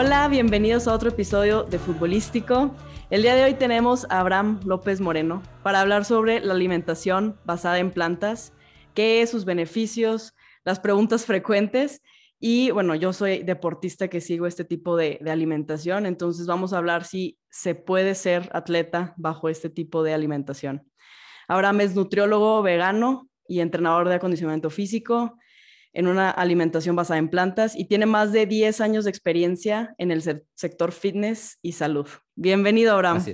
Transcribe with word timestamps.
Hola, 0.00 0.28
bienvenidos 0.28 0.86
a 0.86 0.94
otro 0.94 1.08
episodio 1.08 1.64
de 1.64 1.76
Futbolístico. 1.76 2.72
El 3.10 3.22
día 3.22 3.34
de 3.34 3.42
hoy 3.42 3.54
tenemos 3.54 4.06
a 4.10 4.20
Abraham 4.20 4.60
López 4.64 5.00
Moreno 5.00 5.42
para 5.64 5.80
hablar 5.80 6.04
sobre 6.04 6.38
la 6.38 6.54
alimentación 6.54 7.36
basada 7.44 7.80
en 7.80 7.90
plantas, 7.90 8.52
qué 8.94 9.22
es 9.22 9.30
sus 9.30 9.44
beneficios, 9.44 10.36
las 10.64 10.78
preguntas 10.78 11.26
frecuentes 11.26 12.00
y 12.38 12.70
bueno, 12.70 12.94
yo 12.94 13.12
soy 13.12 13.42
deportista 13.42 14.06
que 14.06 14.20
sigo 14.20 14.46
este 14.46 14.64
tipo 14.64 14.96
de, 14.96 15.18
de, 15.20 15.32
alimentación, 15.32 16.06
entonces 16.06 16.46
vamos 16.46 16.72
a 16.72 16.78
hablar 16.78 17.04
si 17.04 17.36
se 17.50 17.74
puede 17.74 18.14
ser 18.14 18.48
atleta 18.52 19.14
bajo 19.16 19.48
este 19.48 19.68
tipo 19.68 20.04
de 20.04 20.14
alimentación. 20.14 20.88
Abraham 21.48 21.80
es 21.80 21.96
nutriólogo 21.96 22.62
vegano 22.62 23.28
y 23.48 23.58
entrenador 23.58 24.08
de 24.08 24.14
acondicionamiento 24.14 24.70
físico 24.70 25.36
en 25.92 26.06
una 26.06 26.30
alimentación 26.30 26.96
basada 26.96 27.18
en 27.18 27.28
plantas 27.28 27.76
y 27.76 27.86
tiene 27.86 28.06
más 28.06 28.32
de 28.32 28.46
10 28.46 28.80
años 28.80 29.04
de 29.04 29.10
experiencia 29.10 29.94
en 29.98 30.10
el 30.10 30.22
sector 30.54 30.92
fitness 30.92 31.58
y 31.62 31.72
salud. 31.72 32.06
Bienvenido, 32.34 32.92
Abraham. 32.92 33.24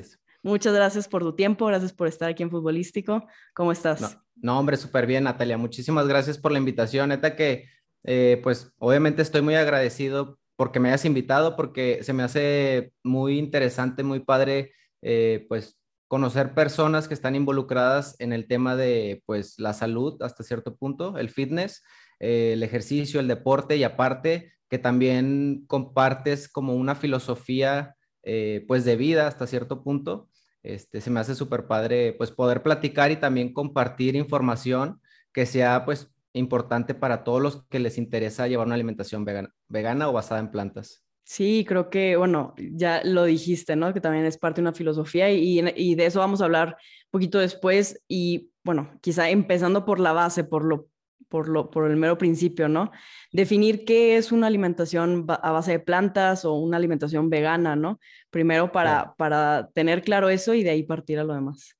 Muchas 0.42 0.74
gracias 0.74 1.08
por 1.08 1.22
tu 1.22 1.34
tiempo, 1.34 1.66
gracias 1.66 1.92
por 1.92 2.06
estar 2.06 2.28
aquí 2.28 2.42
en 2.42 2.50
Futbolístico. 2.50 3.26
¿Cómo 3.54 3.72
estás? 3.72 4.18
No, 4.36 4.58
hombre, 4.58 4.76
súper 4.76 5.06
bien, 5.06 5.24
Natalia. 5.24 5.56
Muchísimas 5.56 6.06
gracias 6.06 6.36
por 6.36 6.52
la 6.52 6.58
invitación. 6.58 7.08
Neta 7.08 7.34
que, 7.34 7.66
eh, 8.04 8.40
pues, 8.42 8.72
obviamente 8.78 9.22
estoy 9.22 9.40
muy 9.40 9.54
agradecido 9.54 10.38
porque 10.56 10.80
me 10.80 10.88
hayas 10.88 11.06
invitado, 11.06 11.56
porque 11.56 12.02
se 12.02 12.12
me 12.12 12.22
hace 12.22 12.92
muy 13.02 13.38
interesante, 13.38 14.02
muy 14.02 14.20
padre, 14.20 14.72
eh, 15.02 15.46
pues, 15.48 15.78
conocer 16.08 16.54
personas 16.54 17.08
que 17.08 17.14
están 17.14 17.34
involucradas 17.34 18.14
en 18.18 18.32
el 18.32 18.46
tema 18.46 18.76
de, 18.76 19.22
pues, 19.26 19.58
la 19.58 19.72
salud 19.72 20.20
hasta 20.22 20.44
cierto 20.44 20.76
punto, 20.76 21.16
el 21.16 21.30
fitness. 21.30 21.82
Eh, 22.20 22.52
el 22.54 22.62
ejercicio, 22.62 23.20
el 23.20 23.28
deporte 23.28 23.76
y 23.76 23.84
aparte 23.84 24.52
que 24.68 24.78
también 24.78 25.64
compartes 25.66 26.48
como 26.48 26.74
una 26.74 26.94
filosofía 26.94 27.96
eh, 28.22 28.64
pues 28.66 28.84
de 28.84 28.96
vida 28.96 29.26
hasta 29.26 29.46
cierto 29.46 29.82
punto. 29.82 30.28
Este, 30.62 31.00
se 31.00 31.10
me 31.10 31.20
hace 31.20 31.34
súper 31.34 31.66
padre 31.66 32.14
pues 32.14 32.30
poder 32.30 32.62
platicar 32.62 33.10
y 33.10 33.16
también 33.16 33.52
compartir 33.52 34.16
información 34.16 35.00
que 35.32 35.44
sea 35.44 35.84
pues 35.84 36.10
importante 36.32 36.94
para 36.94 37.22
todos 37.22 37.42
los 37.42 37.64
que 37.66 37.78
les 37.78 37.98
interesa 37.98 38.48
llevar 38.48 38.66
una 38.66 38.74
alimentación 38.74 39.24
vegana, 39.24 39.54
vegana 39.68 40.08
o 40.08 40.12
basada 40.12 40.40
en 40.40 40.50
plantas. 40.50 41.04
Sí, 41.22 41.64
creo 41.66 41.88
que, 41.88 42.16
bueno, 42.16 42.54
ya 42.58 43.02
lo 43.02 43.24
dijiste, 43.24 43.76
¿no? 43.76 43.94
Que 43.94 44.00
también 44.00 44.26
es 44.26 44.36
parte 44.36 44.60
de 44.60 44.68
una 44.68 44.74
filosofía 44.74 45.30
y, 45.30 45.60
y, 45.74 45.94
de 45.94 46.06
eso 46.06 46.18
vamos 46.18 46.42
a 46.42 46.44
hablar 46.44 46.68
un 46.68 47.10
poquito 47.10 47.38
después 47.38 48.02
y, 48.06 48.50
bueno, 48.62 48.98
quizá 49.00 49.30
empezando 49.30 49.86
por 49.86 50.00
la 50.00 50.12
base, 50.12 50.44
por 50.44 50.64
lo 50.64 50.88
por, 51.34 51.48
lo, 51.48 51.68
por 51.68 51.90
el 51.90 51.96
mero 51.96 52.16
principio, 52.16 52.68
¿no? 52.68 52.92
Definir 53.32 53.84
qué 53.84 54.16
es 54.16 54.30
una 54.30 54.46
alimentación 54.46 55.26
a 55.28 55.50
base 55.50 55.72
de 55.72 55.78
plantas 55.80 56.44
o 56.44 56.52
una 56.52 56.76
alimentación 56.76 57.28
vegana, 57.28 57.74
¿no? 57.74 57.98
Primero 58.30 58.70
para, 58.70 59.16
para 59.16 59.68
tener 59.74 60.02
claro 60.02 60.28
eso 60.28 60.54
y 60.54 60.62
de 60.62 60.70
ahí 60.70 60.84
partir 60.84 61.18
a 61.18 61.24
lo 61.24 61.34
demás. 61.34 61.76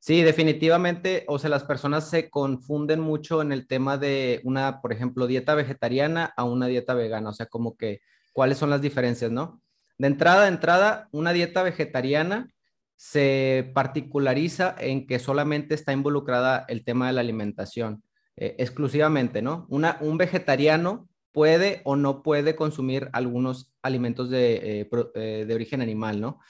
Sí, 0.00 0.22
definitivamente, 0.22 1.24
o 1.28 1.38
sea, 1.38 1.48
las 1.48 1.62
personas 1.62 2.10
se 2.10 2.28
confunden 2.28 2.98
mucho 2.98 3.40
en 3.40 3.52
el 3.52 3.68
tema 3.68 3.98
de 3.98 4.40
una, 4.42 4.80
por 4.80 4.92
ejemplo, 4.92 5.28
dieta 5.28 5.54
vegetariana 5.54 6.34
a 6.36 6.42
una 6.42 6.66
dieta 6.66 6.94
vegana, 6.94 7.30
o 7.30 7.32
sea, 7.32 7.46
como 7.46 7.76
que, 7.76 8.00
¿cuáles 8.32 8.58
son 8.58 8.68
las 8.68 8.82
diferencias, 8.82 9.30
no? 9.30 9.62
De 9.96 10.08
entrada 10.08 10.46
a 10.46 10.48
entrada, 10.48 11.08
una 11.12 11.32
dieta 11.32 11.62
vegetariana 11.62 12.48
se 12.96 13.70
particulariza 13.76 14.74
en 14.76 15.06
que 15.06 15.20
solamente 15.20 15.76
está 15.76 15.92
involucrada 15.92 16.64
el 16.66 16.82
tema 16.82 17.06
de 17.06 17.12
la 17.12 17.20
alimentación. 17.20 18.02
Eh, 18.40 18.54
exclusivamente, 18.58 19.42
¿no? 19.42 19.66
Una, 19.68 19.98
un 20.00 20.16
vegetariano 20.16 21.08
puede 21.32 21.80
o 21.84 21.96
no 21.96 22.22
puede 22.22 22.54
consumir 22.54 23.08
algunos 23.12 23.74
alimentos 23.82 24.30
de, 24.30 24.82
eh, 24.82 24.90
eh, 25.16 25.50
origen 25.52 25.82
animal, 25.82 26.20
¿no? 26.20 26.40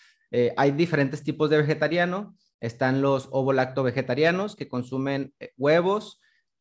hay 0.58 0.72
diferentes 0.72 1.24
tipos 1.24 1.48
de 1.48 1.56
vegetariano. 1.56 2.36
Están 2.60 3.00
los 3.00 3.28
ovo-lacto 3.30 3.82
vegetarianos 3.82 4.56
que 4.56 4.68
consumen 4.68 5.32
huevos, 5.56 6.20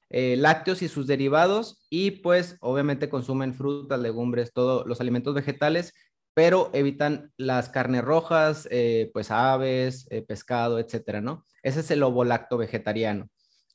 lácteos 0.09 0.81
y 0.81 0.87
sus 0.87 1.05
derivados 1.05 1.85
y 1.89 2.11
pues 2.11 2.55
obviamente 2.61 3.09
consumen 3.09 3.53
frutas, 3.53 3.99
legumbres, 3.99 4.53
todos 4.53 4.87
los 4.87 5.01
alimentos 5.01 5.35
vegetales, 5.35 5.93
pero 6.33 6.69
evitan 6.71 7.33
las 7.35 7.67
carnes 7.67 8.05
rojas, 8.05 8.69
pues 9.11 9.31
aves, 9.31 10.07
pescado, 10.25 10.79
etcétera, 10.79 11.19
¿no? 11.19 11.43
Ese 11.61 11.81
es 11.81 11.91
el 11.91 12.03
ovo-lacto 12.03 12.57
vegetariano. 12.57 13.27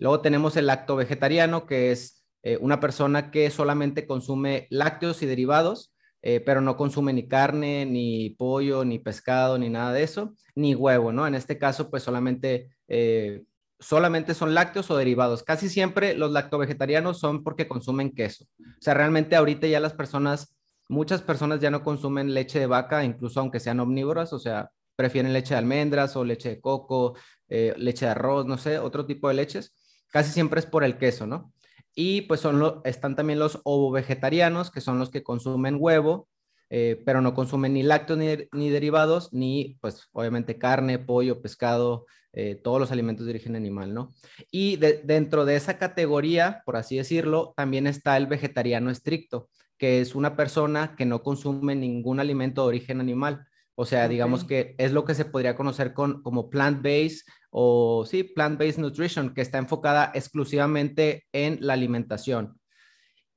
Luego 0.02 0.20
tenemos 0.20 0.56
el 0.56 0.66
lacto 0.66 0.96
vegetariano, 0.96 1.64
que 1.64 1.92
es 1.92 2.24
eh, 2.42 2.58
una 2.60 2.80
persona 2.80 3.30
que 3.30 3.48
solamente 3.50 4.04
consume 4.04 4.66
lácteos 4.68 5.22
y 5.22 5.26
derivados, 5.26 5.94
eh, 6.22 6.40
pero 6.40 6.60
no 6.60 6.76
consume 6.76 7.12
ni 7.12 7.28
carne, 7.28 7.86
ni 7.86 8.30
pollo, 8.30 8.84
ni 8.84 8.98
pescado, 8.98 9.58
ni 9.58 9.68
nada 9.68 9.92
de 9.92 10.02
eso, 10.02 10.34
ni 10.56 10.74
huevo, 10.74 11.12
¿no? 11.12 11.24
En 11.28 11.36
este 11.36 11.56
caso, 11.56 11.88
pues 11.88 12.02
solamente, 12.02 12.70
eh, 12.88 13.44
solamente 13.78 14.34
son 14.34 14.54
lácteos 14.54 14.90
o 14.90 14.96
derivados. 14.96 15.44
Casi 15.44 15.68
siempre 15.68 16.14
los 16.14 16.32
lacto-vegetarianos 16.32 17.20
son 17.20 17.44
porque 17.44 17.68
consumen 17.68 18.10
queso. 18.10 18.46
O 18.58 18.82
sea, 18.82 18.94
realmente 18.94 19.36
ahorita 19.36 19.68
ya 19.68 19.78
las 19.78 19.94
personas, 19.94 20.56
muchas 20.88 21.22
personas 21.22 21.60
ya 21.60 21.70
no 21.70 21.84
consumen 21.84 22.34
leche 22.34 22.58
de 22.58 22.66
vaca, 22.66 23.04
incluso 23.04 23.38
aunque 23.38 23.60
sean 23.60 23.78
omnívoras, 23.78 24.32
o 24.32 24.40
sea, 24.40 24.68
prefieren 24.96 25.32
leche 25.32 25.54
de 25.54 25.58
almendras 25.58 26.16
o 26.16 26.24
leche 26.24 26.48
de 26.48 26.60
coco, 26.60 27.14
leche 27.48 28.06
de 28.06 28.10
arroz, 28.10 28.46
no 28.46 28.58
sé, 28.58 28.80
otro 28.80 29.06
tipo 29.06 29.28
de 29.28 29.34
leches 29.34 29.76
casi 30.12 30.30
siempre 30.30 30.60
es 30.60 30.66
por 30.66 30.84
el 30.84 30.98
queso, 30.98 31.26
¿no? 31.26 31.52
Y 31.94 32.22
pues 32.22 32.40
son 32.40 32.80
están 32.84 33.16
también 33.16 33.38
los 33.38 33.60
ovo-vegetarianos, 33.64 34.70
que 34.70 34.80
son 34.80 34.98
los 34.98 35.10
que 35.10 35.22
consumen 35.22 35.76
huevo, 35.78 36.28
eh, 36.70 37.02
pero 37.04 37.20
no 37.20 37.34
consumen 37.34 37.74
ni 37.74 37.82
lácteos 37.82 38.18
ni, 38.52 38.70
derivados, 38.70 39.32
ni 39.32 39.78
pues 39.80 40.08
obviamente 40.12 40.58
carne, 40.58 40.98
pollo, 40.98 41.42
pescado, 41.42 42.06
eh, 42.32 42.54
todos 42.54 42.80
los 42.80 42.92
alimentos 42.92 43.26
de 43.26 43.32
origen 43.32 43.56
animal, 43.56 43.92
¿no? 43.92 44.14
Y 44.50 44.76
dentro 44.76 45.44
de 45.44 45.56
esa 45.56 45.76
categoría, 45.76 46.62
por 46.64 46.76
así 46.76 46.96
decirlo, 46.96 47.52
también 47.56 47.86
está 47.86 48.16
el 48.16 48.26
vegetariano 48.26 48.90
estricto, 48.90 49.50
que 49.76 50.00
es 50.00 50.14
una 50.14 50.34
persona 50.34 50.94
que 50.96 51.04
no 51.04 51.22
consume 51.22 51.74
ningún 51.74 52.20
alimento 52.20 52.62
de 52.62 52.68
origen 52.68 53.00
animal. 53.00 53.46
O 53.74 53.84
sea, 53.84 54.08
digamos 54.08 54.44
que 54.44 54.74
es 54.78 54.92
lo 54.92 55.04
que 55.04 55.14
se 55.14 55.24
podría 55.24 55.56
conocer 55.56 55.92
con, 55.92 56.22
como 56.22 56.48
plant-based 56.48 57.24
o 57.54 58.04
sí, 58.06 58.24
plant-based 58.24 58.78
nutrition, 58.78 59.34
que 59.34 59.42
está 59.42 59.58
enfocada 59.58 60.10
exclusivamente 60.14 61.26
en 61.32 61.58
la 61.60 61.74
alimentación. 61.74 62.58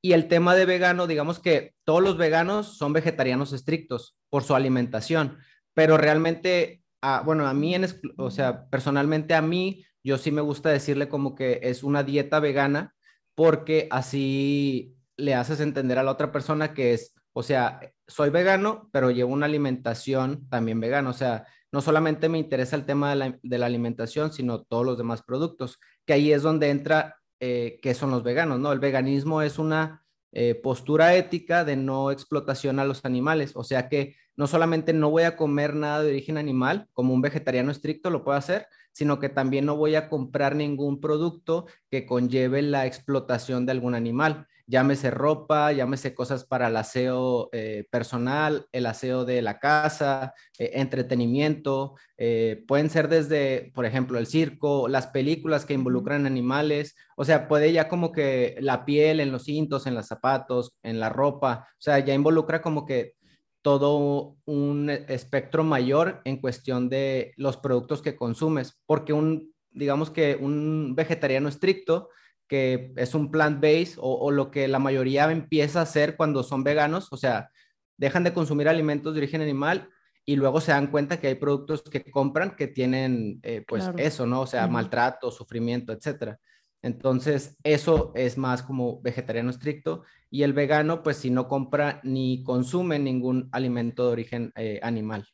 Y 0.01 0.13
el 0.13 0.27
tema 0.27 0.55
de 0.55 0.65
vegano, 0.65 1.05
digamos 1.05 1.39
que 1.39 1.75
todos 1.83 2.01
los 2.01 2.17
veganos 2.17 2.77
son 2.77 2.93
vegetarianos 2.93 3.53
estrictos 3.53 4.17
por 4.29 4.43
su 4.43 4.55
alimentación, 4.55 5.37
pero 5.73 5.97
realmente, 5.97 6.81
ah, 7.01 7.21
bueno, 7.25 7.47
a 7.47 7.53
mí, 7.53 7.75
en, 7.75 7.85
o 8.17 8.31
sea, 8.31 8.67
personalmente 8.69 9.33
a 9.33 9.41
mí, 9.41 9.85
yo 10.03 10.17
sí 10.17 10.31
me 10.31 10.41
gusta 10.41 10.69
decirle 10.69 11.09
como 11.09 11.35
que 11.35 11.59
es 11.63 11.83
una 11.83 12.03
dieta 12.03 12.39
vegana 12.39 12.95
porque 13.35 13.87
así 13.91 14.95
le 15.17 15.33
haces 15.33 15.59
entender 15.59 15.99
a 15.99 16.03
la 16.03 16.11
otra 16.11 16.31
persona 16.31 16.73
que 16.73 16.93
es 16.93 17.15
o 17.37 17.43
sea, 17.43 17.81
soy 18.07 18.29
vegano, 18.29 18.89
pero 18.91 19.11
llevo 19.11 19.33
una 19.33 19.45
alimentación 19.45 20.47
también 20.49 20.79
vegana. 20.79 21.09
O 21.09 21.13
sea, 21.13 21.45
no 21.71 21.81
solamente 21.81 22.29
me 22.29 22.37
interesa 22.37 22.75
el 22.75 22.85
tema 22.85 23.15
de 23.15 23.57
la, 23.57 23.65
alimentación, 23.65 24.31
sino 24.31 24.63
todos 24.63 24.85
los 24.85 24.97
demás 24.97 25.23
productos, 25.23 25.79
que 26.05 26.13
ahí 26.13 26.31
es 26.31 26.41
donde 26.41 26.69
entra 26.69 27.17
eh, 27.39 27.79
qué 27.81 27.93
son 27.93 28.11
los 28.11 28.23
veganos, 28.23 28.59
¿no? 28.59 28.71
El 28.71 28.79
veganismo 28.79 29.41
es 29.41 29.59
una 29.59 30.03
eh, 30.31 30.55
postura 30.55 31.15
ética 31.15 31.65
de 31.65 31.75
no 31.75 32.11
explotación 32.11 32.79
a 32.79 32.85
los 32.85 33.03
animales. 33.05 33.53
O 33.55 33.63
sea 33.63 33.89
que 33.89 34.15
no 34.35 34.47
solamente 34.47 34.93
no 34.93 35.09
voy 35.09 35.23
a 35.23 35.35
comer 35.35 35.75
nada 35.75 36.01
de 36.01 36.09
origen 36.09 36.37
animal, 36.37 36.87
como 36.93 37.13
un 37.13 37.21
vegetariano 37.21 37.71
estricto 37.71 38.09
lo 38.09 38.23
puede 38.23 38.37
hacer, 38.37 38.67
sino 38.91 39.19
que 39.19 39.29
también 39.29 39.65
no 39.65 39.75
voy 39.75 39.95
a 39.95 40.09
comprar 40.09 40.55
ningún 40.55 40.99
producto 40.99 41.67
que 41.89 42.05
conlleve 42.05 42.61
la 42.61 42.85
explotación 42.85 43.65
de 43.65 43.73
algún 43.73 43.95
animal 43.95 44.47
llámese 44.67 45.11
ropa, 45.11 45.71
llámese 45.71 46.15
cosas 46.15 46.45
para 46.45 46.67
el 46.67 46.77
aseo 46.77 47.49
eh, 47.51 47.85
personal, 47.91 48.67
el 48.71 48.85
aseo 48.85 49.25
de 49.25 49.41
la 49.41 49.59
casa, 49.59 50.33
eh, 50.57 50.71
entretenimiento, 50.73 51.95
eh, 52.17 52.63
pueden 52.67 52.89
ser 52.89 53.07
desde, 53.07 53.71
por 53.75 53.85
ejemplo, 53.85 54.17
el 54.17 54.27
circo, 54.27 54.87
las 54.87 55.07
películas 55.07 55.65
que 55.65 55.73
involucran 55.73 56.25
animales, 56.25 56.95
o 57.15 57.25
sea, 57.25 57.47
puede 57.47 57.71
ya 57.71 57.87
como 57.87 58.11
que 58.11 58.55
la 58.59 58.85
piel 58.85 59.19
en 59.19 59.31
los 59.31 59.43
cintos, 59.43 59.85
en 59.85 59.95
los 59.95 60.07
zapatos, 60.07 60.73
en 60.83 60.99
la 60.99 61.09
ropa, 61.09 61.67
o 61.71 61.81
sea, 61.81 61.99
ya 61.99 62.13
involucra 62.13 62.61
como 62.61 62.85
que 62.85 63.13
todo 63.61 64.37
un 64.45 64.89
espectro 64.89 65.63
mayor 65.63 66.21
en 66.23 66.37
cuestión 66.37 66.87
de 66.87 67.33
los 67.35 67.57
productos 67.57 68.01
que 68.01 68.15
consumes, 68.15 68.79
porque 68.85 69.11
un, 69.11 69.53
digamos 69.71 70.11
que 70.11 70.37
un 70.39 70.93
vegetariano 70.95 71.49
estricto, 71.49 72.09
que 72.47 72.93
es 72.95 73.15
un 73.15 73.31
plant-based 73.31 73.97
o, 73.97 74.31
lo 74.31 74.51
que 74.51 74.67
la 74.67 74.79
mayoría 74.79 75.31
empieza 75.31 75.79
a 75.79 75.83
hacer 75.83 76.15
cuando 76.15 76.43
son 76.43 76.63
veganos, 76.63 77.11
o 77.11 77.17
sea, 77.17 77.49
dejan 77.97 78.23
de 78.23 78.33
consumir 78.33 78.67
alimentos 78.67 79.13
de 79.13 79.19
origen 79.19 79.41
animal 79.41 79.89
y 80.25 80.35
luego 80.35 80.61
se 80.61 80.71
dan 80.71 80.87
cuenta 80.87 81.19
que 81.19 81.27
hay 81.27 81.35
productos 81.35 81.83
que 81.83 82.09
compran 82.11 82.55
que 82.55 82.67
tienen 82.67 83.39
eh, 83.43 83.63
pues 83.67 83.89
eso, 83.97 84.25
¿no? 84.25 84.41
O 84.41 84.47
sea, 84.47 84.67
maltrato, 84.67 85.31
sufrimiento, 85.31 85.93
etcétera. 85.93 86.39
Entonces, 86.81 87.57
eso 87.63 88.11
es 88.15 88.37
más 88.37 88.61
como 88.61 89.01
vegetariano 89.01 89.49
estricto. 89.49 90.03
Y 90.29 90.43
el 90.43 90.53
vegano, 90.53 91.01
pues 91.01 91.17
si 91.17 91.31
no 91.31 91.47
compra 91.47 91.99
ni 92.03 92.43
consume 92.43 92.99
ningún 92.99 93.49
alimento 93.51 94.05
de 94.05 94.11
origen 94.11 94.51
eh, 94.55 94.79
animal. 94.83 95.27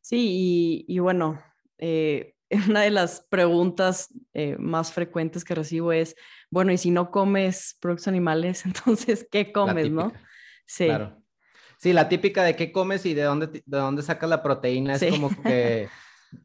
Sí, 0.00 0.84
y, 0.88 0.98
bueno, 0.98 1.40
eh, 1.78 2.34
una 2.68 2.82
de 2.82 2.90
las 2.90 3.20
preguntas 3.20 4.12
eh, 4.34 4.56
más 4.58 4.92
frecuentes 4.92 5.44
que 5.44 5.54
recibo 5.54 5.92
es, 5.92 6.16
bueno, 6.50 6.72
y 6.72 6.78
si 6.78 6.90
no 6.90 7.10
comes 7.10 7.76
productos 7.80 8.08
animales, 8.08 8.64
entonces, 8.66 9.26
¿qué 9.30 9.52
comes, 9.52 9.90
no? 9.90 10.12
Sí. 10.66 10.86
Claro. 10.86 11.22
Sí, 11.78 11.92
la 11.92 12.08
típica 12.08 12.44
de 12.44 12.54
qué 12.54 12.70
comes 12.70 13.04
y 13.06 13.14
de 13.14 13.22
dónde, 13.22 13.48
de 13.48 13.62
dónde 13.66 14.02
sacas 14.02 14.30
la 14.30 14.42
proteína 14.42 14.94
es 14.94 15.04
como 15.10 15.30
que 15.42 15.88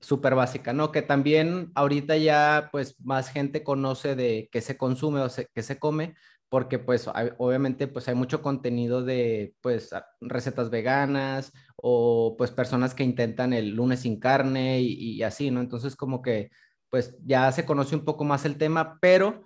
súper 0.01 0.33
básica, 0.33 0.73
¿no? 0.73 0.91
Que 0.91 1.03
también 1.03 1.71
ahorita 1.75 2.17
ya 2.17 2.69
pues 2.71 2.99
más 3.01 3.29
gente 3.29 3.63
conoce 3.63 4.15
de 4.15 4.49
qué 4.51 4.61
se 4.61 4.77
consume 4.77 5.21
o 5.21 5.27
qué 5.53 5.61
se 5.63 5.77
come, 5.77 6.15
porque 6.49 6.79
pues 6.79 7.07
obviamente 7.37 7.87
pues 7.87 8.07
hay 8.07 8.15
mucho 8.15 8.41
contenido 8.41 9.03
de 9.03 9.53
pues 9.61 9.91
recetas 10.21 10.71
veganas 10.71 11.53
o 11.75 12.35
pues 12.35 12.49
personas 12.49 12.95
que 12.95 13.03
intentan 13.03 13.53
el 13.53 13.75
lunes 13.75 14.01
sin 14.01 14.19
carne 14.19 14.81
y, 14.81 15.17
y 15.17 15.23
así, 15.23 15.51
¿no? 15.51 15.61
Entonces 15.61 15.95
como 15.95 16.21
que 16.21 16.49
pues 16.89 17.17
ya 17.25 17.51
se 17.51 17.65
conoce 17.65 17.95
un 17.95 18.05
poco 18.05 18.23
más 18.23 18.45
el 18.45 18.57
tema, 18.57 18.97
pero 19.01 19.43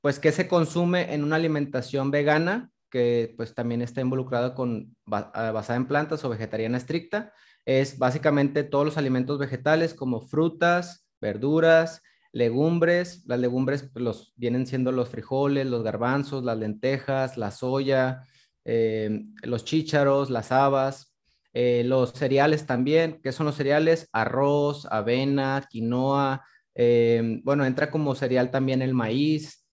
pues 0.00 0.18
qué 0.18 0.32
se 0.32 0.48
consume 0.48 1.14
en 1.14 1.24
una 1.24 1.36
alimentación 1.36 2.10
vegana 2.10 2.70
que 2.90 3.34
pues 3.36 3.54
también 3.54 3.82
está 3.82 4.00
involucrado 4.00 4.54
con 4.54 4.96
ah, 5.10 5.50
basada 5.52 5.76
en 5.76 5.86
plantas 5.86 6.24
o 6.24 6.28
vegetariana 6.28 6.78
estricta, 6.78 7.32
es 7.64 7.98
básicamente 7.98 8.62
todos 8.62 8.84
los 8.84 8.98
alimentos 8.98 9.38
vegetales 9.38 9.94
como 9.94 10.20
frutas, 10.20 11.06
verduras, 11.20 12.02
legumbres. 12.32 13.24
Las 13.26 13.40
legumbres 13.40 13.88
pues, 13.90 14.04
los, 14.04 14.32
vienen 14.36 14.66
siendo 14.66 14.92
los 14.92 15.08
frijoles, 15.08 15.66
los 15.66 15.82
garbanzos, 15.82 16.44
las 16.44 16.58
lentejas, 16.58 17.38
la 17.38 17.50
soya, 17.50 18.22
eh, 18.64 19.24
los 19.42 19.64
chícharos, 19.64 20.30
las 20.30 20.52
habas, 20.52 21.14
eh, 21.54 21.82
los 21.86 22.12
cereales 22.12 22.66
también. 22.66 23.20
¿Qué 23.22 23.32
son 23.32 23.46
los 23.46 23.54
cereales? 23.54 24.08
Arroz, 24.12 24.86
avena, 24.90 25.66
quinoa. 25.70 26.44
Eh, 26.74 27.40
bueno, 27.44 27.64
entra 27.64 27.90
como 27.90 28.14
cereal 28.14 28.50
también 28.50 28.82
el 28.82 28.94
maíz 28.94 29.64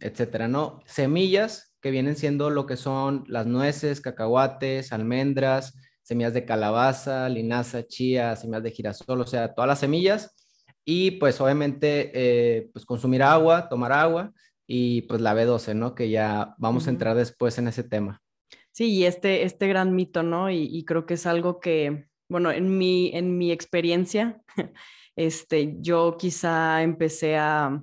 etcétera, 0.00 0.48
¿no? 0.48 0.80
Semillas 0.86 1.74
que 1.80 1.90
vienen 1.90 2.16
siendo 2.16 2.50
lo 2.50 2.66
que 2.66 2.76
son 2.76 3.24
las 3.28 3.46
nueces, 3.46 4.00
cacahuates, 4.00 4.92
almendras, 4.92 5.78
semillas 6.02 6.34
de 6.34 6.44
calabaza, 6.44 7.28
linaza, 7.28 7.86
chía, 7.86 8.36
semillas 8.36 8.62
de 8.62 8.70
girasol, 8.70 9.20
o 9.20 9.26
sea, 9.26 9.54
todas 9.54 9.68
las 9.68 9.80
semillas. 9.80 10.34
Y 10.84 11.12
pues 11.12 11.40
obviamente, 11.40 12.10
eh, 12.14 12.70
pues 12.72 12.84
consumir 12.84 13.22
agua, 13.22 13.68
tomar 13.68 13.92
agua 13.92 14.32
y 14.66 15.02
pues 15.02 15.20
la 15.20 15.34
B12, 15.34 15.74
¿no? 15.74 15.94
Que 15.94 16.10
ya 16.10 16.54
vamos 16.58 16.86
a 16.86 16.90
entrar 16.90 17.16
después 17.16 17.58
en 17.58 17.68
ese 17.68 17.84
tema. 17.84 18.22
Sí, 18.72 18.90
y 18.90 19.04
este, 19.04 19.44
este 19.44 19.68
gran 19.68 19.94
mito, 19.94 20.22
¿no? 20.22 20.50
Y, 20.50 20.64
y 20.64 20.84
creo 20.84 21.06
que 21.06 21.14
es 21.14 21.26
algo 21.26 21.60
que, 21.60 22.06
bueno, 22.28 22.50
en 22.50 22.76
mi, 22.76 23.10
en 23.14 23.38
mi 23.38 23.52
experiencia, 23.52 24.42
este, 25.16 25.76
yo 25.80 26.16
quizá 26.18 26.82
empecé 26.82 27.36
a, 27.36 27.82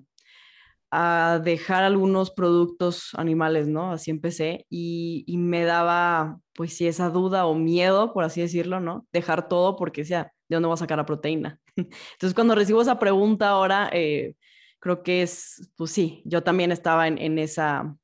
a 0.91 1.39
dejar 1.41 1.83
algunos 1.85 2.31
productos 2.31 3.11
animales, 3.15 3.67
¿no? 3.67 3.93
Así 3.93 4.11
empecé 4.11 4.65
y, 4.69 5.23
me 5.37 5.63
daba, 5.63 6.39
pues 6.53 6.75
sí, 6.75 6.85
esa 6.85 7.09
duda 7.09 7.45
o 7.45 7.55
miedo, 7.55 8.13
por 8.13 8.25
así 8.25 8.41
decirlo, 8.41 8.81
¿no? 8.81 9.07
Dejar 9.13 9.47
todo 9.47 9.77
porque 9.77 10.01
decía, 10.01 10.33
¿de 10.49 10.55
dónde 10.57 10.67
voy 10.67 10.73
a 10.73 10.77
sacar 10.77 10.97
la 10.97 11.05
proteína? 11.05 11.59
Entonces, 11.77 12.33
cuando 12.35 12.55
recibo 12.55 12.81
esa 12.81 12.99
pregunta 12.99 13.49
ahora, 13.49 13.89
eh, 13.93 14.35
creo 14.79 15.01
que 15.01 15.21
es, 15.21 15.71
pues 15.77 15.91
sí, 15.91 16.21
yo 16.25 16.43
también 16.43 16.73
estaba 16.73 17.07
en, 17.07 17.39
esa, 17.39 17.95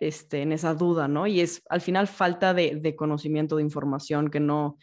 este, 0.00 0.40
en 0.40 0.52
esa 0.52 0.72
duda, 0.72 1.08
¿no? 1.08 1.26
Y 1.26 1.40
es 1.40 1.62
al 1.68 1.82
final 1.82 2.08
falta 2.08 2.54
de, 2.54 2.76
de 2.76 2.96
conocimiento, 2.96 3.56
de 3.56 3.62
información, 3.62 4.30
que 4.30 4.40
no, 4.40 4.78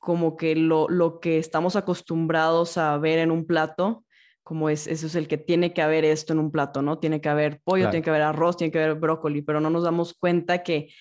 como 0.00 0.36
que 0.36 0.56
lo, 0.56 0.88
lo 0.88 1.20
que 1.20 1.38
estamos 1.38 1.76
acostumbrados 1.76 2.78
a 2.78 2.96
ver 2.98 3.18
en 3.18 3.30
un 3.30 3.46
plato, 3.46 4.04
como 4.42 4.70
es, 4.70 4.86
eso 4.86 5.06
es 5.06 5.14
el 5.14 5.28
que 5.28 5.36
tiene 5.36 5.72
que 5.72 5.82
haber 5.82 6.04
esto 6.04 6.32
en 6.32 6.40
un 6.40 6.50
plato, 6.50 6.82
¿no? 6.82 6.98
Tiene 6.98 7.20
que 7.20 7.28
haber 7.28 7.60
pollo, 7.62 7.90
tiene 7.90 8.02
que 8.02 8.10
haber 8.10 8.22
arroz, 8.22 8.56
tiene 8.56 8.72
que 8.72 8.82
haber 8.82 8.96
brócoli, 8.96 9.42
pero 9.42 9.60
no 9.60 9.70
nos 9.70 9.84
damos 9.84 10.14
cuenta 10.14 10.62
que, 10.62 10.92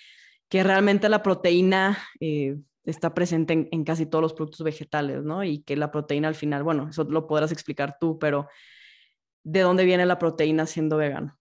que 0.49 0.63
realmente 0.63 1.07
la 1.07 1.23
proteína 1.23 1.97
eh, 2.19 2.57
está 2.83 3.13
presente 3.13 3.69
en, 3.71 3.83
casi 3.85 4.05
todos 4.05 4.21
los 4.21 4.33
productos 4.33 4.63
vegetales, 4.63 5.23
¿no? 5.23 5.43
Y 5.45 5.63
que 5.63 5.77
la 5.77 5.91
proteína 5.91 6.27
al 6.27 6.35
final, 6.35 6.63
bueno, 6.63 6.89
eso 6.89 7.05
lo 7.05 7.25
podrás 7.25 7.53
explicar 7.53 7.97
tú, 7.99 8.19
pero 8.19 8.49
¿de 9.43 9.61
dónde 9.61 9.85
viene 9.85 10.05
la 10.05 10.19
proteína 10.19 10.65
siendo 10.65 10.97
vegano? 10.97 11.39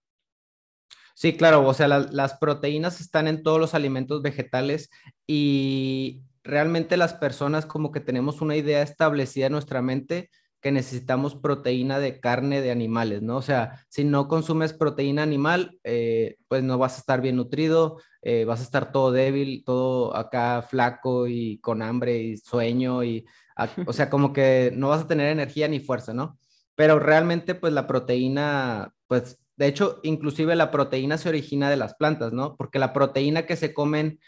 Sí, 1.14 1.36
claro, 1.36 1.66
o 1.66 1.74
sea, 1.74 1.88
las 1.88 2.38
proteínas 2.38 3.00
están 3.00 3.26
en 3.26 3.42
todos 3.42 3.58
los 3.58 3.74
alimentos 3.74 4.22
vegetales 4.22 4.88
y 5.26 6.22
realmente 6.48 6.96
las 6.96 7.14
personas 7.14 7.66
como 7.66 7.92
que 7.92 8.00
tenemos 8.00 8.40
una 8.40 8.56
idea 8.56 8.82
establecida 8.82 9.46
en 9.46 9.52
nuestra 9.52 9.82
mente 9.82 10.30
que 10.60 10.72
necesitamos 10.72 11.36
proteína 11.36 12.00
de 12.00 12.18
carne 12.18 12.60
de 12.62 12.70
animales, 12.72 13.22
¿no? 13.22 13.36
O 13.36 13.42
sea, 13.42 13.84
si 13.88 14.02
no 14.02 14.26
consumes 14.26 14.72
proteína 14.72 15.22
animal, 15.22 15.78
eh, 15.84 16.36
pues 16.48 16.64
no 16.64 16.78
vas 16.78 16.96
a 16.96 17.00
estar 17.00 17.20
bien 17.20 17.36
nutrido, 17.36 17.98
eh, 18.22 18.44
vas 18.44 18.60
a 18.60 18.64
estar 18.64 18.90
todo 18.90 19.12
débil, 19.12 19.62
todo 19.64 20.16
acá 20.16 20.62
flaco 20.62 21.28
y 21.28 21.58
con 21.60 21.82
hambre 21.82 22.18
y 22.18 22.36
sueño 22.38 23.04
y, 23.04 23.24
o 23.86 23.92
sea, 23.92 24.10
como 24.10 24.32
que 24.32 24.72
no 24.74 24.88
vas 24.88 25.02
a 25.02 25.06
tener 25.06 25.30
energía 25.30 25.68
ni 25.68 25.80
fuerza, 25.80 26.12
¿no? 26.12 26.38
Pero 26.74 26.98
realmente, 26.98 27.54
pues 27.54 27.72
la 27.72 27.86
proteína, 27.86 28.94
pues, 29.06 29.38
de 29.56 29.66
hecho, 29.66 30.00
inclusive 30.02 30.56
la 30.56 30.70
proteína 30.70 31.18
se 31.18 31.28
origina 31.28 31.68
de 31.68 31.76
las 31.76 31.94
plantas, 31.94 32.32
¿no? 32.32 32.56
Porque 32.56 32.78
la 32.78 32.92
proteína 32.92 33.46
que 33.46 33.56
se 33.56 33.74
comen 33.74 34.18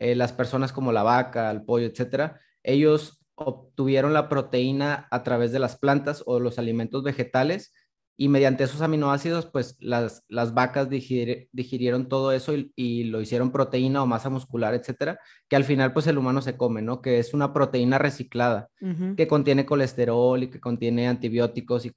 eh, 0.00 0.14
las 0.14 0.32
personas 0.32 0.72
como 0.72 0.92
la 0.92 1.02
vaca, 1.02 1.50
el 1.50 1.64
pollo, 1.64 1.86
etcétera, 1.86 2.40
ellos 2.62 3.24
obtuvieron 3.34 4.12
la 4.12 4.28
proteína 4.28 5.06
a 5.10 5.22
través 5.22 5.52
de 5.52 5.58
las 5.58 5.76
plantas 5.76 6.22
o 6.26 6.40
los 6.40 6.58
alimentos 6.58 7.02
vegetales 7.02 7.72
y 8.20 8.28
mediante 8.28 8.64
esos 8.64 8.82
aminoácidos, 8.82 9.46
pues 9.46 9.76
las, 9.78 10.24
las 10.28 10.52
vacas 10.52 10.88
digirieron 10.90 12.08
todo 12.08 12.32
eso 12.32 12.52
y, 12.74 13.04
lo 13.04 13.20
hicieron 13.20 13.52
proteína 13.52 14.02
o 14.02 14.06
masa 14.06 14.28
muscular, 14.28 14.74
etcétera, 14.74 15.20
que 15.48 15.54
al 15.54 15.62
final 15.62 15.92
pues 15.92 16.08
el 16.08 16.18
humano 16.18 16.42
se 16.42 16.56
come, 16.56 16.82
¿no? 16.82 17.00
Que 17.00 17.20
es 17.20 17.32
una 17.32 17.52
proteína 17.52 17.96
reciclada, 17.96 18.70
que 19.16 19.28
contiene 19.28 19.64
colesterol 19.64 20.42
y 20.42 20.48
que 20.48 20.58
contiene 20.58 21.06
antibióticos 21.06 21.86
y 21.86 21.92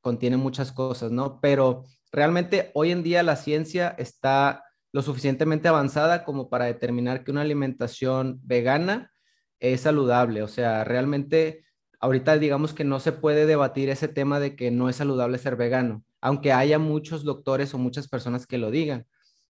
contiene 0.00 0.38
muchas 0.38 0.72
cosas, 0.72 1.12
¿no? 1.12 1.40
Pero 1.42 1.84
realmente 2.10 2.70
hoy 2.72 2.90
en 2.90 3.02
día 3.02 3.22
la 3.22 3.36
ciencia 3.36 3.94
está 3.98 4.64
lo 4.96 5.02
suficientemente 5.02 5.68
avanzada 5.68 6.24
como 6.24 6.48
para 6.48 6.64
determinar 6.64 7.22
que 7.22 7.30
una 7.30 7.42
alimentación 7.42 8.40
vegana 8.42 9.12
es 9.60 9.82
saludable. 9.82 10.42
O 10.42 10.48
sea, 10.48 10.84
realmente 10.84 11.66
ahorita 12.00 12.38
digamos 12.38 12.72
que 12.72 12.82
no 12.82 12.98
se 12.98 13.12
puede 13.12 13.44
debatir 13.44 13.90
ese 13.90 14.08
tema 14.08 14.40
de 14.40 14.56
que 14.56 14.70
no 14.70 14.88
es 14.88 14.96
saludable 14.96 15.36
ser 15.36 15.54
vegano, 15.56 16.02
aunque 16.22 16.50
haya 16.50 16.78
muchos 16.78 17.24
doctores 17.24 17.74
o 17.74 17.78
muchas 17.78 18.08
personas 18.08 18.46
que 18.46 18.56
lo 18.56 18.70
digan. 18.70 19.06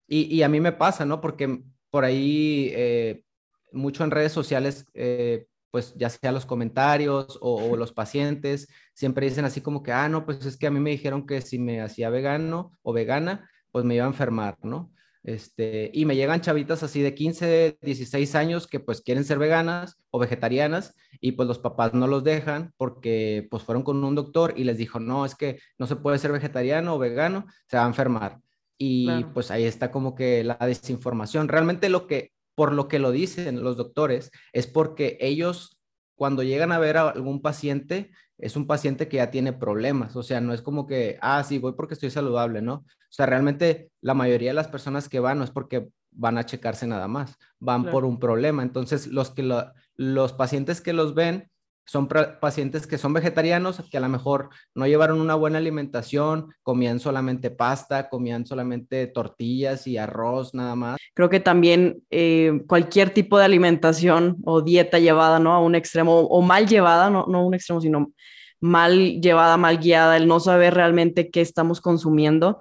Y, 0.09 0.43
a 0.43 0.49
mí 0.49 0.59
me 0.61 0.73
pasa, 0.73 1.05
¿no? 1.07 1.21
Porque 1.21 1.63
por 1.91 2.05
ahí, 2.05 2.73
eh, 2.75 3.23
mucho 3.71 4.03
en 4.03 4.11
redes 4.11 4.33
sociales, 4.33 4.85
eh, 4.95 5.47
pues 5.71 5.95
ya 5.95 6.11
sea 6.11 6.33
los 6.33 6.45
comentarios 6.45 7.39
o, 7.41 7.71
o, 7.71 7.77
los 7.77 7.93
pacientes, 7.93 8.67
siempre 8.95 9.29
dicen 9.29 9.45
así 9.45 9.61
como 9.61 9.85
que, 9.85 9.93
ah, 9.93 10.09
no, 10.09 10.27
pues 10.27 10.45
es 10.45 10.57
que 10.57 10.67
a 10.67 10.73
mí 10.73 10.81
me 10.81 10.91
dijeron 10.91 11.25
que 11.25 11.41
si 11.41 11.61
me 11.61 11.83
hacía 11.83 12.11
vegano 12.11 12.73
o 12.83 12.93
vegana, 12.93 13.49
pues 13.71 13.85
me 13.85 13.95
iba 13.95 14.07
a 14.07 14.09
enfermar, 14.09 14.57
¿no? 14.65 14.91
Este, 15.27 15.91
y 15.93 16.05
me 16.05 16.15
llegan 16.15 16.41
chavitas 16.41 16.85
así 16.85 17.03
de 17.03 17.13
15, 17.13 17.79
16 17.83 18.35
años 18.37 18.69
que 18.69 18.79
pues 18.79 19.01
quieren 19.01 19.25
ser 19.25 19.41
veganas 19.41 19.99
o 20.13 20.21
vegetarianas 20.21 20.95
y 21.21 21.33
pues 21.33 21.49
los 21.49 21.59
papás 21.59 21.95
no 21.95 22.07
los 22.07 22.23
dejan 22.23 22.73
porque 22.77 23.49
pues 23.51 23.65
fueron 23.65 23.83
con 23.83 24.05
un 24.05 24.15
doctor 24.15 24.55
y 24.57 24.63
les 24.63 24.79
dijo, 24.79 25.01
no, 25.01 25.27
es 25.27 25.35
que 25.35 25.59
no 25.79 25.89
se 25.89 25.97
puede 25.97 26.19
ser 26.19 26.31
vegetariano 26.31 26.95
o 26.95 26.99
vegano, 27.01 27.47
se 27.69 27.77
va 27.77 27.85
a 27.85 27.89
enfermar. 27.89 28.39
Y 28.79 29.25
pues 29.35 29.51
ahí 29.51 29.65
está 29.65 29.91
como 29.91 30.15
que 30.15 30.45
la 30.45 30.59
desinformación. 30.61 31.49
Realmente 31.49 31.89
lo 31.89 32.07
que, 32.07 32.31
por 32.55 32.73
lo 32.73 32.87
que 32.87 33.01
lo 33.01 33.11
dicen 33.11 33.65
los 33.65 33.77
doctores, 33.77 34.31
es 34.53 34.69
porque 34.69 35.19
ellos 35.21 35.76
cuando 36.17 36.43
llegan 36.43 36.73
a 36.73 36.79
ver 36.79 36.97
a 36.97 37.11
algún 37.11 37.41
paciente, 37.41 38.11
es 38.39 38.57
un 38.57 38.67
paciente 38.67 39.09
que 39.09 39.19
ya 39.19 39.31
tiene 39.31 39.53
problemas, 39.53 40.17
o 40.17 40.23
sea, 40.23 40.41
no 40.41 40.53
es 40.53 40.63
como 40.63 40.87
que, 40.87 41.19
ah, 41.23 41.43
sí, 41.45 41.59
voy 41.59 41.73
porque 41.73 41.95
estoy 41.95 42.11
saludable, 42.11 42.61
¿no? 42.61 42.75
O 42.75 42.85
sea, 43.11 43.27
realmente 43.27 43.91
la 44.01 44.15
mayoría 44.15 44.51
de 44.51 44.55
las 44.55 44.69
personas 44.69 45.09
que 45.09 45.21
van 45.21 45.39
no 45.39 45.45
es 45.45 45.51
porque 45.51 45.89
van 46.11 46.39
a 46.39 46.45
checarse 46.45 46.87
nada 46.87 47.09
más, 47.09 47.37
van 47.61 47.85
por 47.91 48.05
un 48.05 48.19
problema. 48.19 48.63
Entonces, 48.63 49.07
los, 49.07 49.31
que 49.31 49.49
los 49.97 50.33
pacientes 50.33 50.81
que 50.81 50.93
los 50.93 51.15
ven 51.15 51.51
son 51.87 52.09
pacientes 52.09 52.87
que 52.87 52.99
son 52.99 53.13
vegetarianos, 53.13 53.83
que 53.91 53.97
a 53.97 54.01
lo 54.01 54.09
mejor 54.09 54.51
no 54.75 54.87
llevaron 54.87 55.21
una 55.21 55.37
buena 55.37 55.59
alimentación, 55.59 56.53
comían 56.63 56.99
solamente 56.99 57.51
pasta, 57.51 58.09
comían 58.09 58.45
solamente 58.45 59.07
tortillas 59.07 59.87
y 59.87 59.97
arroz 59.97 60.53
nada 60.53 60.75
más. 60.75 60.99
Creo 61.15 61.31
que 61.31 61.41
también 61.41 62.03
eh, 62.11 62.61
cualquier 62.67 63.11
tipo 63.11 63.39
de 63.39 63.45
alimentación 63.45 64.37
o 64.45 64.63
dieta 64.63 64.99
llevada 64.99 65.39
¿no? 65.39 65.53
a 65.53 65.61
un 65.61 65.77
extremo 65.77 66.21
o 66.21 66.43
mal 66.43 66.67
llevada, 66.67 67.09
no, 67.09 67.27
no 67.29 67.47
un 67.47 67.55
extremo, 67.55 67.81
sino 67.81 68.13
mal 68.61 69.21
llevada, 69.21 69.57
mal 69.57 69.79
guiada, 69.79 70.17
el 70.17 70.27
no 70.27 70.41
saber 70.41 70.75
realmente 70.75 71.31
qué 71.31 71.41
estamos 71.41 71.81
consumiendo, 71.81 72.59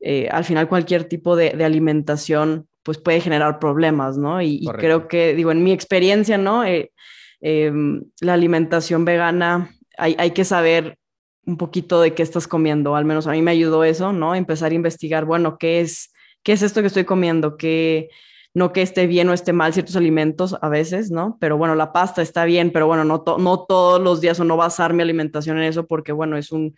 eh, 0.00 0.28
al 0.30 0.44
final 0.44 0.68
cualquier 0.68 1.04
tipo 1.04 1.36
de, 1.36 1.64
alimentación 1.64 2.68
pues 2.82 2.98
puede 2.98 3.20
generar 3.20 3.58
problemas, 3.58 4.16
¿no? 4.16 4.40
Y, 4.40 4.64
creo 4.78 5.08
que, 5.08 5.34
digo, 5.34 5.50
en 5.50 5.64
mi 5.64 5.72
experiencia, 5.72 6.38
¿no? 6.38 6.64
Eh, 6.64 6.92
em, 7.40 8.02
la 8.20 8.34
alimentación 8.34 9.04
vegana, 9.04 9.70
hay, 9.96 10.16
hay 10.18 10.30
que 10.32 10.44
saber 10.44 10.98
un 11.46 11.56
poquito 11.56 12.00
de 12.00 12.14
qué 12.14 12.22
estás 12.22 12.48
comiendo, 12.48 12.96
al 12.96 13.04
menos 13.04 13.26
a 13.26 13.32
mí 13.32 13.42
me 13.42 13.52
ayudó 13.52 13.84
eso, 13.84 14.12
¿no? 14.12 14.34
Empezar 14.34 14.72
a 14.72 14.74
investigar, 14.74 15.24
bueno, 15.24 15.58
¿qué 15.58 15.80
es, 15.80 16.12
qué 16.42 16.52
es 16.52 16.62
esto 16.62 16.80
que 16.80 16.88
estoy 16.88 17.04
comiendo? 17.04 17.56
¿Qué, 17.56 18.08
no 18.56 18.72
que 18.72 18.80
esté 18.80 19.06
bien 19.06 19.28
o 19.28 19.34
esté 19.34 19.52
mal 19.52 19.74
ciertos 19.74 19.96
alimentos 19.96 20.56
a 20.62 20.70
veces, 20.70 21.10
¿no? 21.10 21.36
Pero 21.40 21.58
bueno, 21.58 21.74
la 21.74 21.92
pasta 21.92 22.22
está 22.22 22.46
bien, 22.46 22.72
pero 22.72 22.86
bueno, 22.86 23.04
no, 23.04 23.22
no 23.38 23.66
todos 23.66 24.00
los 24.00 24.22
días 24.22 24.40
o 24.40 24.44
no 24.44 24.56
basar 24.56 24.94
mi 24.94 25.02
alimentación 25.02 25.58
en 25.58 25.64
eso 25.64 25.86
porque 25.86 26.10
bueno, 26.10 26.38
es 26.38 26.50
un, 26.52 26.74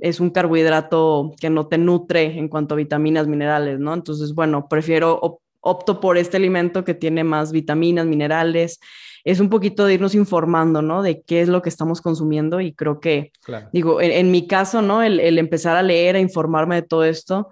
es 0.00 0.18
un 0.18 0.30
carbohidrato 0.30 1.30
que 1.40 1.48
no 1.48 1.68
te 1.68 1.78
nutre 1.78 2.36
en 2.36 2.48
cuanto 2.48 2.74
a 2.74 2.78
vitaminas, 2.78 3.28
minerales, 3.28 3.78
¿no? 3.78 3.94
Entonces, 3.94 4.34
bueno, 4.34 4.66
prefiero, 4.68 5.40
opto 5.60 6.00
por 6.00 6.18
este 6.18 6.36
alimento 6.36 6.84
que 6.84 6.94
tiene 6.94 7.24
más 7.24 7.52
vitaminas, 7.52 8.06
minerales. 8.06 8.80
Es 9.24 9.40
un 9.40 9.50
poquito 9.50 9.84
de 9.84 9.94
irnos 9.94 10.14
informando, 10.14 10.80
¿no? 10.82 11.02
De 11.02 11.22
qué 11.22 11.42
es 11.42 11.48
lo 11.48 11.60
que 11.60 11.68
estamos 11.68 12.00
consumiendo 12.00 12.60
y 12.60 12.72
creo 12.72 13.00
que, 13.00 13.32
digo, 13.72 14.00
en, 14.00 14.30
mi 14.30 14.46
caso, 14.46 14.80
¿no? 14.80 15.02
El, 15.02 15.20
el 15.20 15.38
empezar 15.38 15.76
a 15.76 15.82
leer, 15.82 16.16
a 16.16 16.20
informarme 16.20 16.76
de 16.76 16.82
todo 16.82 17.04
esto, 17.04 17.48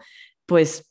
pues 0.46 0.88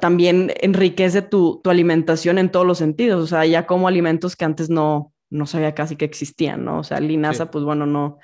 también 0.00 0.52
enriquece 0.60 1.22
tu, 1.22 1.60
alimentación 1.64 2.38
en 2.38 2.50
todos 2.50 2.66
los 2.66 2.78
sentidos, 2.78 3.22
o 3.22 3.26
sea, 3.26 3.44
ya 3.46 3.66
como 3.66 3.88
alimentos 3.88 4.36
que 4.36 4.44
antes 4.44 4.70
no, 4.70 5.12
no 5.30 5.46
sabía 5.46 5.74
casi 5.74 5.96
que 5.96 6.04
existían, 6.04 6.64
¿no? 6.64 6.78
O 6.80 6.84
sea, 6.84 7.00
linaza, 7.00 7.50
pues 7.50 7.64
bueno, 7.64 7.86
no, 7.86 8.18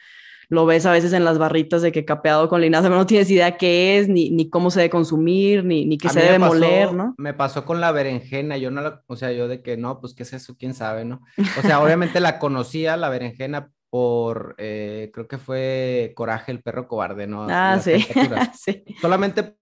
lo 0.51 0.67
ves 0.67 0.85
a 0.85 0.93
veces 0.93 1.13
en 1.13 1.25
las 1.25 1.39
barritas 1.39 1.81
de 1.81 1.93
que 1.93 2.05
capeado 2.05 2.49
con 2.49 2.61
linaza, 2.61 2.89
pero 2.89 2.97
no 2.97 3.07
tienes 3.07 3.31
idea 3.31 3.57
qué 3.57 3.99
es, 3.99 4.09
ni, 4.09 4.31
ni 4.31 4.51
cómo 4.51 4.71
se 4.71 4.81
debe 4.81 4.91
consumir, 4.91 5.65
ni, 5.65 5.87
ni 5.87 5.97
qué 5.97 6.09
se 6.09 6.21
debe 6.21 6.41
moler, 6.41 6.93
¿no? 6.93 7.15
Me 7.19 7.33
pasó 7.33 7.65
con 7.65 7.81
la 7.81 7.93
berenjena, 7.93 8.57
yo 8.57 8.73
no 8.73 8.81
la, 8.81 9.03
o 9.07 9.15
sea, 9.15 9.31
yo 9.31 9.47
de 9.47 9.63
que 9.63 9.77
no, 9.77 10.01
pues 10.01 10.13
qué 10.13 10.25
es 10.25 10.33
eso, 10.33 10.57
quién 10.59 10.75
sabe, 10.75 11.05
¿no? 11.05 11.23
O 11.57 11.63
sea, 11.63 11.81
obviamente 11.81 12.19
la 12.19 12.41
conocía, 12.41 12.97
la 12.97 13.09
berenjena, 13.09 13.71
por, 13.91 14.57
eh, 14.59 15.11
creo 15.15 15.29
que 15.29 15.39
fue 15.39 16.13
Coraje, 16.17 16.51
el 16.51 16.63
perro 16.63 16.89
cobarde, 16.89 17.29
¿no? 17.29 17.47
Ah, 17.49 17.79
sí. 17.81 18.05
sí. 18.59 18.85
Solamente 19.01 19.57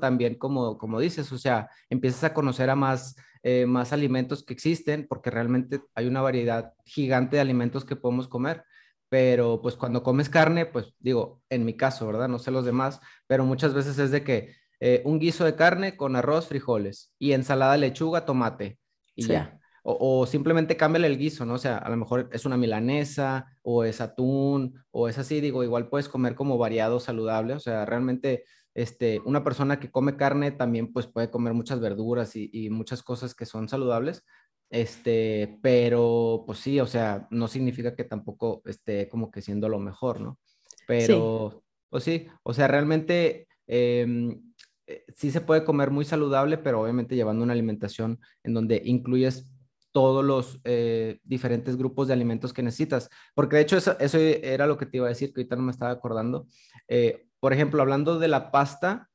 también 0.00 0.34
como, 0.34 0.76
como 0.76 1.00
dices, 1.00 1.30
o 1.32 1.38
sea, 1.38 1.70
empiezas 1.88 2.24
a 2.24 2.34
conocer 2.34 2.68
a 2.68 2.74
más, 2.74 3.16
eh, 3.42 3.66
más 3.66 3.92
alimentos 3.92 4.44
que 4.44 4.52
existen, 4.52 5.06
porque 5.08 5.30
realmente 5.30 5.80
hay 5.94 6.06
una 6.06 6.22
variedad 6.22 6.74
gigante 6.84 7.36
de 7.36 7.42
alimentos 7.42 7.84
que 7.84 7.96
podemos 7.96 8.28
comer, 8.28 8.64
pero 9.08 9.60
pues 9.62 9.74
cuando 9.74 10.02
comes 10.02 10.28
carne, 10.28 10.66
pues 10.66 10.94
digo, 10.98 11.42
en 11.48 11.64
mi 11.64 11.76
caso, 11.76 12.06
¿verdad? 12.06 12.28
No 12.28 12.38
sé 12.38 12.50
los 12.50 12.64
demás, 12.64 13.00
pero 13.26 13.44
muchas 13.44 13.74
veces 13.74 13.98
es 13.98 14.10
de 14.10 14.22
que 14.22 14.54
eh, 14.80 15.02
un 15.04 15.18
guiso 15.18 15.44
de 15.44 15.56
carne 15.56 15.96
con 15.96 16.14
arroz, 16.14 16.46
frijoles 16.46 17.12
y 17.18 17.32
ensalada, 17.32 17.76
lechuga, 17.76 18.24
tomate 18.24 18.78
y 19.14 19.26
ya. 19.26 19.58
O, 19.82 20.20
o, 20.20 20.26
simplemente 20.26 20.76
cámbiale 20.76 21.06
el 21.06 21.16
guiso, 21.16 21.46
¿no? 21.46 21.54
O 21.54 21.58
sea, 21.58 21.78
a 21.78 21.88
lo 21.88 21.96
mejor 21.96 22.28
es 22.32 22.44
una 22.44 22.58
milanesa 22.58 23.46
o 23.62 23.84
es 23.84 24.02
atún 24.02 24.84
o 24.90 25.08
es 25.08 25.16
así, 25.16 25.40
digo, 25.40 25.64
igual 25.64 25.88
puedes 25.88 26.08
comer 26.08 26.34
como 26.34 26.58
variado, 26.58 27.00
saludable, 27.00 27.54
o 27.54 27.60
sea, 27.60 27.86
realmente 27.86 28.44
este, 28.78 29.20
una 29.24 29.42
persona 29.42 29.80
que 29.80 29.90
come 29.90 30.16
carne 30.16 30.52
también 30.52 30.92
pues 30.92 31.08
puede 31.08 31.32
comer 31.32 31.52
muchas 31.52 31.80
verduras 31.80 32.36
y, 32.36 32.70
muchas 32.70 33.02
cosas 33.02 33.34
que 33.34 33.44
son 33.44 33.68
saludables, 33.68 34.24
este, 34.70 35.58
pero 35.62 36.44
pues 36.46 36.60
sí, 36.60 36.78
o 36.78 36.86
sea, 36.86 37.26
no 37.32 37.48
significa 37.48 37.96
que 37.96 38.04
tampoco 38.04 38.62
esté 38.66 39.08
como 39.08 39.32
que 39.32 39.42
siendo 39.42 39.68
lo 39.68 39.80
mejor, 39.80 40.20
¿no? 40.20 40.38
Pero, 40.86 41.64
pues 41.90 42.04
sí, 42.04 42.28
o 42.44 42.54
sea, 42.54 42.68
realmente 42.68 43.48
em, 43.66 44.40
eh, 44.86 45.04
sí 45.12 45.32
se 45.32 45.40
puede 45.40 45.64
comer 45.64 45.90
muy 45.90 46.04
saludable, 46.04 46.56
pero 46.56 46.80
obviamente 46.80 47.16
llevando 47.16 47.42
una 47.42 47.54
alimentación 47.54 48.20
en 48.44 48.54
donde 48.54 48.80
incluyes 48.84 49.50
todos 49.90 50.24
los 50.24 50.60
eh, 50.62 51.18
diferentes 51.24 51.76
grupos 51.76 52.06
de 52.06 52.14
alimentos 52.14 52.52
que 52.52 52.62
necesitas. 52.62 53.10
Porque 53.34 53.56
de 53.56 53.62
hecho 53.62 53.76
eso, 53.76 53.98
eso, 53.98 54.18
era 54.18 54.68
lo 54.68 54.78
que 54.78 54.86
te 54.86 54.98
iba 54.98 55.06
a 55.06 55.08
decir, 55.08 55.32
que 55.32 55.40
ahorita 55.40 55.56
no 55.56 55.62
me 55.62 55.72
estaba 55.72 55.90
acordando. 55.90 56.46
Eh, 56.86 57.27
por 57.40 57.52
ejemplo, 57.52 57.82
hablando 57.82 58.18
de 58.18 58.28
la 58.28 58.50
pasta, 58.50 59.08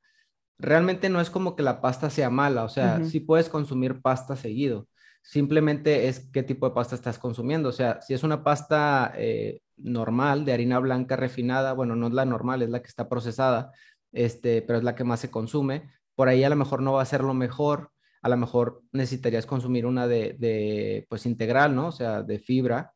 realmente 0.58 1.08
no 1.08 1.20
es 1.20 1.30
como 1.30 1.56
que 1.56 1.62
la 1.62 1.80
pasta 1.80 2.10
sea 2.10 2.30
mala, 2.30 2.64
o 2.64 2.68
sea, 2.68 3.04
sí 3.04 3.20
puedes 3.20 3.48
consumir 3.48 4.00
pasta 4.00 4.36
seguido. 4.36 4.88
Simplemente 5.22 6.08
es 6.08 6.28
qué 6.32 6.42
tipo 6.42 6.68
de 6.68 6.74
pasta 6.74 6.94
estás 6.94 7.18
consumiendo. 7.18 7.70
O 7.70 7.72
sea, 7.72 8.00
si 8.02 8.12
es 8.12 8.22
una 8.22 8.44
pasta 8.44 9.12
eh, 9.16 9.60
normal 9.76 10.44
de 10.44 10.52
harina 10.52 10.78
blanca 10.78 11.16
refinada, 11.16 11.72
bueno, 11.72 11.96
no 11.96 12.08
es 12.08 12.12
la 12.12 12.26
normal, 12.26 12.62
es 12.62 12.68
la 12.68 12.82
que 12.82 12.88
está 12.88 13.08
procesada, 13.08 13.72
este, 14.12 14.60
pero 14.60 14.78
es 14.78 14.84
la 14.84 14.94
que 14.94 15.04
más 15.04 15.20
se 15.20 15.30
consume. 15.30 15.88
Por 16.14 16.28
ahí 16.28 16.44
a 16.44 16.50
lo 16.50 16.56
mejor 16.56 16.82
no 16.82 16.92
va 16.92 17.02
a 17.02 17.06
ser 17.06 17.24
lo 17.24 17.34
mejor. 17.34 17.90
A 18.20 18.28
lo 18.28 18.36
mejor 18.36 18.82
necesitarías 18.92 19.46
consumir 19.46 19.86
una 19.86 20.06
de, 20.06 21.06
pues, 21.08 21.26
integral, 21.26 21.74
¿no? 21.74 21.88
O 21.88 21.92
sea, 21.92 22.22
de 22.22 22.38
fibra. 22.38 22.92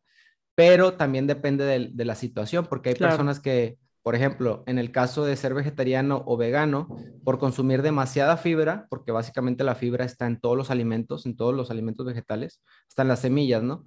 Pero 0.54 0.94
también 0.94 1.26
depende 1.26 1.64
de, 1.64 2.04
la 2.04 2.14
situación, 2.14 2.66
porque 2.66 2.90
hay 2.90 2.94
personas 2.94 3.40
que 3.40 3.78
por 4.08 4.14
ejemplo, 4.14 4.64
en 4.64 4.78
el 4.78 4.90
caso 4.90 5.26
de 5.26 5.36
ser 5.36 5.52
vegetariano 5.52 6.22
o 6.24 6.38
vegano, 6.38 6.88
por 7.24 7.38
consumir 7.38 7.82
demasiada 7.82 8.38
fibra, 8.38 8.86
porque 8.88 9.12
básicamente 9.12 9.64
la 9.64 9.74
fibra 9.74 10.06
está 10.06 10.26
en 10.26 10.40
todos 10.40 10.56
los 10.56 10.70
alimentos, 10.70 11.26
en 11.26 11.36
todos 11.36 11.54
los 11.54 11.70
alimentos 11.70 12.06
vegetales, 12.06 12.62
están 12.88 13.06
las 13.06 13.20
semillas, 13.20 13.62
¿no? 13.62 13.84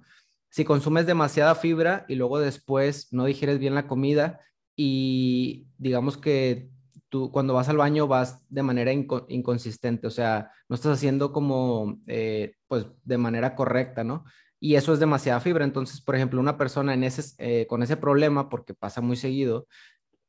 Si 0.48 0.64
consumes 0.64 1.06
demasiada 1.06 1.56
fibra 1.56 2.04
y 2.06 2.14
luego 2.14 2.38
después 2.38 3.12
no 3.12 3.24
digieres 3.24 3.58
bien 3.58 3.74
la 3.74 3.88
comida 3.88 4.38
y 4.76 5.66
digamos 5.76 6.16
que 6.16 6.70
tú 7.08 7.32
cuando 7.32 7.54
vas 7.54 7.68
al 7.68 7.78
baño 7.78 8.06
vas 8.06 8.48
de 8.48 8.62
manera 8.62 8.92
inconsistente, 8.92 10.06
o 10.06 10.10
sea, 10.10 10.52
no 10.68 10.76
estás 10.76 10.92
haciendo 10.98 11.32
como, 11.32 11.98
eh, 12.06 12.54
pues, 12.68 12.86
de 13.02 13.18
manera 13.18 13.56
correcta, 13.56 14.04
¿no? 14.04 14.22
Y 14.64 14.76
eso 14.76 14.92
es 14.92 15.00
demasiada 15.00 15.40
fibra. 15.40 15.64
Entonces, 15.64 16.00
por 16.00 16.14
ejemplo, 16.14 16.38
una 16.38 16.56
persona 16.56 16.94
en 16.94 17.02
ese, 17.02 17.34
eh, 17.38 17.66
con 17.66 17.82
ese 17.82 17.96
problema, 17.96 18.48
porque 18.48 18.74
pasa 18.74 19.00
muy 19.00 19.16
seguido, 19.16 19.66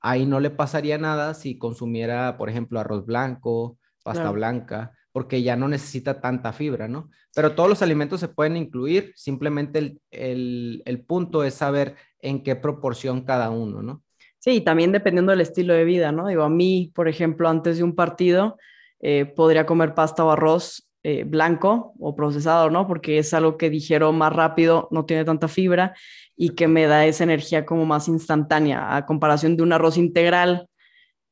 ahí 0.04 0.26
no 0.26 0.40
le 0.40 0.52
pasaría 0.52 0.98
nada 0.98 1.34
si 1.34 1.58
consumiera, 1.58 2.38
por 2.38 2.50
ejemplo, 2.50 2.80
arroz 2.80 3.06
blanco, 3.06 3.80
pasta 4.04 4.30
blanca, 4.32 4.92
porque 5.14 5.42
ya 5.42 5.56
no 5.56 5.70
necesita 5.70 6.20
tanta 6.20 6.52
fibra, 6.52 6.90
¿no? 6.90 7.10
Pero 7.34 7.56
todos 7.56 7.70
los 7.70 7.82
alimentos 7.82 8.20
se 8.20 8.28
pueden 8.28 8.58
incluir, 8.58 9.14
simplemente 9.16 9.98
el, 10.12 11.06
punto 11.08 11.44
es 11.46 11.54
saber 11.54 11.96
en 12.20 12.44
qué 12.44 12.56
proporción 12.56 13.22
cada 13.22 13.50
uno, 13.50 13.82
¿no? 13.82 14.04
Sí, 14.40 14.60
también 14.60 14.92
dependiendo 14.92 15.32
del 15.32 15.40
estilo 15.40 15.74
de 15.74 15.86
vida, 15.86 16.12
¿no? 16.12 16.28
Digo, 16.28 16.44
a 16.44 16.50
mí, 16.50 16.92
por 16.94 17.08
ejemplo, 17.08 17.48
antes 17.48 17.78
de 17.78 17.84
un 17.84 17.96
partido, 17.96 18.58
eh, 19.00 19.26
podría 19.26 19.66
comer 19.66 19.94
pasta 19.94 20.26
o 20.26 20.32
arroz 20.32 20.90
eh, 21.04 21.24
blanco 21.24 21.94
o 22.00 22.14
procesado, 22.16 22.70
¿no? 22.70 22.88
Porque 22.88 23.20
es 23.20 23.34
algo 23.34 23.58
que 23.58 23.70
digiero 23.70 24.12
más 24.12 24.34
rápido, 24.34 24.90
no 24.92 25.06
tiene 25.06 25.24
tanta 25.24 25.48
fibra 25.48 25.94
y 26.36 26.50
que 26.50 26.68
me 26.68 26.88
da 26.88 27.06
esa 27.06 27.24
energía 27.24 27.66
como 27.66 27.86
más 27.86 28.08
instantánea, 28.08 28.96
a 28.96 29.06
comparación 29.06 29.56
de 29.56 29.64
un 29.64 29.74
arroz 29.74 29.98
integral 29.98 30.68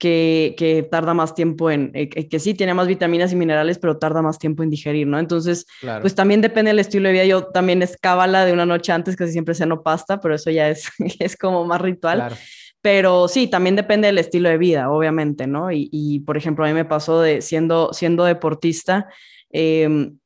que, 0.01 0.55
que 0.57 0.81
tarda 0.81 1.13
más 1.13 1.35
tiempo 1.35 1.69
en, 1.69 1.91
eh, 1.93 2.09
que 2.09 2.39
sí 2.39 2.55
tiene 2.55 2.73
más 2.73 2.87
vitaminas 2.87 3.31
y 3.33 3.35
minerales, 3.35 3.77
pero 3.77 3.99
tarda 3.99 4.23
más 4.23 4.39
tiempo 4.39 4.63
en 4.63 4.71
digerir, 4.71 5.05
¿no? 5.05 5.19
Entonces, 5.19 5.67
pues 6.01 6.15
también 6.15 6.41
depende 6.41 6.69
del 6.69 6.79
estilo 6.79 7.07
de 7.07 7.13
vida. 7.13 7.25
Yo 7.25 7.45
también 7.45 7.83
es 7.83 7.97
cábala 7.97 8.43
de 8.43 8.51
una 8.51 8.65
noche 8.65 8.91
antes, 8.91 9.15
casi 9.15 9.31
siempre 9.31 9.53
ceno 9.53 9.83
pasta, 9.83 10.19
pero 10.19 10.33
eso 10.33 10.49
ya 10.49 10.69
es, 10.69 10.89
es 11.19 11.37
como 11.37 11.65
más 11.65 11.81
ritual. 11.81 12.35
Pero 12.81 13.27
sí, 13.27 13.45
también 13.45 13.75
depende 13.75 14.07
del 14.07 14.17
estilo 14.17 14.49
de 14.49 14.57
vida, 14.57 14.89
obviamente, 14.89 15.45
¿no? 15.45 15.71
Y, 15.71 15.87
y 15.91 16.21
por 16.21 16.35
ejemplo, 16.35 16.65
a 16.65 16.67
mí 16.67 16.73
me 16.73 16.85
pasó 16.85 17.21
de 17.21 17.43
siendo, 17.43 17.93
siendo 17.93 18.23
deportista, 18.23 19.07
em, 19.51 20.17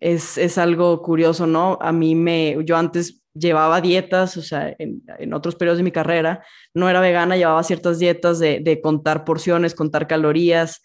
es, 0.00 0.36
es, 0.36 0.58
algo 0.58 1.00
curioso, 1.00 1.46
¿no? 1.46 1.78
A 1.80 1.92
mí 1.92 2.14
me, 2.14 2.58
yo 2.66 2.76
antes 2.76 3.21
llevaba 3.34 3.80
dietas, 3.80 4.36
o 4.36 4.42
sea, 4.42 4.74
en, 4.78 5.34
otros 5.34 5.56
periodos 5.56 5.78
de 5.78 5.84
mi 5.84 5.92
carrera, 5.92 6.44
no 6.74 6.88
era 6.88 7.00
vegana, 7.00 7.36
llevaba 7.36 7.62
ciertas 7.62 7.98
dietas 7.98 8.38
de, 8.38 8.60
de 8.60 8.80
contar 8.80 9.24
porciones, 9.24 9.74
contar 9.74 10.06
calorías, 10.06 10.82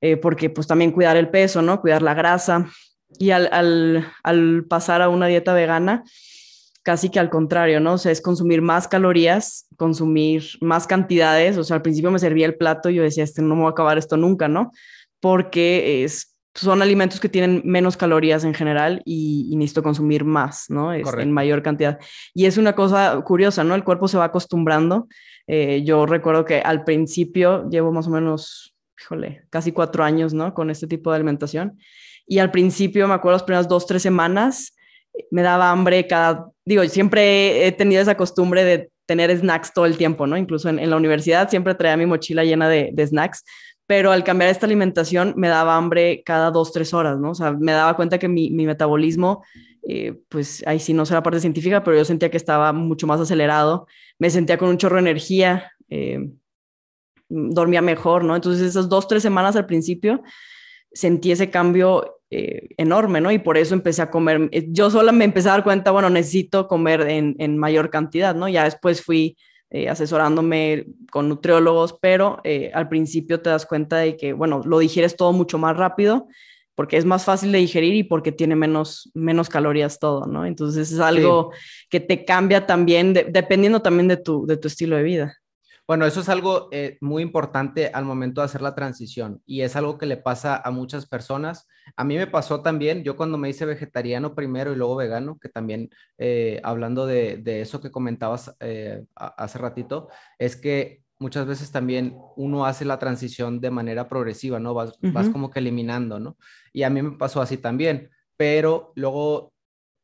eh, 0.00 0.16
porque 0.16 0.50
pues 0.50 0.66
también 0.66 0.92
cuidar 0.92 1.16
el 1.16 1.28
peso, 1.28 1.62
¿no? 1.62 1.80
Cuidar 1.80 2.02
la 2.02 2.14
grasa. 2.14 2.70
Y 3.18 3.30
al, 3.30 3.48
al, 3.52 4.06
al, 4.22 4.64
pasar 4.68 5.02
a 5.02 5.08
una 5.08 5.26
dieta 5.26 5.52
vegana, 5.52 6.04
casi 6.82 7.10
que 7.10 7.18
al 7.18 7.28
contrario, 7.28 7.80
¿no? 7.80 7.94
O 7.94 7.98
sea, 7.98 8.12
es 8.12 8.22
consumir 8.22 8.62
más 8.62 8.88
calorías, 8.88 9.66
consumir 9.76 10.44
más 10.60 10.86
cantidades, 10.86 11.58
o 11.58 11.64
sea, 11.64 11.76
al 11.76 11.82
principio 11.82 12.10
me 12.10 12.18
servía 12.18 12.46
el 12.46 12.56
plato 12.56 12.88
y 12.88 12.94
yo 12.94 13.02
decía, 13.02 13.24
este 13.24 13.42
no 13.42 13.56
me 13.56 13.62
va 13.62 13.68
a 13.68 13.72
acabar 13.72 13.98
esto 13.98 14.16
nunca, 14.16 14.48
¿no? 14.48 14.70
Porque 15.20 16.04
es 16.04 16.29
son 16.54 16.82
alimentos 16.82 17.20
que 17.20 17.28
tienen 17.28 17.62
menos 17.64 17.96
calorías 17.96 18.44
en 18.44 18.54
general 18.54 19.02
y, 19.04 19.54
necesito 19.56 19.82
consumir 19.82 20.24
más, 20.24 20.66
¿no? 20.68 20.92
Es, 20.92 21.08
en 21.18 21.32
mayor 21.32 21.62
cantidad. 21.62 21.98
Y 22.34 22.46
es 22.46 22.58
una 22.58 22.74
cosa 22.74 23.20
curiosa, 23.24 23.62
¿no? 23.64 23.74
El 23.74 23.84
cuerpo 23.84 24.08
se 24.08 24.18
va 24.18 24.24
acostumbrando. 24.24 25.08
Eh, 25.46 25.82
yo 25.84 26.06
recuerdo 26.06 26.44
que 26.44 26.60
al 26.60 26.84
principio 26.84 27.68
llevo 27.68 27.92
más 27.92 28.06
o 28.06 28.10
menos, 28.10 28.74
híjole, 29.00 29.44
casi 29.50 29.72
cuatro 29.72 30.02
años, 30.02 30.34
¿no? 30.34 30.54
Con 30.54 30.70
este 30.70 30.86
tipo 30.86 31.10
de 31.10 31.16
alimentación. 31.16 31.78
Y 32.26 32.38
al 32.38 32.50
principio, 32.50 33.06
me 33.08 33.14
acuerdo, 33.14 33.36
las 33.36 33.42
primeras 33.44 33.68
dos, 33.68 33.86
tres 33.86 34.02
semanas, 34.02 34.74
me 35.30 35.42
daba 35.42 35.70
hambre 35.70 36.06
cada, 36.06 36.46
digo, 36.64 36.84
siempre 36.84 37.66
he 37.66 37.72
tenido 37.72 38.00
esa 38.00 38.16
costumbre 38.16 38.64
de 38.64 38.90
tener 39.06 39.36
snacks 39.36 39.72
todo 39.72 39.86
el 39.86 39.96
tiempo, 39.96 40.28
¿no? 40.28 40.36
Incluso 40.36 40.68
en, 40.68 40.88
la 40.88 40.96
universidad 40.96 41.50
siempre 41.50 41.74
traía 41.74 41.96
mi 41.96 42.06
mochila 42.06 42.44
llena 42.44 42.68
de, 42.68 42.94
snacks, 43.04 43.44
pero 43.90 44.12
al 44.12 44.22
cambiar 44.22 44.52
esta 44.52 44.66
alimentación 44.66 45.34
me 45.36 45.48
daba 45.48 45.74
hambre 45.74 46.22
cada 46.24 46.52
dos, 46.52 46.70
tres 46.70 46.94
horas, 46.94 47.18
¿no? 47.18 47.32
O 47.32 47.34
sea, 47.34 47.50
me 47.50 47.72
daba 47.72 47.96
cuenta 47.96 48.20
que 48.20 48.28
mi, 48.28 48.48
metabolismo, 48.52 49.42
eh, 49.82 50.14
pues 50.28 50.62
ahí 50.64 50.78
sí 50.78 50.94
no 50.94 51.02
la 51.10 51.24
parte 51.24 51.40
científica, 51.40 51.82
pero 51.82 51.96
yo 51.96 52.04
sentía 52.04 52.30
que 52.30 52.36
estaba 52.36 52.72
mucho 52.72 53.08
más 53.08 53.20
acelerado, 53.20 53.88
me 54.20 54.30
sentía 54.30 54.58
con 54.58 54.68
un 54.68 54.78
chorro 54.78 54.94
de 54.94 55.00
energía, 55.00 55.72
eh, 55.88 56.20
dormía 57.28 57.82
mejor, 57.82 58.22
¿no? 58.22 58.36
Entonces 58.36 58.64
esas 58.64 58.88
dos, 58.88 59.08
tres 59.08 59.24
semanas 59.24 59.56
al 59.56 59.66
principio 59.66 60.22
sentí 60.92 61.32
ese 61.32 61.50
cambio 61.50 62.20
eh, 62.30 62.68
enorme, 62.76 63.20
¿no? 63.20 63.32
Y 63.32 63.40
por 63.40 63.58
eso 63.58 63.74
empecé 63.74 64.02
a 64.02 64.10
comer, 64.12 64.50
yo 64.68 64.88
sola 64.92 65.10
me 65.10 65.24
empecé 65.24 65.48
a 65.48 65.52
dar 65.54 65.64
cuenta, 65.64 65.90
bueno, 65.90 66.10
necesito 66.10 66.68
comer 66.68 67.00
en, 67.08 67.58
mayor 67.58 67.90
cantidad, 67.90 68.36
¿no? 68.36 68.48
Ya 68.48 68.62
después 68.62 69.02
fui 69.02 69.36
eh, 69.70 69.88
asesorándome 69.88 70.86
con 71.10 71.28
nutriólogos, 71.28 71.96
pero 72.00 72.42
al 72.74 72.88
principio 72.88 73.40
te 73.40 73.50
das 73.50 73.66
cuenta 73.66 73.98
de 73.98 74.16
que, 74.16 74.32
bueno, 74.32 74.62
lo 74.64 74.78
digieres 74.78 75.16
todo 75.16 75.32
mucho 75.32 75.58
más 75.58 75.76
rápido 75.76 76.26
porque 76.80 76.96
es 76.96 77.04
más 77.04 77.26
fácil 77.26 77.52
de 77.52 77.58
digerir 77.58 77.94
y 77.94 78.04
porque 78.04 78.32
tiene 78.32 78.56
menos, 78.56 79.10
menos 79.12 79.50
calorías 79.50 79.98
todo, 79.98 80.24
¿no? 80.24 80.46
Entonces 80.46 80.90
es 80.90 80.98
algo 80.98 81.52
que 81.90 82.00
te 82.00 82.24
cambia 82.24 82.64
también, 82.66 83.12
dependiendo 83.12 83.82
también 83.82 84.08
de 84.08 84.16
tu, 84.16 84.46
de 84.46 84.56
tu 84.56 84.66
estilo 84.68 84.96
de 84.96 85.02
vida. 85.02 85.36
Bueno, 85.90 86.06
eso 86.06 86.20
es 86.20 86.28
algo 86.28 86.68
eh, 86.70 86.98
muy 87.00 87.20
importante 87.20 87.90
al 87.92 88.04
momento 88.04 88.40
de 88.40 88.44
hacer 88.44 88.62
la 88.62 88.76
transición 88.76 89.42
y 89.44 89.62
es 89.62 89.74
algo 89.74 89.98
que 89.98 90.06
le 90.06 90.16
pasa 90.16 90.56
a 90.56 90.70
muchas 90.70 91.04
personas. 91.04 91.66
A 91.96 92.04
mí 92.04 92.16
me 92.16 92.28
pasó 92.28 92.62
también, 92.62 93.02
yo 93.02 93.16
cuando 93.16 93.38
me 93.38 93.48
hice 93.48 93.66
vegetariano 93.66 94.36
primero 94.36 94.72
y 94.72 94.76
luego 94.76 94.94
vegano, 94.94 95.40
que 95.40 95.48
también 95.48 95.90
eh, 96.16 96.60
hablando 96.62 97.06
de, 97.06 97.42
eso 97.60 97.80
que 97.80 97.90
comentabas 97.90 98.54
eh, 98.60 99.04
hace 99.16 99.58
ratito, 99.58 100.06
es 100.38 100.54
que 100.54 101.02
muchas 101.18 101.44
veces 101.48 101.72
también 101.72 102.16
uno 102.36 102.66
hace 102.66 102.84
la 102.84 103.00
transición 103.00 103.60
de 103.60 103.72
manera 103.72 104.08
progresiva, 104.08 104.60
¿no? 104.60 104.74
Vas, 104.74 104.96
vas 105.02 105.28
como 105.28 105.50
que 105.50 105.58
eliminando, 105.58 106.20
¿no? 106.20 106.36
Y 106.72 106.84
a 106.84 106.90
mí 106.90 107.02
me 107.02 107.18
pasó 107.18 107.42
así 107.42 107.56
también, 107.56 108.10
pero 108.36 108.92
luego 108.94 109.52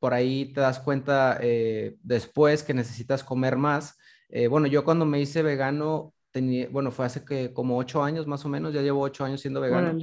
por 0.00 0.14
ahí 0.14 0.52
te 0.52 0.62
das 0.62 0.80
cuenta 0.80 1.38
después 2.02 2.64
que 2.64 2.74
necesitas 2.74 3.22
comer 3.22 3.54
más 3.54 3.96
eh, 4.28 4.48
bueno, 4.48 4.66
yo 4.66 4.84
cuando 4.84 5.06
me 5.06 5.20
hice 5.20 5.42
vegano, 5.42 6.14
tenía, 6.30 6.68
bueno, 6.70 6.90
fue 6.90 7.06
hace 7.06 7.24
que 7.24 7.52
como 7.52 7.78
ocho 7.78 8.02
años 8.02 8.26
más 8.26 8.44
o 8.44 8.48
menos, 8.48 8.74
ya 8.74 8.82
llevo 8.82 9.00
ocho 9.00 9.24
años 9.24 9.40
siendo 9.40 9.60
vegano. 9.60 9.98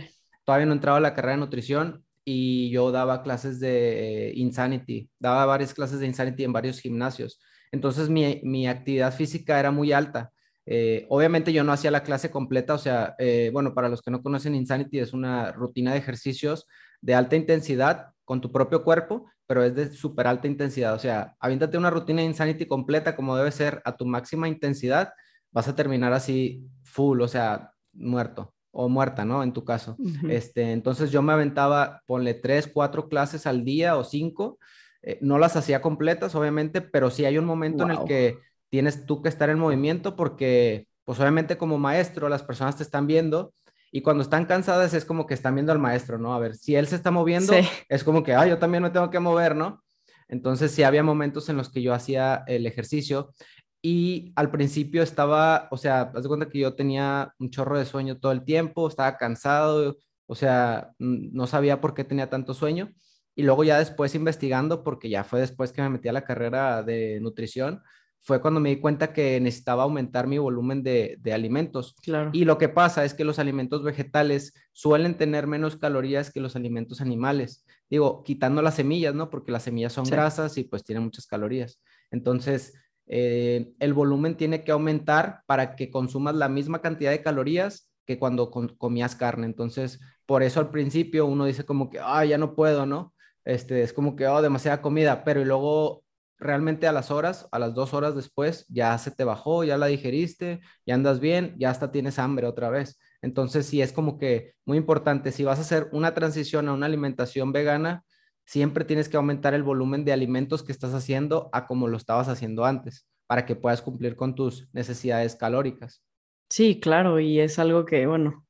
Todavía 0.46 0.65
no 0.65 0.74
entraba 0.74 0.98
a 0.98 1.01
la 1.01 1.13
carrera 1.13 1.34
de 1.34 1.39
nutrición 1.39 2.03
y 2.25 2.70
yo 2.70 2.92
daba 2.92 3.24
clases 3.24 3.60
de 3.60 4.30
eh, 4.30 4.34
Insanity, 4.36 5.10
daba 5.20 5.46
varias 5.46 5.74
clases 5.74 6.00
de 6.00 6.08
Insanity 6.08 6.44
en 6.44 6.53
varios 6.53 6.80
gimnasios. 6.80 7.39
Entonces 7.72 8.10
mi, 8.10 8.42
mi 8.44 8.68
actividad 8.68 9.13
física 9.13 9.60
era 9.60 9.72
muy 9.72 9.92
alta. 9.92 10.32
Eh, 10.65 11.06
obviamente 11.10 11.51
yo 11.51 11.63
no 11.63 11.74
hacía 11.74 11.92
la 11.92 12.03
clase 12.03 12.32
completa, 12.32 12.74
o 12.74 12.77
sea, 12.77 13.15
bueno, 13.51 13.74
para 13.74 13.89
los 13.89 14.01
que 14.01 14.12
no 14.12 14.22
conocen 14.22 14.56
Insanity 14.56 15.00
es 15.00 15.12
una 15.12 15.51
rutina 15.51 15.92
de 15.92 16.00
ejercicios 16.00 16.68
de 17.01 17.15
alta 17.15 17.36
intensidad 17.36 18.13
con 18.24 18.39
tu 18.39 18.51
propio 18.51 18.84
cuerpo, 18.84 19.25
pero 19.48 19.64
es 19.64 19.76
de 19.76 19.92
súper 19.92 20.28
alta 20.28 20.48
intensidad. 20.48 20.94
O 20.94 21.00
sea, 21.00 21.36
aviéntate 21.40 21.78
una 21.78 21.90
rutina 21.90 22.22
de 22.22 22.28
Insanity 22.28 22.66
completa 22.66 23.16
como 23.16 23.36
debe 23.36 23.52
ser 23.52 23.82
a 23.86 23.96
tu 23.96 24.06
máxima 24.06 24.48
intensidad, 24.48 25.14
vas 25.52 25.68
a 25.68 25.76
terminar 25.76 26.14
así 26.14 26.66
full, 26.84 27.22
o 27.22 27.28
sea, 27.28 27.72
muerto 27.94 28.54
o 28.72 28.90
muerta, 28.90 29.24
¿no? 29.24 29.44
En 29.44 29.54
tu 29.54 29.64
caso. 29.64 29.98
este, 30.30 30.72
entonces 30.72 31.12
yo 31.12 31.22
me 31.22 31.34
aventaba, 31.34 32.02
ponle 32.06 32.34
tres, 32.34 32.70
cuatro 32.72 33.08
clases 33.08 33.46
al 33.46 33.64
día 33.64 33.98
o 33.98 34.04
cinco. 34.04 34.58
Eh, 35.04 35.20
no 35.22 35.38
las 35.38 35.56
hacía 35.56 35.82
completas, 35.82 36.34
obviamente, 36.34 36.82
pero 36.82 37.12
sí 37.12 37.26
hay 37.26 37.38
un 37.38 37.46
momento 37.46 37.84
en 37.84 37.92
el 37.92 38.04
que 38.06 38.40
tienes 38.70 39.06
tú 39.06 39.22
que 39.22 39.30
estar 39.30 39.50
en 39.50 39.60
movimiento 39.60 40.16
porque, 40.16 40.88
pues 41.06 41.20
obviamente 41.20 41.58
como 41.58 41.78
maestro, 41.78 42.30
las 42.30 42.42
personas 42.42 42.78
te 42.78 42.84
están 42.84 43.06
viendo 43.06 43.54
y 43.96 44.02
cuando 44.02 44.24
están 44.24 44.46
cansadas 44.46 44.96
es 44.96 45.06
como 45.06 45.28
que 45.28 45.36
están 45.36 45.54
viendo 45.54 45.72
al 45.72 45.78
maestro, 45.78 46.18
¿no? 46.18 46.34
A 46.34 46.40
ver, 46.40 46.56
si 46.56 46.75
él 46.75 46.88
se 46.88 46.96
está 46.96 47.12
moviendo, 47.12 47.53
es 47.88 48.03
como 48.03 48.24
que, 48.24 48.34
ah, 48.34 48.48
yo 48.48 48.58
también 48.58 48.82
me 48.82 48.90
tengo 48.90 49.12
que 49.12 49.20
mover, 49.20 49.56
¿no? 49.56 49.84
Entonces 50.27 50.72
sí 50.72 50.82
había 50.82 51.03
momentos 51.03 51.48
en 51.50 51.58
los 51.58 51.70
que 51.70 51.84
yo 51.84 51.94
hacía 51.94 52.44
el 52.48 52.66
ejercicio 52.66 53.36
y 53.84 54.34
al 54.36 54.50
principio 54.50 55.03
estaba, 55.03 55.68
o 55.70 55.77
sea, 55.77 56.12
haz 56.16 56.24
de 56.24 56.27
cuenta 56.27 56.50
que 56.50 56.58
yo 56.58 56.74
tenía 56.74 57.36
un 57.38 57.51
chorro 57.51 57.77
de 57.77 57.86
sueño 57.86 58.18
todo 58.18 58.32
el 58.32 58.44
tiempo, 58.44 58.88
estaba 58.88 59.16
cansado, 59.16 59.96
o 60.25 60.34
sea, 60.34 60.90
no 60.98 61.46
sabía 61.46 61.79
por 61.79 61.94
qué 61.94 62.03
tenía 62.03 62.32
tanto 62.32 62.56
sueño. 62.56 62.90
Y 63.36 63.44
luego 63.44 63.64
ya 63.64 63.77
después 63.77 64.16
investigando, 64.16 64.84
porque 64.84 65.10
ya 65.10 65.24
fue 65.24 65.40
después 65.40 65.72
que 65.72 65.84
me 65.84 65.90
metí 65.90 66.08
a 66.08 66.14
la 66.14 66.24
carrera 66.24 66.82
de 66.82 67.20
nutrición, 67.22 67.84
fue 68.24 68.42
cuando 68.42 68.62
me 68.62 68.70
di 68.70 68.79
cuenta 68.79 69.12
que 69.12 69.40
necesitaba 69.42 69.83
aumentar 69.83 70.27
mi 70.27 70.38
volumen 70.38 70.81
de, 70.81 71.20
alimentos. 71.33 71.94
Claro. 72.01 72.29
Y 72.33 72.46
lo 72.46 72.57
que 72.57 72.70
pasa 72.70 73.03
es 73.03 73.14
que 73.14 73.25
los 73.25 73.38
alimentos 73.38 73.83
vegetales 73.83 74.53
suelen 74.72 75.18
tener 75.18 75.46
menos 75.46 75.75
calorías 75.75 76.31
que 76.31 76.40
los 76.40 76.55
alimentos 76.55 77.01
animales. 77.01 77.66
Digo, 77.90 78.24
quitando 78.24 78.62
las 78.62 78.75
semillas, 78.75 79.14
¿no? 79.14 79.29
Porque 79.29 79.51
las 79.51 79.64
semillas 79.64 79.92
son 79.92 80.05
grasas 80.05 80.57
y 80.57 80.64
pues 80.64 80.86
tienen 80.86 81.03
muchas 81.03 81.27
calorías. 81.27 81.81
Entonces, 82.12 82.74
eh, 83.07 83.74
el 83.79 83.94
volumen 83.94 84.38
tiene 84.38 84.64
que 84.64 84.72
aumentar 84.72 85.42
para 85.46 85.75
que 85.75 85.92
consumas 85.92 86.36
la 86.36 86.48
misma 86.48 86.81
cantidad 86.81 87.12
de 87.12 87.22
calorías 87.22 87.92
que 88.05 88.18
cuando 88.18 88.50
comías 88.50 89.18
carne. 89.18 89.48
Entonces, 89.48 90.00
por 90.25 90.44
eso 90.44 90.62
al 90.62 90.72
principio 90.72 91.25
uno 91.25 91.44
dice 91.44 91.66
como 91.66 91.90
que, 91.90 92.00
ah, 92.01 92.24
ya 92.24 92.38
no 92.38 92.55
puedo, 92.55 92.86
¿no? 92.86 93.14
Este, 93.44 93.81
es 93.81 93.92
como 93.92 94.16
que, 94.16 94.27
oh, 94.27 94.42
demasiada 94.42 94.81
comida, 94.81 95.25
pero 95.25 95.44
luego 95.44 96.02
realmente 96.44 96.88
a 96.88 96.92
las 96.92 97.10
horas, 97.12 97.48
a 97.51 97.60
las 97.60 97.74
dos 97.74 97.94
horas 97.94 98.16
después, 98.16 98.66
ya 98.70 98.98
se 98.98 99.12
te 99.12 99.24
bajó, 99.24 99.64
ya 99.64 99.77
la 99.77 99.88
digeriste, 99.88 100.62
ya 100.86 100.96
andas 100.96 101.20
bien, 101.20 101.56
ya 101.58 101.70
hasta 101.70 101.92
tienes 101.92 102.20
hambre 102.20 102.46
otra 102.48 102.70
vez. 102.70 103.00
Entonces, 103.22 103.66
sí 103.66 103.82
es 103.82 103.94
como 103.94 104.18
que 104.18 104.53
muy 104.66 104.77
importante, 104.77 105.32
si 105.32 105.44
vas 105.44 105.58
a 105.60 105.62
hacer 105.62 105.90
una 105.92 106.14
transición 106.14 106.68
a 106.68 106.74
una 106.74 106.86
alimentación 106.86 107.51
vegana, 107.51 108.03
siempre 108.46 108.86
tienes 108.86 109.10
que 109.10 109.18
aumentar 109.18 109.53
el 109.53 109.64
volumen 109.64 110.03
de 110.06 110.14
alimentos 110.14 110.64
que 110.64 110.72
estás 110.74 110.94
haciendo 110.94 111.50
a 111.53 111.66
como 111.66 111.88
lo 111.88 111.98
estabas 111.98 112.27
haciendo 112.27 112.66
antes, 112.66 113.08
para 113.25 113.46
que 113.46 113.56
puedas 113.56 113.82
cumplir 113.82 114.16
con 114.16 114.36
tus 114.36 114.68
necesidades 114.74 115.36
calóricas. 115.36 116.03
Sí, 116.50 116.79
claro, 116.79 117.20
y 117.20 117.40
es 117.40 117.58
algo 117.60 117.86
que, 117.86 118.06
bueno, 118.06 118.46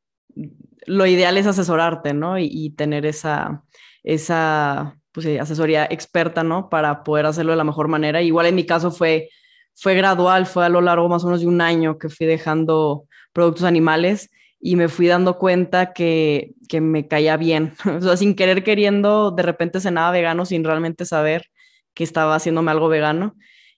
lo 0.86 1.06
ideal 1.06 1.38
es 1.38 1.48
asesorarte, 1.48 2.14
¿no? 2.14 2.40
Y, 2.40 2.50
y 2.52 2.72
tener 2.72 3.06
esa, 3.06 3.64
esa 4.04 4.98
pues, 5.14 5.26
eh, 5.26 5.40
asesoría 5.40 5.86
experta, 5.90 6.44
¿no? 6.44 6.70
Para 6.70 7.04
poder 7.04 7.26
hacerlo 7.26 7.52
de 7.52 7.58
la 7.58 7.64
mejor 7.64 7.88
manera. 7.88 8.22
Igual 8.22 8.48
en 8.48 8.56
mi 8.56 8.66
caso 8.66 8.92
fue, 8.92 9.30
fue 9.76 9.96
gradual, 9.96 10.46
fue 10.46 10.66
a 10.66 10.70
lo 10.70 10.82
largo 10.82 11.10
más 11.10 11.24
o 11.24 11.28
menos 11.28 11.42
de 11.42 11.48
un 11.48 11.62
año 11.62 11.98
que 11.98 12.10
fui 12.10 12.26
dejando 12.26 13.06
productos 13.34 13.64
animales 13.64 14.30
y 14.60 14.76
me 14.76 14.88
fui 14.90 15.08
dando 15.08 15.38
cuenta 15.38 15.94
que, 15.94 16.54
que 16.70 16.82
me 16.82 17.08
caía 17.08 17.38
bien. 17.38 17.74
o 17.86 18.02
sea, 18.02 18.18
sin 18.18 18.36
querer 18.36 18.64
queriendo, 18.64 19.32
de 19.32 19.44
repente 19.44 19.80
cenaba 19.80 20.12
vegano 20.12 20.46
sin 20.46 20.64
realmente 20.64 21.06
saber 21.06 21.46
que 21.94 22.04
estaba 22.04 22.36
haciéndome 22.36 22.72
algo 22.72 22.90
vegano 22.90 23.36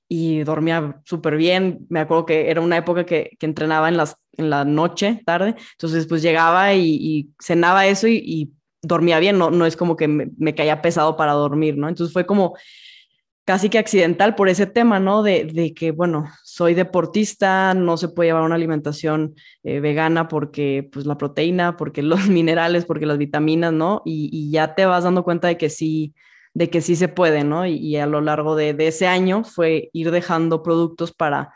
y 0.07 0.43
dormía 0.43 1.01
súper 1.05 1.35
bien. 1.37 1.85
Me 1.89 1.99
acuerdo 1.99 2.25
que 2.25 2.49
era 2.49 2.61
una 2.61 2.77
época 2.77 3.05
que, 3.05 3.31
que, 3.39 3.45
entrenaba 3.45 3.89
en, 3.89 3.97
las, 3.97 4.17
en 4.33 4.49
la 4.49 4.65
noche, 4.65 5.21
tarde, 5.25 5.55
entonces 5.71 6.07
pues 6.07 6.21
llegaba 6.21 6.73
y, 6.73 7.29
cenaba 7.39 7.87
eso 7.87 8.07
y, 8.07 8.51
dormía 8.85 9.19
bien, 9.19 9.37
no, 9.37 9.51
no 9.51 9.65
es 9.65 9.75
como 9.75 9.95
que 9.95 10.07
me, 10.07 10.55
caía 10.55 10.81
pesado 10.81 11.17
para 11.17 11.33
dormir, 11.33 11.77
¿no? 11.77 11.89
Entonces 11.89 12.13
fue 12.13 12.25
como 12.25 12.55
casi 13.45 13.69
que 13.69 13.77
accidental 13.77 14.35
por 14.35 14.49
ese 14.49 14.65
tema, 14.65 14.99
¿no? 14.99 15.21
De, 15.21 15.45
de 15.45 15.73
que, 15.73 15.91
bueno, 15.91 16.25
soy 16.43 16.73
deportista, 16.73 17.73
no 17.73 17.95
se 17.97 18.09
puede 18.09 18.29
llevar 18.29 18.43
una 18.43 18.55
alimentación 18.55 19.35
eh, 19.63 19.79
vegana 19.79 20.27
porque, 20.27 20.89
pues, 20.91 21.05
la 21.05 21.17
proteína, 21.17 21.77
porque 21.77 22.01
los 22.01 22.27
minerales, 22.29 22.85
porque 22.85 23.05
las 23.05 23.17
vitaminas, 23.17 23.71
¿no? 23.71 24.01
Y, 24.05 24.49
ya 24.51 24.73
te 24.73 24.85
vas 24.85 25.03
dando 25.03 25.23
cuenta 25.23 25.47
de 25.47 25.57
que 25.57 25.69
sí, 25.69 26.15
de 26.53 26.69
que 26.69 26.81
sí 26.81 26.95
se 26.95 27.07
puede, 27.07 27.43
¿no? 27.43 27.67
Y, 27.67 27.97
a 27.97 28.07
lo 28.07 28.21
largo 28.21 28.55
de, 28.55 28.75
ese 28.79 29.07
año 29.07 29.43
fue 29.43 29.89
ir 29.93 30.11
dejando 30.11 30.63
productos 30.63 31.11
para 31.13 31.53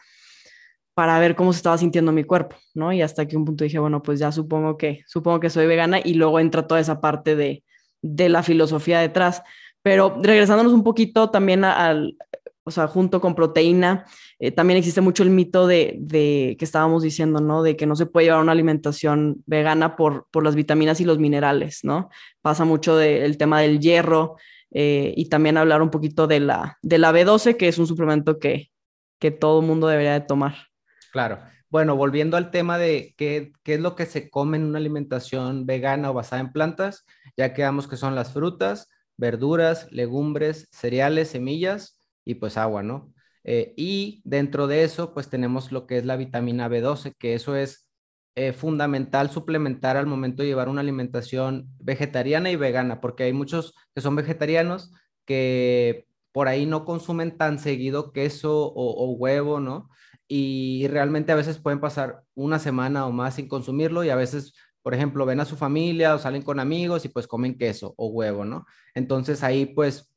para 1.00 1.18
ver 1.18 1.34
cómo 1.34 1.54
se 1.54 1.58
estaba 1.60 1.78
sintiendo 1.78 2.12
mi 2.12 2.26
cuerpo, 2.26 2.58
¿no? 2.74 2.92
Y 2.92 3.02
hasta 3.02 3.26
que 3.26 3.38
un 3.38 3.46
punto 3.46 3.64
dije, 3.64 3.80
bueno, 3.80 4.04
pues 4.04 4.20
ya 4.20 4.34
supongo 4.34 4.76
que, 4.76 5.06
supongo 5.08 5.40
que 5.40 5.50
soy 5.50 5.66
vegana 5.66 6.02
y 6.04 6.16
luego 6.16 6.42
entra 6.42 6.68
toda 6.68 6.82
esa 6.82 7.00
parte 7.00 7.38
de, 7.38 7.64
de 8.02 8.28
la 8.28 8.44
filosofía 8.44 9.00
detrás. 9.00 9.42
Pero 9.82 10.20
regresándonos 10.22 10.74
un 10.74 10.84
poquito 10.84 11.30
también 11.30 11.64
al, 11.64 12.18
o 12.66 12.72
sea, 12.72 12.88
junto 12.88 13.22
con 13.22 13.34
proteína, 13.34 14.08
eh, 14.40 14.52
también 14.52 14.78
existe 14.78 15.00
mucho 15.00 15.24
el 15.24 15.30
mito 15.30 15.68
de, 15.68 15.96
de, 16.02 16.58
que 16.60 16.66
estábamos 16.66 17.02
diciendo, 17.02 17.40
¿no? 17.40 17.64
De 17.64 17.78
que 17.78 17.86
no 17.86 17.96
se 17.96 18.06
puede 18.06 18.26
llevar 18.26 18.42
una 18.42 18.52
alimentación 18.52 19.42
vegana 19.46 19.96
por, 19.96 20.28
por 20.32 20.44
las 20.44 20.56
vitaminas 20.56 21.00
y 21.00 21.06
los 21.06 21.18
minerales, 21.18 21.80
¿no? 21.84 22.10
Pasa 22.42 22.66
mucho 22.66 22.98
del 22.98 23.38
tema 23.38 23.62
del 23.62 23.80
hierro 23.80 24.36
eh, 24.72 25.14
y 25.16 25.30
también 25.30 25.56
hablar 25.56 25.82
un 25.82 25.92
poquito 25.92 26.28
de 26.28 26.42
la, 26.42 26.78
de 26.82 26.98
la 26.98 27.14
B12, 27.14 27.56
que 27.56 27.70
es 27.70 27.78
un 27.78 27.88
suplemento 27.88 28.38
que, 28.38 28.70
que 29.18 29.32
todo 29.32 29.62
mundo 29.62 29.88
debería 29.88 30.12
de 30.12 30.26
tomar. 30.28 30.69
Claro. 31.12 31.40
Bueno, 31.70 31.96
volviendo 31.96 32.38
al 32.38 32.52
tema 32.52 32.78
de 32.78 33.14
qué, 33.18 33.52
qué, 33.64 33.76
es 33.76 33.80
lo 33.80 33.96
que 33.96 34.06
se 34.06 34.30
come 34.30 34.58
en 34.58 34.66
una 34.66 34.80
alimentación 34.80 35.66
vegana 35.66 36.10
o 36.10 36.14
basada 36.14 36.42
en 36.42 36.52
plantas, 36.52 37.06
ya 37.38 37.54
quedamos 37.54 37.88
que 37.88 37.98
son 37.98 38.16
las 38.16 38.34
frutas, 38.34 38.88
verduras, 39.18 39.92
legumbres, 39.92 40.68
cereales, 40.72 41.30
semillas 41.30 42.00
y 42.26 42.36
pues 42.36 42.58
agua, 42.58 42.84
¿no? 42.84 43.14
Eh, 43.44 43.74
y 43.78 44.22
dentro 44.26 44.68
de 44.68 44.84
eso, 44.84 45.14
pues 45.14 45.30
tenemos 45.30 45.72
lo 45.72 45.88
que 45.88 45.98
es 45.98 46.06
la 46.06 46.18
vitamina 46.18 46.70
B12, 46.70 47.14
que 47.18 47.34
eso 47.34 47.56
es 47.56 47.88
eh, 48.36 48.54
fundamental 48.54 49.30
suplementar 49.30 49.98
al 49.98 50.06
momento 50.06 50.44
de 50.44 50.50
llevar 50.50 50.70
una 50.70 50.82
alimentación 50.82 51.68
vegetariana 51.80 52.52
y 52.52 52.56
vegana, 52.56 53.02
porque 53.02 53.24
hay 53.24 53.34
muchos 53.34 53.74
que 53.96 54.02
son 54.02 54.16
vegetarianos 54.16 54.92
que 55.26 56.08
por 56.32 56.48
ahí 56.48 56.66
no 56.66 56.86
consumen 56.86 57.38
tan 57.38 57.60
seguido 57.60 58.12
queso 58.14 58.72
o, 58.74 59.12
huevo, 59.14 59.60
¿no? 59.60 59.90
Y 60.32 60.88
realmente 60.90 61.32
a 61.32 61.36
veces 61.36 61.58
pueden 61.58 61.80
pasar 61.80 62.24
una 62.36 62.60
semana 62.60 63.08
o 63.08 63.12
más 63.12 63.36
sin 63.36 63.48
consumirlo 63.48 64.04
y 64.04 64.10
a 64.10 64.16
veces, 64.16 64.54
por 64.84 64.94
ejemplo, 64.94 65.26
ven 65.26 65.40
a 65.40 65.46
su 65.46 65.58
familia 65.58 66.14
o 66.14 66.20
salen 66.20 66.44
con 66.44 66.60
amigos 66.60 67.04
y 67.04 67.10
pues 67.10 67.26
comen 67.26 67.58
queso 67.58 67.96
o 67.98 68.08
huevo, 68.10 68.46
¿no? 68.46 68.68
Entonces 68.94 69.42
ahí 69.42 69.66
pues 69.66 70.14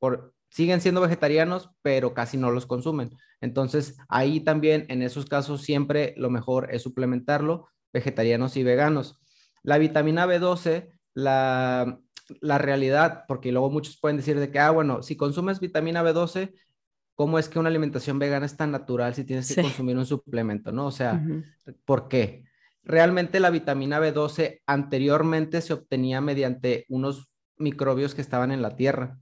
siguen 0.51 0.83
siendo 0.83 1.01
vegetarianos, 1.01 1.70
pero 1.81 2.12
casi 2.12 2.37
no 2.37 2.51
los 2.51 2.66
consumen. 2.66 3.16
Entonces 3.40 3.96
ahí 4.09 4.40
también 4.40 4.85
en 4.90 5.01
esos 5.01 5.25
casos 5.25 5.62
siempre 5.62 6.12
lo 6.18 6.29
mejor 6.29 6.68
es 6.70 6.83
suplementarlo, 6.83 7.68
vegetarianos 7.90 8.59
y 8.59 8.62
veganos. 8.62 9.18
La 9.62 9.79
vitamina 9.79 10.27
B12, 10.27 10.92
la, 11.14 11.98
la 12.40 12.59
realidad, 12.59 13.25
porque 13.29 13.51
luego 13.51 13.70
muchos 13.70 13.98
pueden 13.98 14.18
decir 14.18 14.38
de 14.38 14.51
que, 14.51 14.59
ah, 14.59 14.70
bueno, 14.70 15.03
si 15.03 15.16
consumes 15.16 15.59
vitamina 15.59 16.03
B12, 16.03 16.53
¿cómo 17.14 17.38
es 17.38 17.48
que 17.48 17.59
una 17.59 17.68
alimentación 17.68 18.18
vegana 18.18 18.46
es 18.46 18.57
tan 18.57 18.70
natural 18.70 19.14
si 19.14 19.25
tienes 19.25 19.55
que 19.55 19.62
consumir 19.62 19.96
un 19.96 20.07
suplemento, 20.07 20.72
no? 20.72 20.87
O 20.87 20.90
sea, 20.90 21.22
¿por 21.85 22.09
qué? 22.09 22.44
Realmente 22.85 23.40
la 23.40 23.51
vitamina 23.51 24.01
B12 24.01 24.62
anteriormente 24.66 25.61
se 25.61 25.72
obtenía 25.72 26.20
mediante 26.20 26.85
unos 26.88 27.29
microbios 27.57 28.14
que 28.14 28.22
estaban 28.22 28.51
en 28.51 28.62
la 28.62 28.77
tierra. 28.77 29.18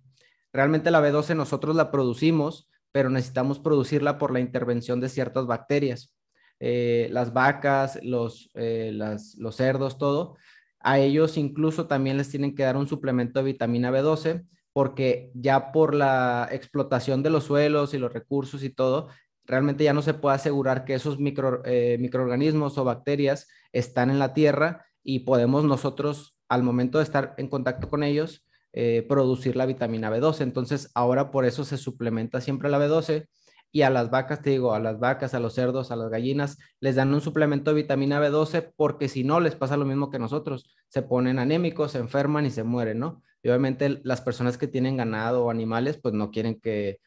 Realmente 0.52 0.90
la 0.90 1.02
B12 1.02 1.36
nosotros 1.36 1.76
la 1.76 1.90
producimos, 1.90 2.68
pero 2.92 3.10
necesitamos 3.10 3.58
producirla 3.58 4.18
por 4.18 4.32
la 4.32 4.40
intervención 4.40 5.00
de 5.00 5.08
ciertas 5.08 5.46
bacterias. 5.46 6.14
Eh, 6.58 7.08
las 7.10 7.32
vacas, 7.32 7.98
los, 8.02 8.50
eh, 8.54 8.92
los 8.92 9.56
cerdos, 9.56 9.98
todo, 9.98 10.36
a 10.80 10.98
ellos 10.98 11.36
incluso 11.36 11.86
también 11.86 12.16
les 12.16 12.30
tienen 12.30 12.54
que 12.54 12.62
dar 12.62 12.76
un 12.76 12.86
suplemento 12.86 13.38
de 13.38 13.46
vitamina 13.46 13.90
B12 13.90 14.46
porque 14.72 15.30
ya 15.34 15.72
por 15.72 15.94
la 15.94 16.48
explotación 16.50 17.22
de 17.22 17.30
los 17.30 17.44
suelos 17.44 17.94
y 17.94 17.98
los 17.98 18.12
recursos 18.12 18.62
y 18.62 18.70
todo, 18.70 19.08
realmente 19.44 19.84
ya 19.84 19.92
no 19.92 20.02
se 20.02 20.14
puede 20.14 20.36
asegurar 20.36 20.84
que 20.84 20.94
esos 20.94 21.18
eh, 21.64 21.96
microorganismos 21.98 22.78
o 22.78 22.84
bacterias 22.84 23.48
están 23.72 24.10
en 24.10 24.18
la 24.18 24.32
tierra 24.32 24.86
y 25.02 25.20
podemos 25.20 25.64
nosotros, 25.64 26.36
al 26.48 26.62
momento 26.62 26.98
de 26.98 27.04
estar 27.04 27.34
en 27.36 27.48
contacto 27.48 27.88
con 27.88 28.02
ellos, 28.02 28.46
eh, 28.72 29.04
producir 29.08 29.56
la 29.56 29.66
vitamina 29.66 30.10
B12. 30.10 30.42
Entonces, 30.42 30.90
ahora 30.94 31.30
por 31.30 31.44
eso 31.44 31.64
se 31.64 31.76
suplementa 31.76 32.40
siempre 32.40 32.70
la 32.70 32.78
B12 32.78 33.26
y 33.72 33.82
a 33.82 33.90
las 33.90 34.10
vacas, 34.10 34.42
te 34.42 34.50
digo, 34.50 34.74
a 34.74 34.80
las 34.80 34.98
vacas, 34.98 35.34
a 35.34 35.40
los 35.40 35.54
cerdos, 35.54 35.90
a 35.90 35.96
las 35.96 36.10
gallinas, 36.10 36.58
les 36.80 36.96
dan 36.96 37.12
un 37.14 37.20
suplemento 37.20 37.70
de 37.70 37.82
vitamina 37.82 38.20
B12 38.20 38.72
porque 38.76 39.08
si 39.08 39.24
no, 39.24 39.40
les 39.40 39.54
pasa 39.54 39.76
lo 39.76 39.84
mismo 39.84 40.10
que 40.10 40.18
nosotros, 40.18 40.76
se 40.88 41.02
ponen 41.02 41.38
anémicos, 41.38 41.92
se 41.92 41.98
enferman 41.98 42.46
y 42.46 42.50
se 42.50 42.64
mueren, 42.64 42.98
¿no? 42.98 43.22
Y 43.42 43.48
obviamente 43.48 44.00
las 44.04 44.20
personas 44.20 44.58
que 44.58 44.68
tienen 44.68 44.96
ganado 44.96 45.44
o 45.44 45.50
animales, 45.50 45.98
pues 46.00 46.14
no 46.14 46.30
quieren 46.30 46.60
que 46.60 46.98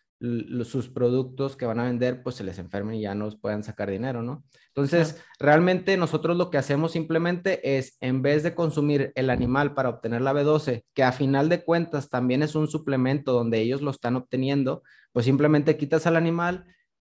sus 0.63 0.87
productos 0.87 1.57
que 1.57 1.65
van 1.65 1.79
a 1.79 1.83
vender, 1.83 2.23
pues 2.23 2.35
se 2.37 2.45
les 2.45 2.57
enfermen 2.57 2.95
y 2.95 3.01
ya 3.01 3.13
no 3.13 3.29
puedan 3.41 3.63
sacar 3.63 3.91
dinero, 3.91 4.23
¿no? 4.23 4.43
Entonces, 4.67 5.21
realmente 5.37 5.97
nosotros 5.97 6.37
lo 6.37 6.49
que 6.49 6.57
hacemos 6.57 6.93
simplemente 6.93 7.77
es, 7.77 7.97
en 7.99 8.21
vez 8.21 8.41
de 8.41 8.55
consumir 8.55 9.11
el 9.15 9.29
animal 9.29 9.73
para 9.73 9.89
obtener 9.89 10.21
la 10.21 10.33
B12, 10.33 10.85
que 10.93 11.03
a 11.03 11.11
final 11.11 11.49
de 11.49 11.63
cuentas 11.63 12.09
también 12.09 12.41
es 12.41 12.55
un 12.55 12.69
suplemento 12.69 13.33
donde 13.33 13.59
ellos 13.59 13.81
lo 13.81 13.91
están 13.91 14.15
obteniendo, 14.15 14.81
pues 15.11 15.25
simplemente 15.25 15.75
quitas 15.75 16.07
al 16.07 16.15
animal, 16.15 16.65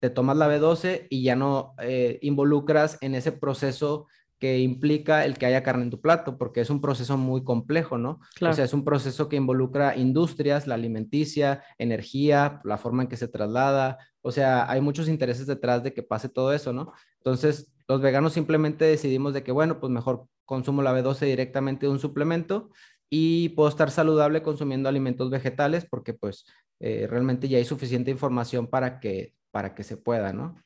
te 0.00 0.08
tomas 0.08 0.36
la 0.38 0.48
B12 0.48 1.06
y 1.10 1.24
ya 1.24 1.36
no 1.36 1.74
eh, 1.80 2.18
involucras 2.22 2.96
en 3.02 3.14
ese 3.14 3.32
proceso 3.32 4.06
que 4.38 4.58
implica 4.58 5.24
el 5.24 5.38
que 5.38 5.46
haya 5.46 5.62
carne 5.62 5.84
en 5.84 5.90
tu 5.90 6.00
plato, 6.00 6.36
porque 6.36 6.60
es 6.60 6.70
un 6.70 6.80
proceso 6.80 7.16
muy 7.16 7.44
complejo, 7.44 7.98
¿no? 7.98 8.20
O 8.40 8.52
sea, 8.52 8.64
es 8.64 8.74
un 8.74 8.84
proceso 8.84 9.28
que 9.28 9.36
involucra 9.36 9.96
industrias, 9.96 10.66
la 10.66 10.74
alimenticia, 10.74 11.62
energía, 11.78 12.60
la 12.64 12.76
forma 12.76 13.02
en 13.02 13.08
que 13.08 13.16
se 13.16 13.28
traslada, 13.28 13.98
o 14.26 14.32
sea, 14.32 14.70
hay 14.70 14.80
muchos 14.80 15.08
intereses 15.08 15.46
detrás 15.46 15.82
de 15.82 15.92
que 15.92 16.02
pase 16.02 16.30
todo 16.30 16.54
eso, 16.54 16.72
¿no? 16.72 16.92
Entonces, 17.18 17.70
los 17.86 18.00
veganos 18.00 18.32
simplemente 18.32 18.86
decidimos 18.86 19.34
de 19.34 19.42
que, 19.42 19.52
bueno, 19.52 19.78
pues 19.80 19.92
mejor 19.92 20.26
consumo 20.46 20.80
la 20.80 20.94
B12 20.94 21.26
directamente 21.26 21.84
de 21.84 21.92
un 21.92 21.98
suplemento 21.98 22.70
y 23.10 23.50
puedo 23.50 23.68
estar 23.68 23.90
saludable 23.90 24.42
consumiendo 24.42 24.88
alimentos 24.88 25.28
vegetales 25.28 25.84
porque 25.84 26.14
pues 26.14 26.46
eh, 26.80 27.06
realmente 27.06 27.48
ya 27.48 27.58
hay 27.58 27.66
suficiente 27.66 28.10
información 28.10 28.66
para 28.66 28.98
que, 28.98 29.34
para 29.50 29.74
que 29.74 29.84
se 29.84 29.98
pueda, 29.98 30.32
¿no? 30.32 30.56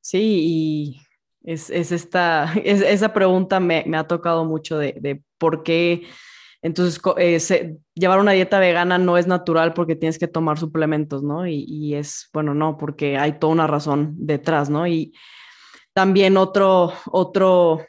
Sí, 0.00 0.40
y 0.46 1.00
es, 1.44 1.70
esta, 1.70 2.52
esa 2.64 3.12
pregunta 3.12 3.60
me, 3.60 3.84
ha 3.94 4.06
tocado 4.06 4.44
mucho 4.44 4.78
de, 4.78 5.22
por 5.38 5.62
qué 5.62 6.06
entonces 6.62 6.98
eh, 7.18 7.76
llevar 7.94 8.20
una 8.20 8.32
dieta 8.32 8.58
vegana 8.58 8.96
no 8.96 9.18
es 9.18 9.26
natural 9.26 9.74
porque 9.74 9.96
tienes 9.96 10.18
que 10.18 10.28
tomar 10.28 10.58
suplementos, 10.58 11.22
¿no? 11.22 11.46
Y, 11.46 11.94
es, 11.94 12.30
bueno, 12.32 12.54
no, 12.54 12.78
porque 12.78 13.18
hay 13.18 13.38
toda 13.38 13.52
una 13.52 13.66
razón 13.66 14.14
detrás, 14.16 14.70
¿no? 14.70 14.86
Y 14.86 15.12
también 15.92 16.38
otro, 16.38 16.94
otro, 17.12 17.84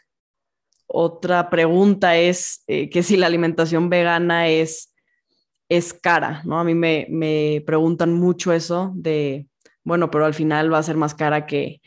otra 0.87 1.49
pregunta 1.49 2.17
es 2.17 2.65
eh, 2.67 2.89
que 2.89 3.01
si 3.01 3.15
la 3.15 3.27
alimentación 3.27 3.89
vegana 3.89 4.49
es 4.49 4.93
es 5.69 5.93
cara, 5.93 6.41
¿no? 6.45 6.59
A 6.59 6.63
mí 6.63 6.75
me, 6.75 7.07
me, 7.09 7.63
preguntan 7.65 8.13
mucho 8.13 8.53
eso 8.53 8.91
de, 8.95 9.47
bueno, 9.83 10.11
pero 10.11 10.25
al 10.25 10.33
final 10.33 10.71
va 10.71 10.77
a 10.77 10.83
ser 10.83 10.95
más 10.95 11.15
cara 11.15 11.45
que, 11.45 11.81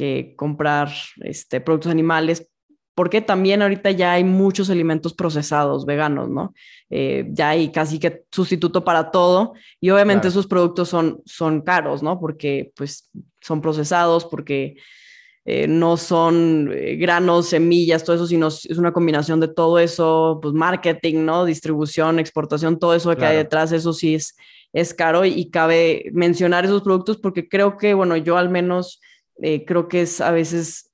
que 0.00 0.32
comprar 0.34 0.90
este, 1.20 1.60
productos 1.60 1.92
animales, 1.92 2.48
porque 2.94 3.20
también 3.20 3.60
ahorita 3.60 3.90
ya 3.90 4.12
hay 4.12 4.24
muchos 4.24 4.70
alimentos 4.70 5.12
procesados 5.12 5.84
veganos, 5.84 6.30
¿no? 6.30 6.54
Eh, 6.88 7.26
ya 7.32 7.50
hay 7.50 7.70
casi 7.70 7.98
que 7.98 8.24
sustituto 8.32 8.82
para 8.82 9.10
todo 9.10 9.52
y 9.78 9.90
obviamente 9.90 10.28
esos 10.28 10.46
productos 10.46 10.88
son, 10.88 11.20
son 11.26 11.60
caros, 11.60 12.02
¿no? 12.02 12.18
Porque 12.18 12.72
pues 12.74 13.10
son 13.42 13.60
procesados, 13.60 14.24
porque 14.24 14.76
eh, 15.44 15.66
no 15.68 15.98
son 15.98 16.70
eh, 16.72 16.96
granos, 16.96 17.50
semillas, 17.50 18.02
todo 18.02 18.16
eso, 18.16 18.26
sino 18.26 18.48
es 18.48 18.78
una 18.78 18.92
combinación 18.92 19.38
de 19.38 19.48
todo 19.48 19.78
eso, 19.78 20.38
pues 20.40 20.54
marketing, 20.54 21.26
¿no? 21.26 21.44
Distribución, 21.44 22.18
exportación, 22.18 22.78
todo 22.78 22.94
eso 22.94 23.14
que 23.14 23.26
hay 23.26 23.36
detrás, 23.36 23.70
eso 23.72 23.92
sí 23.92 24.14
es, 24.14 24.34
es 24.72 24.94
caro 24.94 25.26
y, 25.26 25.50
cabe 25.50 26.06
mencionar 26.12 26.64
esos 26.64 26.80
productos 26.80 27.18
porque 27.18 27.48
creo 27.48 27.76
que, 27.76 27.92
bueno, 27.92 28.16
yo 28.16 28.38
al 28.38 28.48
menos 28.48 28.98
eh, 29.42 29.64
creo 29.64 29.88
que 29.88 30.02
es 30.02 30.20
a 30.20 30.30
veces 30.30 30.86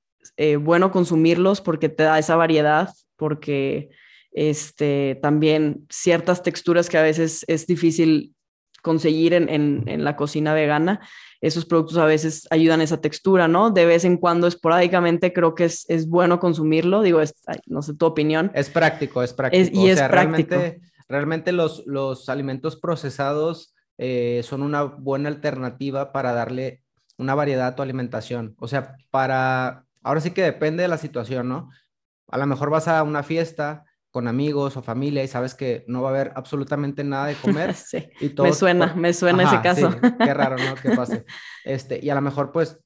bueno 0.60 0.90
consumirlos 0.90 1.62
porque 1.62 1.88
te 1.88 2.02
da 2.02 2.18
esa 2.18 2.36
variedad, 2.36 2.90
porque 3.16 3.88
este, 4.32 5.18
también 5.22 5.86
ciertas 5.88 6.42
texturas 6.42 6.90
que 6.90 6.98
a 6.98 7.02
veces 7.02 7.44
es 7.48 7.66
difícil 7.66 8.34
conseguir 8.82 9.32
en, 9.32 9.48
en 9.48 10.04
la 10.04 10.14
cocina 10.14 10.52
vegana 10.52 11.00
esos 11.40 11.64
productos 11.64 11.98
a 11.98 12.06
veces 12.06 12.46
ayudan 12.50 12.80
a 12.80 12.84
esa 12.84 13.00
textura, 13.00 13.48
¿no? 13.48 13.70
De 13.70 13.86
vez 13.86 14.04
en 14.04 14.16
cuando, 14.16 14.46
esporádicamente, 14.46 15.32
creo 15.32 15.54
que 15.54 15.64
es, 15.64 15.88
es 15.88 16.08
bueno 16.08 16.40
consumirlo. 16.40 17.02
Digo, 17.02 17.20
no 17.66 17.82
sé 17.82 17.94
tu 17.94 18.06
opinión. 18.06 18.50
Es 18.54 18.70
práctico, 18.70 19.22
es 19.22 19.32
práctico. 19.32 19.78
y 19.78 19.90
es 19.90 20.00
práctico. 20.02 20.50
Realmente, 20.50 20.80
realmente 21.08 21.52
los, 21.52 21.86
los 21.86 22.28
alimentos 22.28 22.76
procesados 22.76 23.74
eh, 23.98 24.40
son 24.44 24.62
una 24.62 24.82
buena 24.82 25.28
alternativa 25.28 26.12
para 26.12 26.32
darle 26.32 26.82
una 27.18 27.34
variedad 27.34 27.68
a 27.68 27.74
tu 27.74 27.82
alimentación. 27.82 28.54
O 28.58 28.68
sea, 28.68 28.96
para, 29.10 29.84
ahora 30.02 30.20
sí 30.20 30.30
que 30.30 30.42
depende 30.42 30.82
de 30.82 30.88
la 30.88 30.98
situación, 30.98 31.48
¿no? 31.48 31.70
A 32.28 32.38
lo 32.38 32.46
mejor 32.46 32.70
vas 32.70 32.88
a 32.88 33.02
una 33.02 33.22
fiesta 33.22 33.84
con 34.10 34.28
amigos 34.28 34.76
o 34.76 34.82
familia 34.82 35.22
y 35.22 35.28
sabes 35.28 35.54
que 35.54 35.84
no 35.88 36.02
va 36.02 36.08
a 36.08 36.12
haber 36.12 36.32
absolutamente 36.36 37.04
nada 37.04 37.26
de 37.26 37.34
comer. 37.34 37.74
sí, 37.74 38.08
y 38.20 38.30
todo, 38.30 38.46
me 38.46 38.52
suena, 38.52 38.94
me 38.94 39.12
suena 39.12 39.42
ese 39.42 39.60
caso. 39.60 39.94
qué 40.00 40.34
raro, 40.34 40.56
¿no? 40.56 40.74
Que 40.74 40.90
pase. 40.96 41.24
Este, 41.64 41.98
y 42.02 42.10
a 42.10 42.14
lo 42.14 42.20
mejor, 42.20 42.52
pues, 42.52 42.78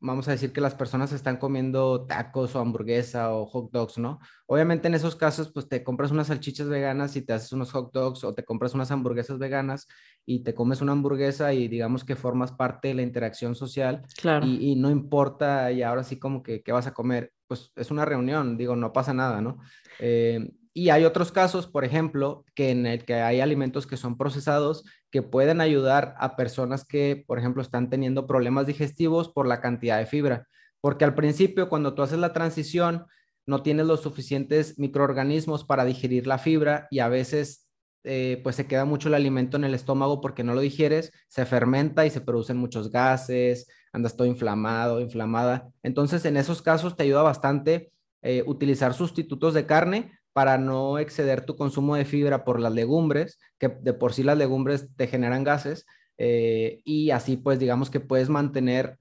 vamos 0.00 0.28
a 0.28 0.30
decir 0.30 0.52
que 0.52 0.60
las 0.60 0.74
personas 0.74 1.12
están 1.12 1.38
comiendo 1.38 2.06
tacos 2.06 2.54
o 2.54 2.60
hamburguesa 2.60 3.34
o 3.34 3.46
hot 3.46 3.70
dogs, 3.72 3.98
¿no? 3.98 4.20
Obviamente 4.46 4.88
en 4.88 4.94
esos 4.94 5.16
casos, 5.16 5.50
pues 5.52 5.68
te 5.68 5.82
compras 5.82 6.10
unas 6.10 6.28
salchichas 6.28 6.68
veganas 6.68 7.16
y 7.16 7.22
te 7.22 7.32
haces 7.32 7.52
unos 7.52 7.72
hot 7.72 7.92
dogs 7.92 8.22
o 8.24 8.34
te 8.34 8.44
compras 8.44 8.74
unas 8.74 8.90
hamburguesas 8.90 9.38
veganas 9.38 9.88
y 10.24 10.44
te 10.44 10.54
comes 10.54 10.80
una 10.80 10.92
hamburguesa 10.92 11.52
y 11.52 11.68
digamos 11.68 12.04
que 12.04 12.16
formas 12.16 12.52
parte 12.52 12.88
de 12.88 12.94
la 12.94 13.02
interacción 13.02 13.54
social. 13.54 14.02
Claro. 14.20 14.46
Y, 14.46 14.76
no 14.76 14.90
importa, 14.90 15.72
y 15.72 15.82
ahora 15.82 16.04
sí 16.04 16.18
como 16.18 16.42
que, 16.42 16.62
¿qué 16.62 16.72
vas 16.72 16.86
a 16.86 16.94
comer? 16.94 17.32
Pues 17.46 17.72
es 17.74 17.90
una 17.90 18.04
reunión, 18.04 18.56
digo, 18.56 18.76
no 18.76 18.92
pasa 18.92 19.12
nada, 19.12 19.40
¿no? 19.40 19.58
Eh, 19.98 20.50
y 20.78 20.90
hay 20.90 21.04
otros 21.04 21.32
casos, 21.32 21.66
por 21.66 21.84
ejemplo, 21.84 22.44
que 22.54 22.70
en 22.70 22.86
el 22.86 23.04
que 23.04 23.14
hay 23.14 23.40
alimentos 23.40 23.88
que 23.88 23.96
son 23.96 24.16
procesados 24.16 24.84
que 25.10 25.22
pueden 25.22 25.60
ayudar 25.60 26.14
a 26.18 26.36
personas 26.36 26.84
que, 26.84 27.24
por 27.26 27.38
ejemplo, 27.38 27.62
están 27.62 27.90
teniendo 27.90 28.26
problemas 28.26 28.66
digestivos 28.66 29.28
por 29.28 29.46
la 29.46 29.60
cantidad 29.60 29.98
de 29.98 30.06
fibra. 30.06 30.46
Porque 30.80 31.04
al 31.04 31.14
principio, 31.14 31.68
cuando 31.68 31.94
tú 31.94 32.02
haces 32.02 32.18
la 32.18 32.32
transición, 32.32 33.06
no 33.46 33.62
tienes 33.62 33.86
los 33.86 34.02
suficientes 34.02 34.78
microorganismos 34.78 35.64
para 35.64 35.84
digerir 35.84 36.26
la 36.26 36.38
fibra 36.38 36.86
y 36.90 36.98
a 36.98 37.08
veces 37.08 37.68
eh, 38.04 38.40
pues 38.44 38.56
se 38.56 38.66
queda 38.66 38.84
mucho 38.84 39.08
el 39.08 39.14
alimento 39.14 39.56
en 39.56 39.64
el 39.64 39.74
estómago 39.74 40.20
porque 40.20 40.44
no 40.44 40.54
lo 40.54 40.60
digieres, 40.60 41.12
se 41.28 41.46
fermenta 41.46 42.06
y 42.06 42.10
se 42.10 42.20
producen 42.20 42.56
muchos 42.56 42.90
gases, 42.90 43.66
andas 43.92 44.16
todo 44.16 44.26
inflamado, 44.26 45.00
inflamada. 45.00 45.68
Entonces, 45.82 46.24
en 46.24 46.36
esos 46.36 46.62
casos 46.62 46.96
te 46.96 47.04
ayuda 47.04 47.22
bastante 47.22 47.92
eh, 48.22 48.44
utilizar 48.46 48.94
sustitutos 48.94 49.54
de 49.54 49.66
carne 49.66 50.12
para 50.38 50.56
no 50.56 51.00
exceder 51.00 51.44
tu 51.44 51.56
consumo 51.56 51.96
de 51.96 52.04
fibra 52.04 52.44
por 52.44 52.60
las 52.60 52.72
legumbres, 52.72 53.40
que 53.58 53.66
de 53.68 53.92
por 53.92 54.12
sí 54.12 54.22
las 54.22 54.38
legumbres 54.38 54.86
te 54.94 55.08
generan 55.08 55.42
gases, 55.42 55.84
eh, 56.16 56.80
y 56.84 57.10
así 57.10 57.36
pues 57.36 57.58
digamos 57.58 57.90
que 57.90 57.98
puedes 57.98 58.28
mantener 58.28 58.98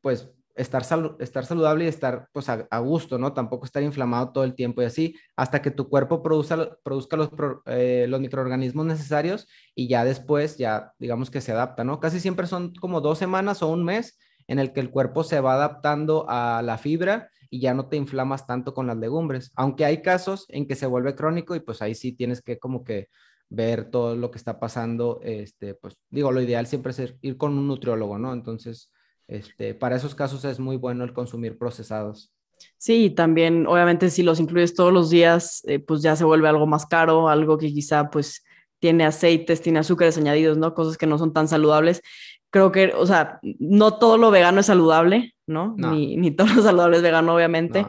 pues 0.00 0.30
estar, 0.54 0.82
estar 1.18 1.44
saludable 1.44 1.84
y 1.84 1.88
estar 1.88 2.28
pues 2.32 2.48
a, 2.48 2.78
gusto, 2.78 3.18
¿no? 3.18 3.32
Tampoco 3.32 3.66
estar 3.66 3.82
inflamado 3.82 4.30
todo 4.30 4.44
el 4.44 4.54
tiempo 4.54 4.82
y 4.82 4.86
así, 4.86 5.16
hasta 5.36 5.60
que 5.60 5.70
tu 5.72 5.88
cuerpo 5.88 6.22
produzca, 6.22 6.78
produzca 6.82 7.16
los, 7.16 7.30
eh, 7.66 8.06
los 8.08 8.20
microorganismos 8.20 8.86
necesarios 8.86 9.48
y 9.74 9.88
ya 9.88 10.04
después, 10.04 10.56
ya 10.58 10.92
digamos 10.98 11.30
que 11.30 11.40
se 11.40 11.52
adapta, 11.52 11.84
¿no? 11.84 12.00
Casi 12.00 12.20
siempre 12.20 12.46
son 12.46 12.74
como 12.74 13.00
dos 13.00 13.18
semanas 13.18 13.62
o 13.62 13.68
un 13.68 13.84
mes 13.84 14.18
en 14.48 14.58
el 14.60 14.72
que 14.72 14.80
el 14.80 14.90
cuerpo 14.90 15.24
se 15.24 15.40
va 15.40 15.54
adaptando 15.54 16.24
a 16.28 16.62
la 16.62 16.78
fibra 16.78 17.30
y 17.50 17.60
ya 17.60 17.74
no 17.74 17.88
te 17.88 17.96
inflamas 17.96 18.46
tanto 18.46 18.74
con 18.74 18.86
las 18.86 18.96
legumbres, 18.96 19.52
aunque 19.54 19.84
hay 19.84 20.02
casos 20.02 20.46
en 20.48 20.66
que 20.66 20.74
se 20.74 20.86
vuelve 20.86 21.14
crónico 21.14 21.54
y 21.54 21.60
pues 21.60 21.82
ahí 21.82 21.94
sí 21.94 22.12
tienes 22.12 22.42
que 22.42 22.58
como 22.58 22.84
que 22.84 23.08
ver 23.48 23.90
todo 23.90 24.16
lo 24.16 24.30
que 24.30 24.38
está 24.38 24.58
pasando, 24.58 25.20
este, 25.22 25.74
pues 25.74 25.96
digo, 26.10 26.32
lo 26.32 26.40
ideal 26.40 26.66
siempre 26.66 26.92
es 26.92 27.14
ir 27.20 27.36
con 27.36 27.56
un 27.56 27.68
nutriólogo, 27.68 28.18
¿no? 28.18 28.32
Entonces, 28.32 28.92
este, 29.28 29.74
para 29.74 29.96
esos 29.96 30.14
casos 30.14 30.44
es 30.44 30.58
muy 30.58 30.76
bueno 30.76 31.04
el 31.04 31.12
consumir 31.12 31.58
procesados. 31.58 32.32
Sí, 32.78 33.10
también 33.10 33.66
obviamente 33.66 34.10
si 34.10 34.22
los 34.22 34.40
incluyes 34.40 34.74
todos 34.74 34.92
los 34.92 35.10
días, 35.10 35.62
eh, 35.66 35.78
pues 35.78 36.02
ya 36.02 36.16
se 36.16 36.24
vuelve 36.24 36.48
algo 36.48 36.66
más 36.66 36.86
caro, 36.86 37.28
algo 37.28 37.58
que 37.58 37.68
quizá 37.68 38.10
pues 38.10 38.44
tiene 38.78 39.04
aceites, 39.04 39.62
tiene 39.62 39.78
azúcares 39.78 40.16
añadidos, 40.18 40.58
¿no? 40.58 40.74
Cosas 40.74 40.96
que 40.96 41.06
no 41.06 41.18
son 41.18 41.32
tan 41.32 41.48
saludables. 41.48 42.02
Creo 42.50 42.72
que, 42.72 42.92
o 42.94 43.06
sea, 43.06 43.40
no 43.42 43.98
todo 43.98 44.18
lo 44.18 44.30
vegano 44.30 44.60
es 44.60 44.66
saludable, 44.66 45.34
¿no? 45.46 45.74
Ni, 45.76 46.16
ni, 46.16 46.30
todo 46.30 46.48
lo 46.54 46.62
saludable 46.62 46.96
es 46.96 47.02
vegano, 47.02 47.34
obviamente. 47.34 47.86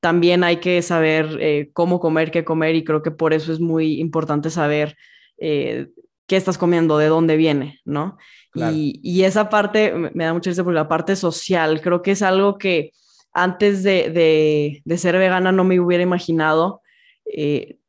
También 0.00 0.44
hay 0.44 0.56
que 0.56 0.82
saber 0.82 1.38
eh, 1.40 1.70
cómo 1.72 2.00
comer, 2.00 2.30
qué 2.30 2.44
comer, 2.44 2.74
y 2.74 2.84
creo 2.84 3.02
que 3.02 3.10
por 3.10 3.32
eso 3.32 3.52
es 3.52 3.60
muy 3.60 4.00
importante 4.00 4.50
saber 4.50 4.96
eh, 5.38 5.88
qué 6.26 6.36
estás 6.36 6.58
comiendo, 6.58 6.98
de 6.98 7.08
dónde 7.08 7.36
viene, 7.36 7.80
¿no? 7.84 8.18
Y, 8.54 9.22
esa 9.22 9.48
parte 9.48 9.94
me 9.94 10.24
da 10.24 10.32
mucha 10.32 10.50
risa 10.50 10.64
porque 10.64 10.74
la 10.74 10.88
parte 10.88 11.16
social 11.16 11.80
creo 11.80 12.02
que 12.02 12.12
es 12.12 12.22
algo 12.22 12.58
que 12.58 12.92
antes 13.32 13.82
de, 13.82 14.82
ser 14.96 15.18
vegana 15.18 15.52
no 15.52 15.64
me 15.64 15.80
hubiera 15.80 16.02
imaginado. 16.02 16.82
Eh, 17.24 17.79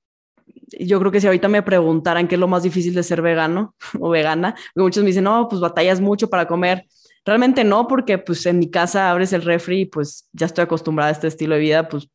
yo 0.80 1.00
creo 1.00 1.12
que 1.12 1.22
si 1.22 1.28
ahorita 1.28 1.48
me 1.48 1.64
preguntaran 1.64 2.28
qué 2.28 2.36
es 2.36 2.40
lo 2.40 2.48
más 2.48 2.64
difícil 2.64 2.94
de 2.94 3.04
ser 3.04 3.22
vegano 3.22 3.76
o 4.00 4.10
vegana, 4.10 4.56
muchos 4.76 5.04
me 5.04 5.08
dicen, 5.08 5.26
no, 5.26 5.48
pues 5.48 5.62
batallas 5.62 6.00
mucho 6.02 6.30
para 6.30 6.48
comer. 6.48 6.86
Realmente 7.24 7.64
no, 7.64 7.88
porque 7.88 8.18
pues 8.18 8.46
en 8.48 8.58
mi 8.58 8.72
casa 8.72 9.12
abres 9.12 9.32
el 9.34 9.44
refri 9.44 9.82
y 9.82 9.86
pues 9.86 10.28
ya 10.34 10.48
estoy 10.48 10.64
acostumbrada 10.64 11.10
a 11.10 11.14
este 11.14 11.28
estilo 11.28 11.54
de 11.54 11.62
vida, 11.62 11.88
pues 11.88 12.10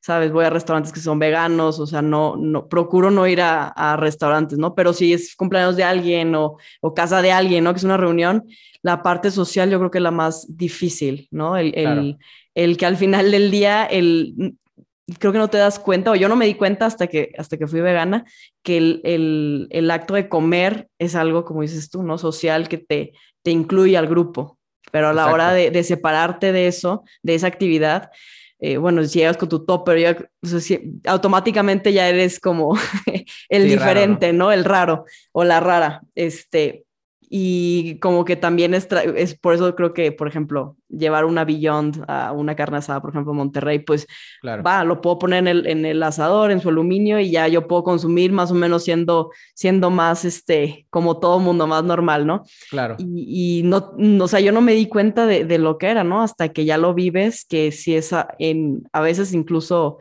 ¿sabes? 0.00 0.30
Voy 0.30 0.44
a 0.44 0.50
restaurantes 0.50 0.92
que 0.92 1.00
son 1.00 1.18
veganos, 1.18 1.80
o 1.80 1.86
sea, 1.86 2.00
no, 2.00 2.36
no, 2.36 2.68
procuro 2.68 3.10
no 3.10 3.26
ir 3.26 3.40
a, 3.42 3.96
restaurantes, 3.98 4.56
¿no? 4.56 4.74
Pero 4.74 4.92
si 4.92 5.12
es 5.12 5.34
cumpleaños 5.34 5.76
de 5.76 5.82
alguien 5.82 6.34
o, 6.36 6.58
o, 6.80 6.94
casa 6.94 7.22
de 7.22 7.32
alguien, 7.32 7.64
¿no? 7.64 7.72
Que 7.72 7.78
es 7.78 7.84
una 7.84 7.96
reunión, 7.96 8.44
la 8.82 9.02
parte 9.02 9.32
social 9.32 9.68
yo 9.68 9.78
creo 9.78 9.90
que 9.90 9.98
es 9.98 10.02
la 10.02 10.12
más 10.12 10.46
difícil, 10.48 11.26
¿no? 11.32 11.56
El, 11.56 11.76
el, 11.76 12.18
el 12.54 12.76
que 12.76 12.86
al 12.86 12.96
final 12.96 13.32
del 13.32 13.50
día, 13.50 13.84
el, 13.84 14.54
creo 15.18 15.32
que 15.32 15.38
no 15.38 15.48
te 15.48 15.58
das 15.58 15.78
cuenta, 15.78 16.10
o 16.10 16.16
yo 16.16 16.28
no 16.28 16.36
me 16.36 16.46
di 16.46 16.54
cuenta 16.54 16.86
hasta 16.86 17.06
que, 17.06 17.32
hasta 17.38 17.56
que 17.56 17.66
fui 17.66 17.80
vegana, 17.80 18.24
que 18.62 18.76
el, 18.76 19.00
el, 19.04 19.68
el 19.70 19.90
acto 19.90 20.14
de 20.14 20.28
comer 20.28 20.88
es 20.98 21.14
algo, 21.14 21.44
como 21.44 21.62
dices 21.62 21.90
tú, 21.90 22.02
¿no? 22.02 22.18
Social 22.18 22.68
que 22.68 22.78
te, 22.78 23.12
te 23.42 23.50
incluye 23.50 23.96
al 23.96 24.08
grupo. 24.08 24.58
Pero 24.92 25.08
a 25.08 25.12
la 25.12 25.32
hora 25.32 25.52
de, 25.52 25.70
de, 25.70 25.82
separarte 25.82 26.52
de 26.52 26.68
eso, 26.68 27.04
de 27.22 27.34
esa 27.34 27.48
actividad, 27.48 28.10
eh, 28.58 28.78
bueno, 28.78 29.04
si 29.04 29.18
llegas 29.18 29.36
con 29.36 29.48
tu 29.48 29.64
topper, 29.64 29.98
ya, 29.98 30.16
automáticamente 31.04 31.92
ya 31.92 32.08
eres 32.08 32.40
como 32.40 32.74
el 33.48 33.68
diferente, 33.68 34.32
¿no? 34.32 34.52
El 34.52 34.64
raro 34.64 35.04
o 35.32 35.44
la 35.44 35.60
rara. 35.60 36.02
Este, 36.14 36.85
y 37.28 37.98
como 37.98 38.24
que 38.24 38.36
también 38.36 38.72
es, 38.74 38.88
es, 39.16 39.36
por 39.36 39.54
eso 39.54 39.74
creo 39.74 39.92
que, 39.92 40.12
por 40.12 40.28
ejemplo, 40.28 40.76
llevar 40.88 41.24
una 41.24 41.44
Beyond 41.44 42.04
a 42.06 42.30
una 42.32 42.54
carne 42.54 42.78
asada, 42.78 43.00
por 43.00 43.10
ejemplo, 43.10 43.34
Monterrey, 43.34 43.80
pues 43.80 44.06
va, 44.44 44.84
lo 44.84 45.00
puedo 45.00 45.18
poner 45.18 45.40
en 45.40 45.48
el, 45.48 45.66
en 45.66 45.84
el, 45.84 46.02
asador, 46.02 46.52
en 46.52 46.60
su 46.60 46.68
aluminio 46.68 47.18
y 47.18 47.32
ya 47.32 47.48
yo 47.48 47.66
puedo 47.66 47.82
consumir 47.82 48.32
más 48.32 48.52
o 48.52 48.54
menos 48.54 48.84
siendo, 48.84 49.30
siendo 49.54 49.90
más, 49.90 50.24
este, 50.24 50.86
como 50.90 51.18
todo 51.18 51.40
mundo, 51.40 51.66
más 51.66 51.82
normal, 51.82 52.26
¿no? 52.26 52.44
Claro. 52.70 52.94
Y, 52.98 53.60
y 53.60 53.62
no, 53.64 53.92
no, 53.96 54.24
o 54.24 54.28
sea, 54.28 54.40
yo 54.40 54.52
no 54.52 54.60
me 54.60 54.74
di 54.74 54.86
cuenta 54.86 55.26
de, 55.26 55.44
de, 55.44 55.58
lo 55.58 55.78
que 55.78 55.88
era, 55.88 56.04
¿no? 56.04 56.22
Hasta 56.22 56.50
que 56.50 56.64
ya 56.64 56.78
lo 56.78 56.94
vives, 56.94 57.44
que 57.44 57.72
si 57.72 57.96
es 57.96 58.12
a, 58.12 58.28
en, 58.38 58.84
a 58.92 59.00
veces 59.00 59.32
incluso, 59.32 59.98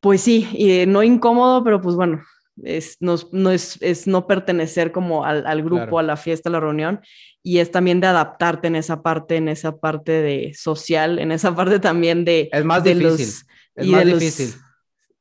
pues 0.00 0.22
sí, 0.22 0.48
y 0.54 0.86
no 0.86 1.02
incómodo, 1.02 1.62
pero 1.62 1.82
pues 1.82 1.94
bueno, 1.94 2.22
es 2.62 2.96
no, 3.00 3.16
no 3.32 3.50
es, 3.50 3.78
es, 3.80 4.06
no 4.06 4.26
pertenecer 4.26 4.92
como 4.92 5.24
al, 5.24 5.46
al 5.46 5.62
grupo, 5.62 5.98
a 5.98 6.02
la 6.02 6.16
fiesta, 6.16 6.48
a 6.48 6.52
la 6.52 6.60
reunión, 6.60 7.00
y 7.42 7.58
es 7.58 7.70
también 7.70 8.00
de 8.00 8.06
adaptarte 8.06 8.68
en 8.68 8.76
esa 8.76 9.02
parte, 9.02 9.36
en 9.36 9.48
esa 9.48 9.78
parte 9.78 10.12
de 10.12 10.52
social, 10.54 11.18
en 11.18 11.32
esa 11.32 11.54
parte 11.54 11.80
también 11.80 12.24
de... 12.24 12.48
Es 12.52 12.64
más 12.64 12.84
difícil, 12.84 13.28
es 13.74 13.86
más 13.86 14.06
difícil. 14.06 14.54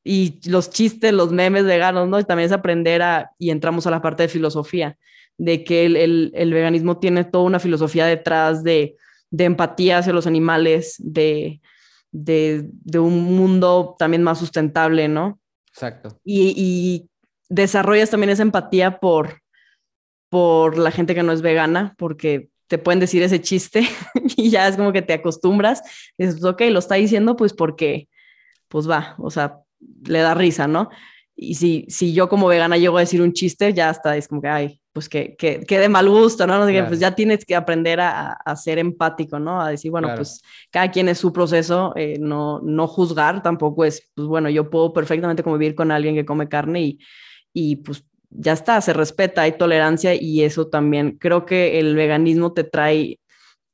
y 0.04 0.39
los 0.49 0.69
chistes, 0.69 1.13
los 1.13 1.32
memes 1.32 1.65
veganos, 1.65 2.08
¿no? 2.08 2.19
Y 2.19 2.23
también 2.23 2.47
es 2.47 2.51
aprender 2.51 3.01
a, 3.01 3.32
y 3.39 3.49
entramos 3.49 3.88
a 3.88 3.91
la 3.91 4.01
parte 4.01 4.23
de 4.23 4.30
filosofía, 4.30 4.97
de 5.38 5.63
que 5.63 5.86
el, 5.86 5.95
el, 5.95 6.32
el 6.36 6.54
veganismo 6.54 6.99
tiene 6.99 7.23
toda 7.23 7.45
una 7.45 7.60
filosofía 7.60 8.06
detrás 8.06 8.63
de, 8.63 8.95
de 9.32 9.45
empatía 9.45 9.97
hacia 9.97 10.13
los 10.13 10.27
animales, 10.27 10.95
de, 10.99 11.62
de, 12.12 12.67
de, 12.84 12.99
un 12.99 13.23
mundo 13.23 13.95
también 13.97 14.21
más 14.21 14.38
sustentable, 14.38 15.08
¿no? 15.08 15.39
Exacto. 15.73 16.19
Y, 16.23 16.54
y 16.56 17.10
desarrollas 17.51 18.09
también 18.09 18.29
esa 18.29 18.43
empatía 18.43 18.99
por, 18.99 19.41
por 20.29 20.77
la 20.77 20.89
gente 20.89 21.13
que 21.13 21.21
no 21.21 21.33
es 21.33 21.41
vegana, 21.41 21.93
porque 21.97 22.49
te 22.67 22.77
pueden 22.77 23.01
decir 23.01 23.21
ese 23.21 23.41
chiste 23.41 23.87
y 24.37 24.49
ya 24.49 24.67
es 24.67 24.77
como 24.77 24.93
que 24.93 25.01
te 25.01 25.13
acostumbras. 25.13 25.81
Y 26.17 26.25
dices, 26.25 26.43
ok, 26.43 26.61
lo 26.71 26.79
está 26.79 26.95
diciendo 26.95 27.35
pues 27.35 27.53
porque, 27.53 28.07
pues 28.69 28.89
va, 28.89 29.15
o 29.17 29.29
sea, 29.29 29.57
le 30.05 30.19
da 30.19 30.33
risa, 30.33 30.67
¿no? 30.67 30.89
Y 31.35 31.55
si, 31.55 31.85
si 31.89 32.13
yo 32.13 32.29
como 32.29 32.47
vegana 32.47 32.77
llego 32.77 32.97
a 32.97 33.01
decir 33.01 33.21
un 33.21 33.33
chiste, 33.33 33.73
ya 33.73 33.89
está, 33.89 34.15
es 34.15 34.27
como 34.27 34.41
que, 34.41 34.47
ay, 34.47 34.81
pues 34.93 35.09
que, 35.09 35.35
que, 35.37 35.61
que 35.61 35.79
de 35.79 35.89
mal 35.89 36.07
gusto, 36.07 36.45
¿no? 36.47 36.65
no 36.65 36.87
Pues 36.87 36.99
ya 36.99 37.15
tienes 37.15 37.45
que 37.45 37.55
aprender 37.55 37.99
a, 37.99 38.33
a, 38.33 38.55
ser 38.55 38.77
empático, 38.77 39.39
¿no? 39.39 39.61
A 39.61 39.69
decir, 39.69 39.91
bueno, 39.91 40.09
pues 40.15 40.41
cada 40.69 40.91
quien 40.91 41.09
es 41.09 41.17
su 41.17 41.33
proceso, 41.33 41.93
eh, 41.95 42.17
no, 42.19 42.59
no 42.61 42.87
juzgar 42.87 43.41
tampoco 43.41 43.83
es, 43.83 44.09
pues 44.13 44.27
bueno, 44.27 44.49
yo 44.49 44.69
puedo 44.69 44.93
perfectamente 44.93 45.43
convivir 45.43 45.75
con 45.75 45.91
alguien 45.91 46.15
que 46.15 46.25
come 46.25 46.47
carne 46.47 46.81
y 46.81 46.99
y 47.53 47.77
pues 47.77 48.05
ya 48.29 48.53
está, 48.53 48.79
se 48.81 48.93
respeta, 48.93 49.41
hay 49.41 49.53
tolerancia 49.53 50.15
y 50.15 50.43
eso 50.43 50.67
también 50.67 51.17
creo 51.17 51.45
que 51.45 51.79
el 51.79 51.95
veganismo 51.95 52.53
te 52.53 52.63
trae, 52.63 53.19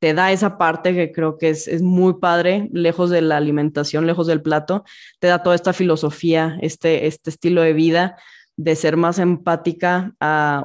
te 0.00 0.14
da 0.14 0.32
esa 0.32 0.58
parte 0.58 0.94
que 0.94 1.12
creo 1.12 1.38
que 1.38 1.50
es, 1.50 1.68
es 1.68 1.82
muy 1.82 2.14
padre, 2.14 2.68
lejos 2.72 3.10
de 3.10 3.22
la 3.22 3.36
alimentación, 3.36 4.06
lejos 4.06 4.26
del 4.26 4.42
plato, 4.42 4.84
te 5.20 5.28
da 5.28 5.42
toda 5.42 5.54
esta 5.54 5.72
filosofía, 5.72 6.58
este, 6.60 7.06
este 7.06 7.30
estilo 7.30 7.62
de 7.62 7.72
vida 7.72 8.16
de 8.56 8.74
ser 8.74 8.96
más 8.96 9.20
empática 9.20 10.14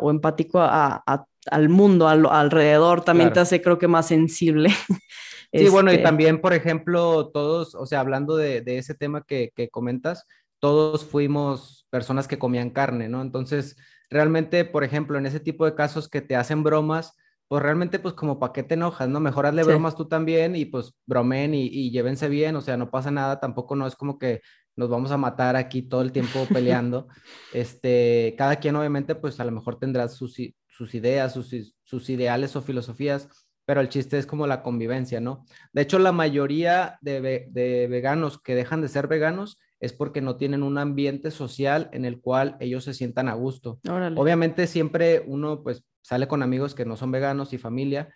o 0.01 0.09
empático 0.09 0.59
a, 0.59 1.03
al 1.51 1.69
mundo, 1.69 2.07
alrededor, 2.07 3.03
también 3.03 3.31
te 3.31 3.39
hace 3.39 3.61
creo 3.61 3.77
que 3.77 3.87
más 3.87 4.07
sensible. 4.07 4.69
Sí, 5.55 5.69
bueno, 5.69 5.91
y 5.91 5.97
este 5.97 6.03
también, 6.05 6.41
por 6.41 6.51
ejemplo, 6.55 7.29
todos, 7.31 7.75
o 7.75 7.85
sea, 7.85 7.99
hablando 7.99 8.35
de, 8.35 8.61
de 8.61 8.79
ese 8.79 8.95
tema 8.95 9.21
que, 9.23 9.51
que 9.55 9.69
comentas, 9.69 10.25
todos 10.57 11.05
fuimos 11.05 11.82
personas 11.93 12.27
que 12.27 12.39
comían 12.39 12.71
carne, 12.71 13.07
¿no? 13.07 13.21
Entonces, 13.21 13.77
realmente, 14.09 14.65
por 14.65 14.83
ejemplo, 14.83 15.19
en 15.19 15.27
ese 15.27 15.39
tipo 15.39 15.63
de 15.63 15.75
casos 15.75 16.09
que 16.09 16.21
te 16.21 16.35
hacen 16.35 16.63
bromas, 16.63 17.15
pues 17.47 17.61
realmente, 17.61 17.99
pues 17.99 18.15
como 18.15 18.39
para 18.39 18.51
qué 18.51 18.63
te 18.63 18.73
enojas, 18.73 19.07
¿no? 19.09 19.19
Mejor 19.19 19.45
hazle 19.45 19.61
bromas 19.61 19.95
tú 19.95 20.07
también 20.07 20.55
y 20.55 20.65
pues 20.65 20.95
bromen 21.05 21.53
y, 21.53 21.67
y, 21.67 21.91
llévense 21.91 22.29
bien, 22.29 22.55
o 22.55 22.61
sea, 22.61 22.77
no 22.77 22.89
pasa 22.89 23.11
nada, 23.11 23.39
tampoco 23.39 23.75
no 23.75 23.85
es 23.85 23.95
como 23.95 24.17
que 24.17 24.41
nos 24.75 24.89
vamos 24.89 25.11
a 25.11 25.17
matar 25.17 25.55
aquí 25.55 25.83
todo 25.83 26.01
el 26.01 26.11
tiempo 26.11 26.47
peleando. 26.51 27.09
este, 27.53 28.33
cada 28.39 28.55
quien 28.55 28.75
obviamente, 28.75 29.13
pues 29.13 29.39
a 29.39 29.45
lo 29.45 29.51
mejor 29.51 29.77
tendrá 29.77 30.09
sus, 30.09 30.35
sus 30.67 30.95
ideas, 30.95 31.31
sus, 31.31 31.75
sus 31.83 32.09
ideales 32.09 32.55
o 32.55 32.63
filosofías, 32.63 33.29
pero 33.67 33.81
el 33.81 33.89
chiste 33.89 34.17
es 34.17 34.25
como 34.25 34.47
la 34.47 34.63
convivencia, 34.63 35.19
¿no? 35.19 35.45
De 35.73 35.83
hecho, 35.83 35.99
la 35.99 36.11
mayoría 36.11 36.97
de, 37.01 37.45
de 37.51 37.87
veganos 37.87 38.41
que 38.41 38.55
dejan 38.55 38.81
de 38.81 38.87
ser 38.87 39.07
veganos 39.07 39.59
es 39.83 39.91
porque 39.91 40.21
no 40.21 40.37
tienen 40.37 40.63
un 40.63 40.77
ambiente 40.77 41.29
social 41.29 41.89
en 41.91 42.05
el 42.05 42.21
cual 42.21 42.55
ellos 42.61 42.85
se 42.85 42.93
sientan 42.93 43.27
a 43.27 43.33
gusto. 43.33 43.81
Obviamente 44.15 44.65
siempre 44.65 45.21
uno 45.27 45.61
pues 45.61 45.83
sale 46.01 46.25
con 46.25 46.41
amigos 46.41 46.73
que 46.73 46.85
no 46.85 46.95
son 46.95 47.11
veganos 47.11 47.51
y 47.51 47.57
familia, 47.57 48.07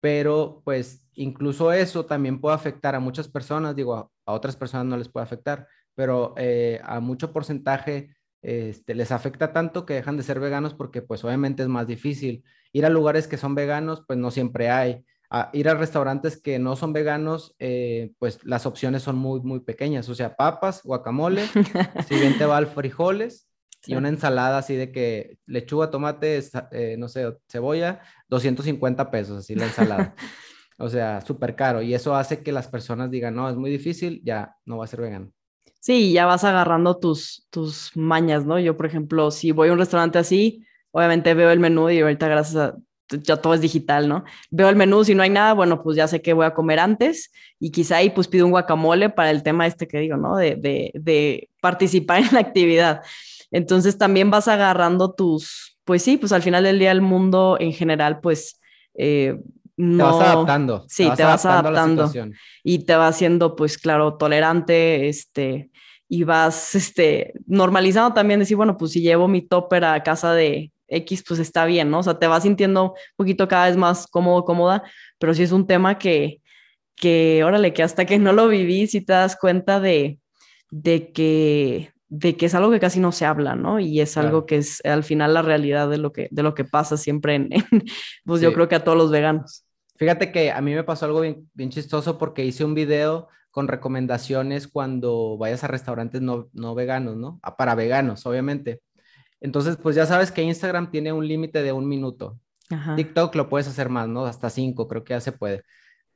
pero 0.00 0.62
pues 0.64 1.04
incluso 1.14 1.72
eso 1.72 2.06
también 2.06 2.40
puede 2.40 2.54
afectar 2.54 2.94
a 2.94 3.00
muchas 3.00 3.26
personas, 3.26 3.74
digo, 3.74 3.96
a, 3.96 4.32
otras 4.32 4.54
personas 4.54 4.86
no 4.86 4.96
les 4.96 5.08
puede 5.08 5.24
afectar, 5.24 5.66
pero 5.96 6.34
eh, 6.36 6.80
a 6.84 7.00
mucho 7.00 7.32
porcentaje 7.32 8.14
este, 8.40 8.94
les 8.94 9.10
afecta 9.10 9.52
tanto 9.52 9.84
que 9.84 9.94
dejan 9.94 10.16
de 10.16 10.22
ser 10.22 10.38
veganos 10.38 10.72
porque 10.72 11.02
pues 11.02 11.24
obviamente 11.24 11.64
es 11.64 11.68
más 11.68 11.88
difícil. 11.88 12.44
Ir 12.72 12.86
a 12.86 12.90
lugares 12.90 13.26
que 13.26 13.38
son 13.38 13.56
veganos, 13.56 14.04
pues 14.06 14.20
no 14.20 14.30
siempre 14.30 14.70
hay. 14.70 15.04
Ir 15.52 15.68
a 15.68 15.74
restaurantes 15.74 16.40
que 16.40 16.58
no 16.58 16.76
son 16.76 16.92
veganos, 16.92 17.54
eh, 17.58 18.12
pues 18.18 18.40
las 18.44 18.66
opciones 18.66 19.02
son 19.02 19.16
muy, 19.16 19.40
muy 19.40 19.60
pequeñas. 19.60 20.08
O 20.08 20.14
sea, 20.14 20.36
papas, 20.36 20.82
guacamole, 20.82 21.44
siguiente 22.08 22.46
va 22.46 22.56
al 22.56 22.66
frijoles 22.66 23.48
y 23.86 23.94
una 23.94 24.08
ensalada 24.08 24.58
así 24.58 24.74
de 24.74 24.90
que 24.90 25.38
lechuga, 25.46 25.90
tomate, 25.90 26.42
eh, 26.72 26.96
no 26.98 27.08
sé, 27.08 27.36
cebolla, 27.48 28.00
250 28.28 29.10
pesos, 29.10 29.38
así 29.38 29.54
la 29.54 29.66
ensalada. 29.66 30.14
o 30.78 30.88
sea, 30.88 31.20
súper 31.20 31.54
caro. 31.54 31.82
Y 31.82 31.94
eso 31.94 32.14
hace 32.14 32.42
que 32.42 32.52
las 32.52 32.68
personas 32.68 33.10
digan, 33.10 33.34
no, 33.34 33.48
es 33.48 33.56
muy 33.56 33.70
difícil, 33.70 34.22
ya 34.24 34.56
no 34.64 34.78
va 34.78 34.84
a 34.84 34.88
ser 34.88 35.00
vegano. 35.00 35.32
Sí, 35.80 36.12
ya 36.12 36.26
vas 36.26 36.44
agarrando 36.44 36.98
tus, 36.98 37.46
tus 37.50 37.96
mañas, 37.96 38.44
¿no? 38.44 38.58
Yo, 38.58 38.76
por 38.76 38.86
ejemplo, 38.86 39.30
si 39.30 39.52
voy 39.52 39.68
a 39.68 39.72
un 39.72 39.78
restaurante 39.78 40.18
así, 40.18 40.66
obviamente 40.90 41.34
veo 41.34 41.50
el 41.50 41.60
menú 41.60 41.88
y 41.90 42.00
ahorita 42.00 42.28
gracias 42.28 42.56
a 42.56 42.76
ya 43.10 43.36
todo 43.36 43.54
es 43.54 43.60
digital, 43.60 44.08
¿no? 44.08 44.24
Veo 44.50 44.68
el 44.68 44.76
menú, 44.76 45.04
si 45.04 45.14
no 45.14 45.22
hay 45.22 45.30
nada, 45.30 45.54
bueno, 45.54 45.82
pues 45.82 45.96
ya 45.96 46.08
sé 46.08 46.20
qué 46.22 46.32
voy 46.32 46.46
a 46.46 46.54
comer 46.54 46.78
antes 46.78 47.32
y 47.58 47.70
quizá 47.70 47.96
ahí 47.96 48.10
pues 48.10 48.28
pido 48.28 48.44
un 48.44 48.52
guacamole 48.52 49.10
para 49.10 49.30
el 49.30 49.42
tema 49.42 49.66
este 49.66 49.88
que 49.88 49.98
digo, 49.98 50.16
¿no? 50.16 50.36
De, 50.36 50.56
de, 50.56 50.90
de 50.94 51.48
participar 51.60 52.22
en 52.22 52.32
la 52.32 52.40
actividad. 52.40 53.02
Entonces 53.50 53.96
también 53.96 54.30
vas 54.30 54.48
agarrando 54.48 55.12
tus, 55.12 55.78
pues 55.84 56.02
sí, 56.02 56.16
pues 56.16 56.32
al 56.32 56.42
final 56.42 56.64
del 56.64 56.78
día 56.78 56.92
el 56.92 57.02
mundo 57.02 57.56
en 57.60 57.72
general, 57.72 58.20
pues... 58.20 58.60
Eh, 58.94 59.38
no, 59.78 60.08
te 60.08 60.12
vas 60.12 60.28
adaptando. 60.28 60.84
Sí, 60.88 61.08
te 61.16 61.22
vas, 61.22 61.46
adaptando, 61.46 62.10
y 62.64 62.80
te 62.80 62.96
vas 62.96 63.14
haciendo, 63.14 63.54
pues 63.54 63.78
claro, 63.78 64.16
tolerante, 64.16 65.08
este, 65.08 65.70
y 66.08 66.24
vas, 66.24 66.74
este, 66.74 67.32
normalizando 67.46 68.12
también, 68.12 68.40
decir, 68.40 68.56
bueno, 68.56 68.76
pues 68.76 68.90
si 68.90 69.02
llevo 69.02 69.28
mi 69.28 69.40
topper 69.40 69.84
a 69.84 70.02
casa 70.02 70.34
de 70.34 70.72
X, 70.88 71.24
pues 71.26 71.40
está 71.40 71.64
bien, 71.66 71.90
¿no? 71.90 72.00
O 72.00 72.02
sea, 72.02 72.18
te 72.18 72.26
vas 72.26 72.42
sintiendo 72.42 72.92
un 72.92 72.92
poquito 73.16 73.48
cada 73.48 73.66
vez 73.66 73.76
más 73.76 74.06
cómodo, 74.06 74.44
cómoda, 74.44 74.82
pero 75.18 75.34
sí 75.34 75.42
es 75.42 75.52
un 75.52 75.66
tema 75.66 75.98
que, 75.98 76.40
que, 76.96 77.44
órale, 77.44 77.72
que 77.72 77.82
hasta 77.82 78.04
que 78.04 78.18
no 78.18 78.32
lo 78.32 78.48
viví, 78.48 78.86
si 78.86 79.00
te 79.00 79.12
das 79.12 79.36
cuenta 79.36 79.80
de, 79.80 80.18
de 80.70 81.12
que 81.12 81.92
de 82.08 82.36
que 82.36 82.46
es 82.46 82.54
algo 82.54 82.70
que 82.70 82.80
casi 82.80 83.00
no 83.00 83.12
se 83.12 83.26
habla, 83.26 83.54
¿no? 83.54 83.80
Y 83.80 84.00
es 84.00 84.16
algo 84.16 84.46
que 84.46 84.56
es 84.56 84.82
al 84.84 85.04
final 85.04 85.34
la 85.34 85.42
realidad 85.42 85.90
de 85.90 85.98
lo 85.98 86.10
que, 86.10 86.28
de 86.30 86.42
lo 86.42 86.54
que 86.54 86.64
pasa 86.64 86.96
siempre 86.96 87.34
en, 87.34 87.50
pues 88.24 88.40
yo 88.40 88.52
creo 88.54 88.66
que 88.68 88.76
a 88.76 88.84
todos 88.84 88.96
los 88.96 89.10
veganos. 89.10 89.64
Fíjate 89.96 90.32
que 90.32 90.50
a 90.50 90.60
mí 90.60 90.74
me 90.74 90.84
pasó 90.84 91.04
algo 91.04 91.20
bien, 91.20 91.50
bien 91.52 91.70
chistoso 91.70 92.16
porque 92.16 92.44
hice 92.44 92.64
un 92.64 92.74
video 92.74 93.28
con 93.50 93.68
recomendaciones 93.68 94.68
cuando 94.68 95.36
vayas 95.36 95.64
a 95.64 95.68
restaurantes 95.68 96.22
no, 96.22 96.48
no 96.52 96.74
veganos, 96.74 97.16
¿no? 97.16 97.40
Ah, 97.42 97.56
para 97.56 97.74
veganos, 97.74 98.24
obviamente. 98.24 98.80
Entonces, 99.40 99.76
pues 99.76 99.96
ya 99.96 100.06
sabes 100.06 100.32
que 100.32 100.42
Instagram 100.42 100.90
tiene 100.90 101.12
un 101.12 101.26
límite 101.26 101.62
de 101.62 101.72
un 101.72 101.88
minuto. 101.88 102.38
TikTok 102.96 103.34
lo 103.34 103.48
puedes 103.48 103.66
hacer 103.66 103.88
más, 103.88 104.08
¿no? 104.08 104.26
Hasta 104.26 104.50
cinco, 104.50 104.88
creo 104.88 105.04
que 105.04 105.14
ya 105.14 105.20
se 105.20 105.32
puede. 105.32 105.64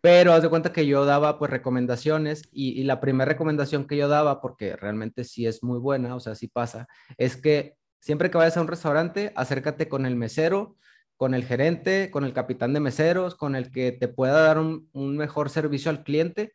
Pero 0.03 0.33
haz 0.33 0.43
de 0.43 0.51
cuenta 0.51 0.73
que 0.73 0.85
yo 0.87 1.05
daba 1.05 1.39
pues 1.39 1.51
recomendaciones 1.51 2.43
y, 2.53 2.83
la 2.83 3.01
primera 3.01 3.29
recomendación 3.31 3.87
que 3.87 3.97
yo 3.97 4.09
daba, 4.09 4.41
porque 4.41 4.77
realmente 4.77 5.25
sí 5.25 5.47
es 5.47 5.63
muy 5.63 5.79
buena, 5.79 6.17
o 6.17 6.21
sea, 6.21 6.35
sí 6.35 6.49
pasa, 6.49 6.89
es 7.17 7.37
que 7.37 7.77
siempre 8.01 8.31
que 8.31 8.37
vayas 8.37 8.57
a 8.57 8.61
un 8.63 8.69
restaurante, 8.69 9.33
acércate 9.37 9.89
con 9.89 10.05
el 10.05 10.17
mesero, 10.17 10.77
con 11.17 11.35
el 11.35 11.45
gerente, 11.45 12.11
con 12.11 12.25
el 12.25 12.33
capitán 12.33 12.73
de 12.73 12.81
meseros, 12.81 13.37
con 13.37 13.55
el 13.55 13.71
que 13.71 13.93
te 13.93 14.09
pueda 14.09 14.43
dar 14.43 14.59
un, 14.59 14.91
mejor 14.93 15.51
servicio 15.51 15.89
al 15.89 16.03
cliente 16.03 16.53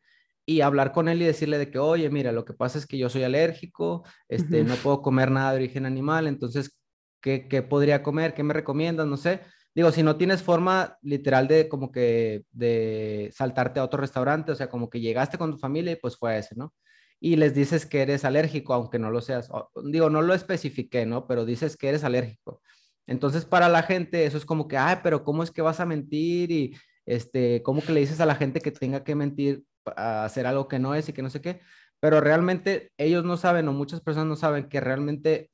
y 0.48 0.62
hablar 0.62 0.94
con 0.94 1.10
él 1.10 1.22
y 1.22 1.26
decirle 1.26 1.60
de 1.60 1.70
que, 1.70 1.78
oye, 1.78 2.10
mira, 2.10 2.32
lo 2.32 2.46
que 2.46 2.54
pasa 2.54 2.80
es 2.80 2.88
que 2.88 2.98
yo 2.98 3.10
soy 3.10 3.24
alérgico, 3.24 4.04
este, 4.28 4.64
no 4.64 4.74
puedo 4.76 5.04
comer 5.04 5.30
nada 5.30 5.52
de 5.52 5.58
origen 5.58 5.86
animal, 5.86 6.26
entonces, 6.26 6.76
¿qué, 7.22 7.48
¿qué 7.48 7.62
podría 7.62 8.02
comer? 8.02 8.34
¿Qué 8.34 8.42
me 8.42 8.56
recomiendas? 8.56 9.06
No 9.06 9.18
sé 9.18 9.42
digo, 9.78 9.92
si 9.92 10.02
no 10.02 10.18
tienes 10.18 10.42
forma 10.42 10.98
literal 11.04 11.48
de 11.48 11.70
como 11.70 11.92
que 11.92 12.46
de 12.50 13.32
saltarte 13.32 13.80
a 13.80 13.84
otro 13.84 14.02
restaurante, 14.02 14.52
o 14.52 14.56
sea, 14.56 14.72
como 14.72 14.90
que 14.90 15.00
llegaste 15.00 15.38
con 15.38 15.52
tu 15.52 15.60
familia 15.60 15.92
y 15.92 15.98
pues 15.98 16.18
fue 16.18 16.36
ese, 16.36 16.56
¿no? 16.56 16.74
Y 17.20 17.36
les 17.36 17.54
dices 17.54 17.86
que 17.86 18.02
eres 18.02 18.26
alérgico, 18.26 18.74
aunque 18.74 18.98
no 18.98 19.12
lo 19.12 19.22
seas. 19.22 19.52
digo, 19.84 20.10
no 20.10 20.24
lo 20.24 20.34
especifiqué, 20.34 21.06
¿no? 21.06 21.28
Pero 21.28 21.46
dices 21.46 21.78
que 21.78 21.90
eres 21.90 22.04
alérgico. 22.04 22.60
Entonces, 23.06 23.46
para 23.46 23.70
la 23.70 23.84
gente, 23.84 24.26
eso 24.26 24.38
es 24.38 24.46
como 24.46 24.68
que, 24.68 24.78
ay, 24.78 24.98
pero 25.04 25.24
¿cómo 25.24 25.44
es 25.44 25.52
que 25.52 25.62
vas 25.62 25.80
a 25.80 25.86
mentir? 25.86 26.52
Y, 26.52 26.76
este, 27.06 27.62
¿cómo 27.62 27.84
que 27.84 27.94
le 27.94 28.00
dices 28.00 28.20
a 28.20 28.26
la 28.26 28.34
gente 28.34 28.62
que 28.62 28.72
tenga 28.72 29.04
que 29.04 29.14
mentir 29.14 29.64
a 29.96 30.26
hacer 30.26 30.46
algo 30.48 30.68
que 30.68 30.80
no 30.80 30.96
es 30.96 31.08
y 31.10 31.14
que 31.14 31.22
no 31.22 31.30
sé 31.30 31.42
qué? 31.42 31.62
Pero 32.00 32.22
realmente 32.22 32.92
ellos 32.98 33.24
no 33.24 33.38
saben 33.38 33.68
o 33.68 33.74
muchas 33.74 34.02
personas 34.02 34.28
no 34.28 34.36
saben 34.36 34.70
que 34.70 34.80
realmente 34.80 35.52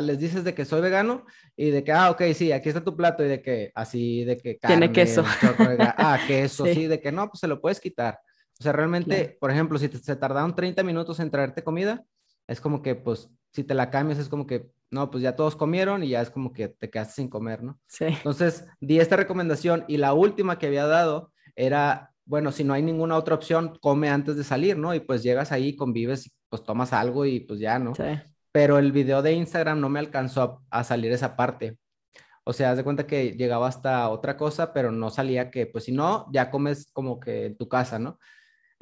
les 0.00 0.18
dices 0.18 0.44
de 0.44 0.54
que 0.54 0.64
soy 0.64 0.80
vegano 0.80 1.26
y 1.56 1.70
de 1.70 1.84
que, 1.84 1.92
ah, 1.92 2.10
ok, 2.10 2.22
sí, 2.34 2.52
aquí 2.52 2.68
está 2.68 2.82
tu 2.82 2.96
plato 2.96 3.24
y 3.24 3.28
de 3.28 3.42
que 3.42 3.70
así, 3.74 4.24
de 4.24 4.38
que 4.38 4.58
Tiene 4.66 4.92
queso. 4.92 5.24
ah, 5.78 6.18
queso, 6.26 6.64
sí. 6.64 6.86
de 6.86 7.00
que 7.00 7.12
no, 7.12 7.28
pues 7.28 7.40
se 7.40 7.48
lo 7.48 7.60
puedes 7.60 7.80
quitar. 7.80 8.18
O 8.58 8.62
sea, 8.62 8.72
realmente, 8.72 9.36
por 9.40 9.50
ejemplo, 9.50 9.78
si 9.78 9.88
te, 9.88 9.98
se 9.98 10.16
tardaron 10.16 10.54
30 10.54 10.82
minutos 10.82 11.20
en 11.20 11.30
traerte 11.30 11.64
comida, 11.64 12.04
es 12.46 12.60
como 12.60 12.82
que, 12.82 12.94
pues, 12.94 13.28
si 13.52 13.64
te 13.64 13.74
la 13.74 13.90
cambias, 13.90 14.18
es 14.18 14.28
como 14.28 14.46
que, 14.46 14.70
no, 14.90 15.10
pues 15.10 15.22
ya 15.22 15.36
todos 15.36 15.56
comieron 15.56 16.02
y 16.02 16.10
ya 16.10 16.22
es 16.22 16.30
como 16.30 16.52
que 16.52 16.68
te 16.68 16.90
quedaste 16.90 17.14
sin 17.14 17.28
comer, 17.28 17.62
¿no? 17.62 17.80
Sí. 17.86 18.06
Entonces, 18.06 18.66
di 18.80 19.00
esta 19.00 19.16
recomendación 19.16 19.84
y 19.88 19.96
la 19.96 20.12
última 20.12 20.58
que 20.58 20.66
había 20.66 20.86
dado 20.86 21.32
era, 21.56 22.11
bueno, 22.24 22.52
si 22.52 22.64
no 22.64 22.74
hay 22.74 22.82
ninguna 22.82 23.16
otra 23.16 23.34
opción, 23.34 23.78
come 23.80 24.08
antes 24.08 24.36
de 24.36 24.44
salir, 24.44 24.76
¿no? 24.78 24.94
Y 24.94 25.00
pues 25.00 25.22
llegas 25.22 25.52
ahí, 25.52 25.76
convives, 25.76 26.32
pues 26.48 26.64
tomas 26.64 26.92
algo 26.92 27.26
y 27.26 27.40
pues 27.40 27.60
ya, 27.60 27.78
¿no? 27.78 27.94
Sí 27.94 28.02
pero 28.52 28.78
el 28.78 28.92
video 28.92 29.22
de 29.22 29.32
Instagram 29.32 29.80
no 29.80 29.88
me 29.88 29.98
alcanzó 29.98 30.62
a, 30.70 30.84
salir 30.84 31.10
esa 31.12 31.36
parte. 31.36 31.78
O 32.44 32.52
sea, 32.52 32.72
haz 32.72 32.76
de 32.76 32.84
cuenta 32.84 33.06
que 33.06 33.32
llegaba 33.32 33.68
hasta 33.68 34.08
otra 34.10 34.36
cosa, 34.36 34.72
pero 34.74 34.92
no 34.92 35.10
salía 35.10 35.50
que, 35.50 35.66
pues 35.66 35.84
si 35.84 35.92
no, 35.92 36.26
ya 36.32 36.50
comes 36.50 36.90
como 36.92 37.18
que 37.18 37.46
en 37.46 37.56
tu 37.56 37.68
casa, 37.68 37.98
¿no? 37.98 38.18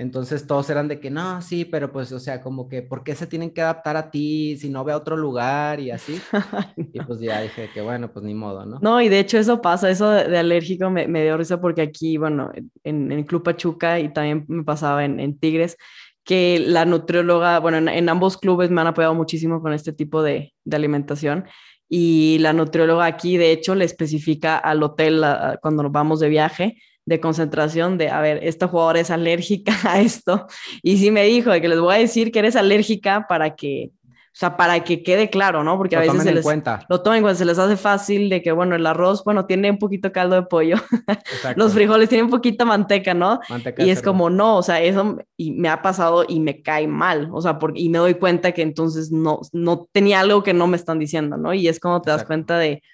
Entonces 0.01 0.47
todos 0.47 0.71
eran 0.71 0.89
de 0.89 0.99
que 0.99 1.11
no, 1.11 1.43
sí, 1.43 1.67
pero 1.67 1.93
pues, 1.93 2.11
o 2.13 2.19
sea, 2.19 2.41
como 2.41 2.71
que, 2.71 2.81
¿por 2.81 3.05
qué 3.05 3.15
se 3.15 3.27
tienen 3.27 3.51
que 3.51 3.61
adaptar 3.61 3.99
a 3.99 4.11
ti 4.11 4.57
si 4.57 4.71
no 4.71 4.83
ve 4.83 4.95
a 4.95 4.97
otro 4.97 5.15
lugar 5.15 5.79
y 5.79 5.91
así? 5.91 6.19
y 6.79 6.99
pues 7.03 7.21
ya 7.21 7.43
dije 7.43 7.69
que, 7.75 7.83
bueno, 7.83 8.11
pues 8.11 8.25
ni 8.25 8.33
modo, 8.33 8.65
¿no? 8.65 8.79
No, 8.81 9.03
y 9.03 9.11
de 9.11 9.19
hecho 9.19 9.37
eso 9.37 9.61
pasa, 9.61 9.91
eso 9.91 10.09
de, 10.09 10.39
alérgico 10.39 10.89
me, 10.89 11.07
me, 11.07 11.23
dio 11.23 11.37
risa 11.37 11.61
porque 11.61 11.83
aquí, 11.83 12.17
bueno, 12.17 12.51
en, 12.83 13.13
en 13.13 13.25
Club 13.25 13.43
Pachuca 13.43 14.01
y 14.01 14.11
también 14.11 14.47
me 14.49 14.65
pasaba 14.65 15.05
en, 15.05 15.21
en 15.21 15.39
Tigres, 15.39 15.77
que 16.25 16.65
la 16.67 16.87
nutrióloga, 16.87 17.59
bueno, 17.59 17.77
en, 17.91 18.09
ambos 18.09 18.39
clubes 18.39 18.71
me 18.71 18.81
han 18.81 18.87
apoyado 18.87 19.15
muchísimo 19.15 19.61
con 19.61 19.75
este 19.75 19.93
tipo 19.93 20.23
de, 20.23 20.55
alimentación 20.73 21.45
y 21.91 22.39
la 22.39 22.55
nutrióloga 22.55 23.05
aquí, 23.05 23.37
de 23.37 23.53
hecho, 23.53 23.75
le 23.75 23.85
especifica 23.85 24.57
al 24.57 24.83
hotel 24.83 25.23
cuando 25.61 25.83
nos 25.83 25.93
vamos 25.93 26.21
de 26.21 26.31
viaje 26.31 26.77
de 27.11 27.19
concentración 27.19 27.99
de, 27.99 28.09
a 28.09 28.21
ver, 28.21 28.39
esta 28.45 28.69
jugadora 28.69 29.01
es 29.01 29.11
alérgica 29.11 29.73
a 29.85 30.01
esto. 30.01 30.47
Y 30.81 30.97
sí 30.99 31.11
me 31.11 31.25
dijo 31.25 31.51
de 31.51 31.61
que 31.61 31.69
les 31.69 31.81
voy 31.81 31.97
a 31.97 31.99
decir 31.99 32.31
que 32.31 32.39
eres 32.39 32.55
alérgica 32.55 33.27
para 33.29 33.57
que 33.57 33.91
o 34.33 34.39
sea, 34.41 34.57
para 34.57 34.85
que 34.85 35.03
quede 35.03 35.29
claro, 35.29 35.65
¿no? 35.65 35.77
Porque 35.77 35.97
a 35.97 36.01
veces 36.01 36.23
se 36.23 36.33
les, 36.33 36.45
cuenta. 36.45 36.87
lo 36.89 37.03
tomen 37.03 37.21
cuando 37.21 37.37
se 37.37 37.45
les 37.45 37.59
hace 37.59 37.77
fácil 37.77 38.31
de 38.31 38.41
que, 38.43 38.53
bueno, 38.53 38.77
el 38.77 38.87
arroz, 38.87 39.25
bueno, 39.25 39.45
tiene 39.45 39.73
un 39.73 39.79
poquito 39.79 40.13
caldo 40.13 40.37
de 40.37 40.43
pollo, 40.43 40.77
los 41.57 41.73
frijoles 41.73 42.09
tienen 42.09 42.27
un 42.27 42.31
poquito 42.31 42.65
manteca, 42.65 43.13
¿no? 43.13 43.41
Manteca 43.49 43.83
y 43.83 43.91
es 43.91 44.01
como, 44.01 44.31
no, 44.31 44.59
o 44.59 44.63
sea, 44.63 44.81
eso 44.81 45.19
y 45.37 45.51
me 45.51 45.69
ha 45.69 45.83
pasado 45.83 46.25
y 46.29 46.39
me 46.39 46.63
cae 46.63 46.87
mal, 46.87 47.29
o 47.33 47.43
sea, 47.43 47.59
porque, 47.59 47.81
y 47.81 47.89
me 47.89 47.99
doy 47.99 48.15
cuenta 48.15 48.53
que 48.53 48.63
entonces 48.63 49.11
no, 49.11 49.41
no 49.53 49.89
tenía 49.91 50.21
algo 50.21 50.45
que 50.45 50.55
no 50.55 50.69
me 50.69 50.77
están 50.77 51.01
diciendo, 51.01 51.37
¿no? 51.37 51.53
Y 51.53 51.67
es 51.67 51.81
como 51.81 52.01
te 52.01 52.11
das 52.11 52.23
cuenta 52.23 52.57
de, 52.57 52.85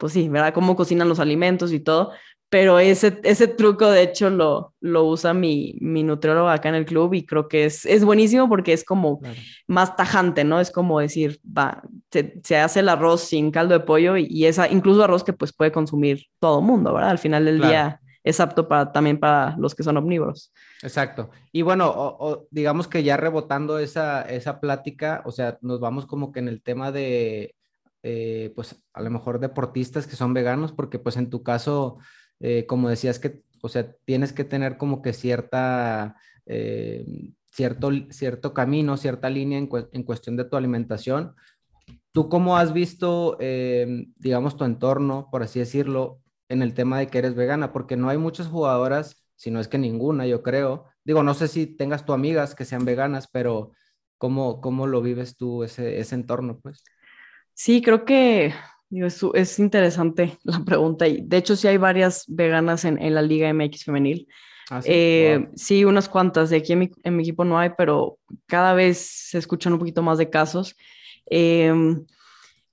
pues 0.00 0.14
sí, 0.14 0.28
¿verdad? 0.28 0.52
Cómo 0.54 0.74
cocinan 0.74 1.08
los 1.08 1.20
alimentos 1.20 1.72
y 1.72 1.78
todo, 1.78 2.10
pero 2.50 2.80
ese, 2.80 3.20
ese 3.22 3.46
truco 3.46 3.88
de 3.88 4.02
hecho 4.02 4.28
lo, 4.28 4.74
lo 4.80 5.04
usa 5.04 5.32
mi, 5.32 5.76
mi 5.80 6.02
nutriólogo 6.02 6.48
acá 6.48 6.68
en 6.68 6.74
el 6.74 6.84
club 6.84 7.14
y 7.14 7.24
creo 7.24 7.46
que 7.46 7.64
es, 7.64 7.86
es 7.86 8.04
buenísimo 8.04 8.48
porque 8.48 8.72
es 8.72 8.84
como 8.84 9.20
más 9.68 9.96
tajante, 9.96 10.42
¿no? 10.42 10.60
Es 10.60 10.72
como 10.72 10.98
decir, 10.98 11.40
va, 11.46 11.82
se, 12.10 12.40
se, 12.42 12.58
hace 12.58 12.80
el 12.80 12.88
arroz 12.88 13.22
sin 13.22 13.52
caldo 13.52 13.74
de 13.74 13.84
pollo 13.84 14.16
y, 14.16 14.26
y, 14.28 14.46
esa, 14.46 14.68
incluso 14.68 15.04
arroz 15.04 15.22
que 15.22 15.32
pues 15.32 15.52
puede 15.52 15.70
consumir 15.70 16.26
todo 16.40 16.60
mundo, 16.60 16.92
¿verdad? 16.92 17.10
Al 17.10 17.18
final 17.18 17.44
del 17.44 17.60
día 17.60 18.00
es 18.24 18.40
apto 18.40 18.66
para, 18.66 18.90
también 18.90 19.20
para 19.20 19.56
los 19.56 19.76
que 19.76 19.84
son 19.84 19.96
omnívoros. 19.96 20.52
Exacto. 20.82 21.30
Y 21.52 21.62
bueno, 21.62 21.88
o, 21.94 22.48
digamos 22.50 22.88
que 22.88 23.04
ya 23.04 23.16
rebotando 23.16 23.78
esa, 23.78 24.22
esa 24.22 24.58
plática, 24.58 25.22
o 25.24 25.30
sea, 25.30 25.56
nos 25.62 25.78
vamos 25.78 26.04
como 26.04 26.32
que 26.32 26.40
en 26.40 26.48
el 26.48 26.62
tema 26.62 26.90
de, 26.90 27.54
eh, 28.02 28.52
pues 28.56 28.82
a 28.92 29.02
lo 29.02 29.10
mejor 29.10 29.38
deportistas 29.38 30.08
que 30.08 30.16
son 30.16 30.34
veganos, 30.34 30.72
porque 30.72 30.98
pues 30.98 31.16
en 31.16 31.30
tu 31.30 31.44
caso 31.44 31.98
eh, 32.40 32.66
como 32.66 32.88
decías 32.88 33.18
que, 33.18 33.42
o 33.62 33.68
sea, 33.68 33.92
tienes 34.04 34.32
que 34.32 34.44
tener 34.44 34.76
como 34.76 35.02
que 35.02 35.12
cierta, 35.12 36.16
eh, 36.46 37.04
cierto, 37.52 37.90
cierto 38.10 38.54
camino, 38.54 38.96
cierta 38.96 39.30
línea 39.30 39.58
en, 39.58 40.02
cuestión 40.04 40.36
de 40.36 40.44
tu 40.44 40.56
alimentación. 40.56 41.34
¿Tú 42.12 42.28
cómo 42.28 42.56
has 42.56 42.72
visto, 42.72 43.36
eh, 43.40 44.06
digamos, 44.16 44.56
tu 44.56 44.64
entorno, 44.64 45.28
por 45.30 45.42
así 45.42 45.58
decirlo, 45.60 46.20
en 46.48 46.62
el 46.62 46.74
tema 46.74 46.98
de 46.98 47.06
que 47.06 47.18
eres 47.18 47.34
vegana? 47.34 47.72
Porque 47.72 47.96
no 47.96 48.08
hay 48.08 48.18
muchas 48.18 48.48
jugadoras, 48.48 49.24
si 49.36 49.50
no 49.50 49.60
es 49.60 49.68
que 49.68 49.78
ninguna, 49.78 50.26
yo 50.26 50.42
creo. 50.42 50.86
Digo, 51.04 51.22
no 51.22 51.34
sé 51.34 51.48
si 51.48 51.66
tengas 51.66 52.04
tu 52.04 52.12
amigas 52.12 52.54
que 52.54 52.64
sean 52.64 52.84
veganas, 52.84 53.28
pero 53.30 53.72
¿Cómo, 54.20 54.60
cómo 54.60 54.86
lo 54.86 55.00
vives 55.00 55.38
tú 55.38 55.64
ese, 55.64 55.98
ese 55.98 56.14
entorno, 56.14 56.60
pues? 56.60 56.84
Sí, 57.54 57.80
creo 57.80 58.04
que 58.04 58.52
es, 58.90 59.24
es, 59.34 59.58
interesante 59.58 60.38
la 60.44 60.64
pregunta. 60.64 61.06
Y 61.06 61.22
de 61.22 61.36
hecho, 61.36 61.56
sí 61.56 61.68
hay 61.68 61.76
varias 61.76 62.24
veganas 62.28 62.84
en, 62.84 63.00
en 63.00 63.14
la 63.14 63.22
Liga 63.22 63.52
MX 63.52 63.84
femenil. 63.84 64.28
¿Ah, 64.70 64.82
sí? 64.82 64.88
Eh, 64.92 65.48
sí? 65.54 65.84
unas 65.84 66.08
cuantas. 66.08 66.50
De 66.50 66.56
aquí 66.56 66.72
en 66.72 66.78
mi, 66.80 66.90
en 67.02 67.16
mi, 67.16 67.22
equipo 67.22 67.44
no 67.44 67.58
hay, 67.58 67.70
pero 67.76 68.18
cada 68.46 68.74
vez 68.74 68.98
se 68.98 69.38
escuchan 69.38 69.72
un 69.72 69.78
poquito 69.78 70.02
más 70.02 70.18
de 70.18 70.30
casos. 70.30 70.76
Eh, 71.30 71.72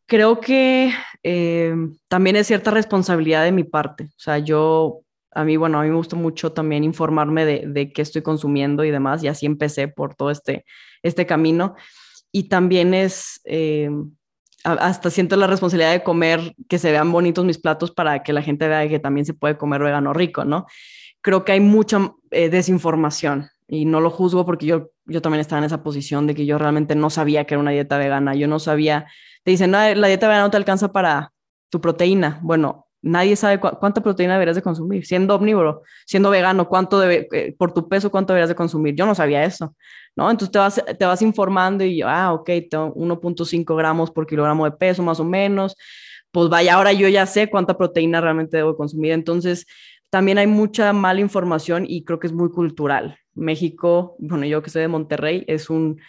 creo 0.07 0.39
que 0.39 0.91
eh, 1.21 1.75
también 2.07 2.35
es 2.35 2.47
cierta 2.47 2.71
responsabilidad 2.71 3.43
de 3.43 3.51
mi 3.51 3.63
parte. 3.63 4.05
O 4.05 4.19
sea, 4.19 4.39
yo, 4.39 5.01
a 5.31 5.43
mí, 5.43 5.57
bueno, 5.57 5.79
a 5.79 5.83
mí 5.83 5.89
me 5.89 5.95
gusta 5.95 6.15
mucho 6.15 6.53
también 6.53 6.83
informarme 6.83 7.45
de, 7.45 7.65
de 7.67 7.91
qué 7.91 8.01
estoy 8.01 8.23
consumiendo 8.23 8.83
y 8.83 8.91
demás, 8.91 9.23
y 9.23 9.27
así 9.27 9.45
empecé 9.45 9.87
por 9.87 10.15
todo 10.15 10.31
este, 10.31 10.65
este 11.03 11.25
camino. 11.25 11.75
Y 12.31 12.49
también 12.49 12.93
es, 12.93 13.41
eh, 13.45 13.89
hasta 14.73 15.09
siento 15.09 15.35
la 15.35 15.47
responsabilidad 15.47 15.91
de 15.91 16.03
comer, 16.03 16.55
que 16.67 16.79
se 16.79 16.91
vean 16.91 17.11
bonitos 17.11 17.45
mis 17.45 17.57
platos 17.57 17.91
para 17.91 18.23
que 18.23 18.33
la 18.33 18.41
gente 18.41 18.67
vea 18.67 18.87
que 18.87 18.99
también 18.99 19.25
se 19.25 19.33
puede 19.33 19.57
comer 19.57 19.81
vegano 19.81 20.13
rico, 20.13 20.45
¿no? 20.45 20.65
Creo 21.21 21.43
que 21.45 21.53
hay 21.53 21.59
mucha 21.59 22.13
eh, 22.31 22.49
desinformación 22.49 23.49
y 23.67 23.85
no 23.85 23.99
lo 24.01 24.09
juzgo 24.09 24.45
porque 24.45 24.65
yo, 24.65 24.91
yo 25.05 25.21
también 25.21 25.41
estaba 25.41 25.59
en 25.59 25.65
esa 25.65 25.83
posición 25.83 26.27
de 26.27 26.35
que 26.35 26.45
yo 26.45 26.57
realmente 26.57 26.95
no 26.95 27.09
sabía 27.09 27.45
que 27.45 27.55
era 27.55 27.61
una 27.61 27.71
dieta 27.71 27.97
vegana, 27.97 28.35
yo 28.35 28.47
no 28.47 28.59
sabía 28.59 29.07
te 29.47 29.51
dicen, 29.51 29.71
no, 29.71 29.77
la 29.77 30.07
dieta 30.09 30.27
vegana 30.27 30.43
no 30.43 30.51
te 30.51 30.57
alcanza 30.57 30.91
para 30.91 31.31
tu 31.69 31.79
proteína. 31.79 32.37
Bueno, 32.43 32.86
nadie 33.07 33.35
sabe 33.35 33.59
cuánta 33.59 34.01
proteína 34.01 34.33
deberías 34.33 34.55
de 34.55 34.61
consumir. 34.61 35.05
Siendo 35.05 35.35
omnívoro, 35.35 35.83
siendo 36.05 36.29
vegano, 36.29 36.67
cuánto 36.67 36.99
debe, 36.99 37.27
eh, 37.31 37.55
por 37.57 37.73
tu 37.73 37.87
peso, 37.87 38.11
cuánto 38.11 38.33
deberías 38.33 38.49
de 38.49 38.55
consumir. 38.55 38.95
Yo 38.95 39.05
no 39.05 39.15
sabía 39.15 39.43
eso, 39.43 39.75
¿no? 40.15 40.29
Entonces 40.29 40.51
te 40.51 40.59
vas, 40.59 40.83
te 40.97 41.05
vas 41.05 41.21
informando 41.21 41.83
y, 41.83 42.01
ah, 42.01 42.33
ok, 42.33 42.49
tengo 42.69 42.93
1.5 42.95 43.75
gramos 43.75 44.11
por 44.11 44.27
kilogramo 44.27 44.65
de 44.65 44.71
peso, 44.71 45.03
más 45.03 45.19
o 45.19 45.23
menos. 45.23 45.75
Pues 46.31 46.49
vaya, 46.49 46.75
ahora 46.75 46.93
yo 46.93 47.07
ya 47.07 47.25
sé 47.25 47.49
cuánta 47.49 47.77
proteína 47.77 48.21
realmente 48.21 48.57
debo 48.57 48.75
consumir. 48.75 49.13
Entonces, 49.13 49.65
también 50.09 50.37
hay 50.37 50.47
mucha 50.47 50.93
mala 50.93 51.19
información 51.19 51.85
y 51.87 52.03
creo 52.03 52.19
que 52.19 52.27
es 52.27 52.33
muy 52.33 52.49
cultural. 52.49 53.17
México, 53.33 54.15
bueno, 54.19 54.45
yo 54.45 54.61
que 54.61 54.69
soy 54.69 54.81
de 54.81 54.87
Monterrey, 54.87 55.43
es 55.47 55.69
un 55.69 55.99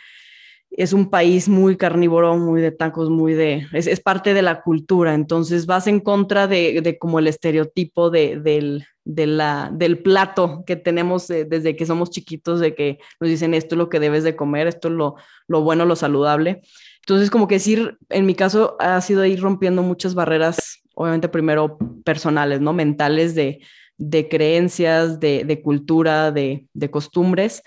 es 0.71 0.93
un 0.93 1.11
país 1.11 1.49
muy 1.49 1.77
carnívoro, 1.77 2.37
muy 2.37 2.61
de 2.61 2.71
tacos, 2.71 3.11
muy 3.11 3.35
de, 3.35 3.67
es, 3.73 4.01
parte 4.01 4.35
de 4.35 4.43
la 4.43 4.63
cultura, 4.63 5.15
entonces 5.15 5.67
vas 5.67 5.87
en 5.87 6.01
contra 6.01 6.47
de, 6.47 6.97
como 7.01 7.19
el 7.19 7.27
estereotipo 7.27 8.11
de, 8.11 8.39
del, 8.39 8.85
del 9.05 9.99
plato 10.03 10.65
que 10.67 10.77
tenemos 10.77 11.29
desde 11.29 11.75
que 11.75 11.87
somos 11.87 12.11
chiquitos, 12.11 12.61
de 12.61 12.75
que 12.75 12.99
nos 13.21 13.31
dicen 13.31 13.55
esto 13.55 13.75
es 13.75 13.79
lo 13.79 13.89
que 13.89 14.01
debes 14.01 14.25
de 14.25 14.37
comer, 14.37 14.67
esto 14.67 14.89
es 14.89 14.95
lo, 14.95 15.17
lo 15.47 15.63
bueno, 15.63 15.85
lo 15.85 15.97
saludable. 15.97 16.63
Entonces, 17.01 17.31
como 17.31 17.49
que 17.49 17.55
decir, 17.55 17.97
en 18.11 18.27
mi 18.27 18.35
caso, 18.35 18.77
ha 18.81 19.01
sido 19.01 19.25
ir 19.25 19.41
rompiendo 19.41 19.83
muchas 19.83 20.15
barreras, 20.15 20.83
obviamente 20.95 21.31
primero 21.31 21.79
personales, 22.05 22.61
¿no? 22.61 22.75
Mentales 22.75 23.35
de, 23.35 23.61
de 23.97 24.29
creencias, 24.29 25.19
de, 25.19 25.45
de 25.45 25.63
cultura, 25.63 26.31
de, 26.31 26.67
de 26.75 26.91
costumbres. 26.91 27.63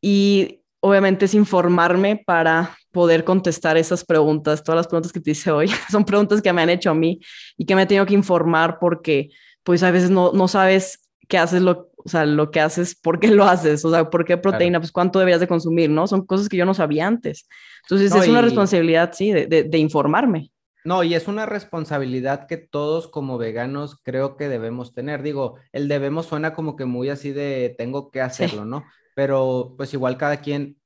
Y 0.00 0.63
obviamente 0.84 1.24
es 1.24 1.32
informarme 1.32 2.22
para 2.26 2.76
poder 2.92 3.24
contestar 3.24 3.78
esas 3.78 4.04
preguntas. 4.04 4.62
Todas 4.62 4.76
las 4.76 4.86
preguntas 4.86 5.14
que 5.14 5.20
te 5.20 5.30
hice 5.30 5.50
hoy 5.50 5.68
son 5.90 6.04
preguntas 6.04 6.42
que 6.42 6.52
me 6.52 6.60
han 6.60 6.68
hecho 6.68 6.90
a 6.90 6.94
mí 6.94 7.20
y 7.56 7.64
que 7.64 7.74
me 7.74 7.82
he 7.82 7.86
tenido 7.86 8.04
que 8.04 8.12
informar 8.12 8.76
porque 8.78 9.30
pues 9.62 9.82
a 9.82 9.90
veces 9.90 10.10
no, 10.10 10.32
no 10.34 10.46
sabes 10.46 11.08
qué 11.26 11.38
haces 11.38 11.62
lo, 11.62 11.90
o 11.96 12.08
sea, 12.10 12.26
lo 12.26 12.50
que 12.50 12.60
haces, 12.60 12.94
por 12.94 13.18
qué 13.18 13.28
lo 13.28 13.44
haces, 13.44 13.82
o 13.86 13.90
sea, 13.90 14.10
por 14.10 14.26
qué 14.26 14.36
proteína, 14.36 14.78
pues 14.78 14.92
cuánto 14.92 15.18
deberías 15.18 15.40
de 15.40 15.48
consumir, 15.48 15.88
¿no? 15.88 16.06
Son 16.06 16.26
cosas 16.26 16.50
que 16.50 16.58
yo 16.58 16.66
no 16.66 16.74
sabía 16.74 17.06
antes. 17.06 17.48
Entonces 17.84 18.14
es 18.14 18.28
una 18.28 18.42
responsabilidad, 18.42 19.14
sí, 19.14 19.32
de, 19.32 19.46
de, 19.46 19.62
de, 19.64 19.78
informarme. 19.78 20.50
No, 20.84 21.02
y 21.02 21.14
es 21.14 21.28
una 21.28 21.46
responsabilidad 21.46 22.46
que 22.46 22.58
todos 22.58 23.08
como 23.08 23.38
veganos 23.38 23.98
creo 24.02 24.36
que 24.36 24.50
debemos 24.50 24.92
tener. 24.92 25.22
Digo, 25.22 25.56
el 25.72 25.88
debemos 25.88 26.26
suena 26.26 26.52
como 26.52 26.76
que 26.76 26.84
muy 26.84 27.08
así 27.08 27.32
de 27.32 27.74
tengo 27.78 28.10
que 28.10 28.20
hacerlo, 28.20 28.66
¿no? 28.66 28.84
Pero 29.14 29.74
pues 29.76 29.92
igual 29.94 30.18
cada 30.18 30.38
quien 30.38 30.76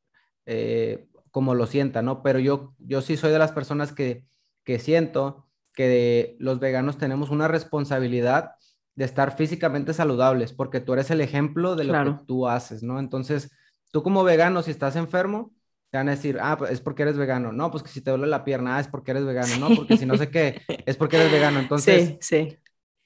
eh, 0.47 1.09
como 1.31 1.55
lo 1.55 1.66
sienta, 1.66 2.03
¿no? 2.03 2.22
Pero 2.22 2.39
yo, 2.39 2.74
yo 2.79 3.03
sí 3.03 3.16
soy 3.16 3.31
de 3.33 3.39
las 3.39 3.53
personas 3.53 3.93
que, 3.93 4.24
que 4.64 4.79
siento 4.79 5.47
que 5.74 6.37
los 6.39 6.59
veganos 6.61 6.99
tenemos 6.99 7.31
una 7.31 7.49
responsabilidad 7.49 8.53
de 8.95 9.05
estar 9.05 9.37
físicamente 9.37 9.93
saludables, 9.93 10.53
porque 10.53 10.81
tú 10.81 10.95
eres 10.95 11.11
el 11.11 11.20
ejemplo 11.20 11.76
de 11.76 11.85
lo 11.85 11.93
que 12.05 12.24
tú 12.26 12.49
haces, 12.49 12.83
¿no? 12.83 12.99
Entonces, 12.99 13.51
tú 13.93 14.03
como 14.03 14.24
vegano, 14.24 14.62
si 14.62 14.72
estás 14.72 14.97
enfermo, 14.97 15.53
te 15.91 15.99
van 15.99 16.09
a 16.09 16.16
decir, 16.16 16.39
ah, 16.41 16.57
pues 16.59 16.72
es 16.72 16.81
porque 16.81 17.03
eres 17.03 17.16
vegano. 17.16 17.53
No, 17.53 17.70
pues 17.70 17.83
que 17.83 17.91
si 17.91 18.01
te 18.01 18.11
duele 18.11 18.26
la 18.26 18.45
pierna, 18.45 18.76
ah, 18.76 18.81
es 18.81 18.89
porque 18.89 19.12
eres 19.12 19.24
vegano. 19.24 19.57
No, 19.59 19.74
porque 19.76 19.97
si 19.97 20.05
no 20.05 20.16
sé 20.16 20.31
qué, 20.31 20.61
es 20.85 20.97
porque 20.97 21.16
eres 21.16 21.31
vegano. 21.31 21.61
Entonces, 21.61 22.16
sí, 22.20 22.49
sí 22.49 22.59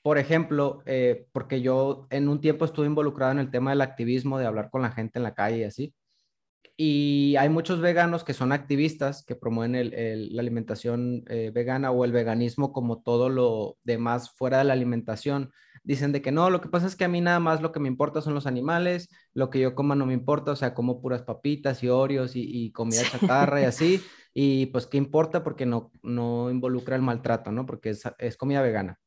por 0.02 0.18
ejemplo, 0.18 0.82
eh, 0.84 1.26
porque 1.32 1.62
yo 1.62 2.06
en 2.10 2.28
un 2.28 2.40
tiempo 2.40 2.64
estuve 2.64 2.86
involucrado 2.86 3.32
en 3.32 3.38
el 3.38 3.50
tema 3.50 3.70
del 3.70 3.80
activismo, 3.80 4.38
de 4.38 4.46
hablar 4.46 4.70
con 4.70 4.82
la 4.82 4.90
gente 4.90 5.18
en 5.18 5.22
la 5.22 5.34
calle 5.34 5.58
y 5.58 5.64
así. 5.64 5.94
Y 6.76 7.36
hay 7.36 7.48
muchos 7.48 7.80
veganos 7.80 8.24
que 8.24 8.34
son 8.34 8.50
activistas 8.50 9.24
que 9.24 9.36
promueven 9.36 9.90
la 10.34 10.40
alimentación 10.40 11.22
eh, 11.28 11.52
vegana 11.54 11.90
o 11.92 12.04
el 12.04 12.12
veganismo 12.12 12.72
como 12.72 13.02
todo 13.02 13.28
lo 13.28 13.76
demás 13.84 14.30
fuera 14.30 14.58
de 14.58 14.64
la 14.64 14.72
alimentación. 14.72 15.52
Dicen 15.84 16.12
de 16.12 16.22
que 16.22 16.32
no, 16.32 16.50
lo 16.50 16.60
que 16.60 16.68
pasa 16.68 16.86
es 16.86 16.96
que 16.96 17.04
a 17.04 17.08
mí 17.08 17.20
nada 17.20 17.40
más 17.40 17.60
lo 17.60 17.72
que 17.72 17.80
me 17.80 17.88
importa 17.88 18.22
son 18.22 18.34
los 18.34 18.46
animales, 18.46 19.08
lo 19.34 19.50
que 19.50 19.60
yo 19.60 19.74
coma 19.74 19.94
no 19.94 20.06
me 20.06 20.14
importa, 20.14 20.52
o 20.52 20.56
sea, 20.56 20.74
como 20.74 21.00
puras 21.00 21.22
papitas 21.22 21.82
y 21.82 21.88
oreos 21.88 22.32
y, 22.34 22.72
comida 22.72 23.02
chatarra 23.12 23.60
y 23.60 23.64
así. 23.64 24.02
Y 24.34 24.66
pues, 24.66 24.86
¿qué 24.86 24.96
importa? 24.96 25.44
Porque 25.44 25.66
no, 25.66 25.92
no 26.02 26.50
involucra 26.50 26.96
el 26.96 27.02
maltrato, 27.02 27.52
¿no? 27.52 27.66
Porque 27.66 27.94
es 28.18 28.36
comida 28.36 28.62
vegana. 28.62 28.98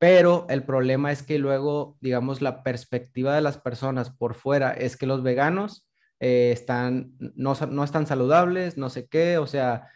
Pero 0.00 0.46
el 0.48 0.64
problema 0.64 1.12
es 1.12 1.22
que 1.22 1.38
luego, 1.38 1.98
digamos, 2.00 2.40
la 2.40 2.62
perspectiva 2.62 3.34
de 3.34 3.42
las 3.42 3.58
personas 3.58 4.08
por 4.08 4.34
fuera 4.34 4.72
es 4.72 4.96
que 4.96 5.04
los 5.04 5.22
veganos 5.22 5.86
eh, 6.20 6.52
están, 6.52 7.12
no, 7.18 7.54
no, 7.68 7.84
están 7.84 8.06
saludables, 8.06 8.78
no 8.78 8.88
sé 8.88 9.08
qué, 9.08 9.36
o 9.36 9.46
sea, 9.46 9.90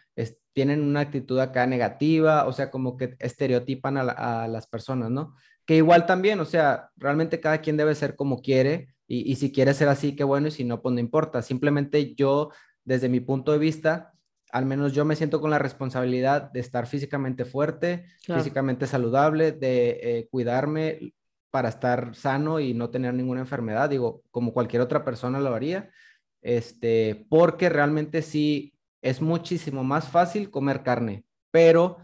tienen 0.53 0.83
una 0.83 0.99
actitud 1.01 1.39
acá 1.39 1.65
negativa, 1.65 2.45
o 2.45 2.53
sea, 2.53 2.69
como 2.69 2.97
que 2.97 3.15
estereotipan 3.19 3.97
a, 3.97 4.47
las 4.47 4.67
personas, 4.67 5.09
¿no? 5.09 5.33
Que 5.65 5.77
igual 5.77 6.05
también, 6.05 6.39
o 6.39 6.45
sea, 6.45 6.91
realmente 6.95 7.41
cada 7.41 7.57
quien 7.57 7.75
debe 7.75 7.95
ser 7.95 8.15
como 8.15 8.41
quiere 8.43 8.95
y, 9.07 9.29
y 9.29 9.35
si 9.37 9.51
quiere 9.51 9.73
ser 9.73 9.89
así, 9.89 10.15
qué 10.15 10.23
bueno, 10.23 10.49
y 10.49 10.51
si 10.51 10.63
no, 10.63 10.83
pues 10.83 10.93
no 10.93 11.01
importa. 11.01 11.41
Simplemente 11.41 12.13
yo, 12.13 12.51
desde 12.83 13.09
mi 13.09 13.21
punto 13.21 13.51
de 13.51 13.57
vista, 13.57 14.13
al 14.55 14.65
menos 14.65 14.93
yo 14.93 15.03
me 15.03 15.17
siento 15.17 15.41
con 15.41 15.51
la 15.51 15.59
responsabilidad 15.59 16.49
de 16.49 16.61
estar 16.61 16.87
físicamente 16.87 17.43
fuerte, 17.43 18.05
físicamente 18.21 18.87
saludable, 18.87 19.51
de 19.51 19.99
eh, 20.01 20.27
cuidarme 20.31 21.13
para 21.51 21.67
estar 21.67 22.15
sano 22.15 22.61
y 22.61 22.73
no 22.73 22.89
tener 22.89 23.13
ninguna 23.13 23.41
enfermedad, 23.41 23.89
digo, 23.89 24.23
como 24.31 24.53
cualquier 24.53 24.81
otra 24.81 25.03
persona 25.03 25.41
lo 25.41 25.53
haría, 25.53 25.91
este, 26.41 27.25
porque 27.27 27.67
realmente 27.67 28.21
sí 28.21 28.73
es 29.01 29.21
muchísimo 29.21 29.83
más 29.83 30.07
fácil 30.07 30.49
comer 30.49 30.83
carne, 30.83 31.25
pero 31.51 31.97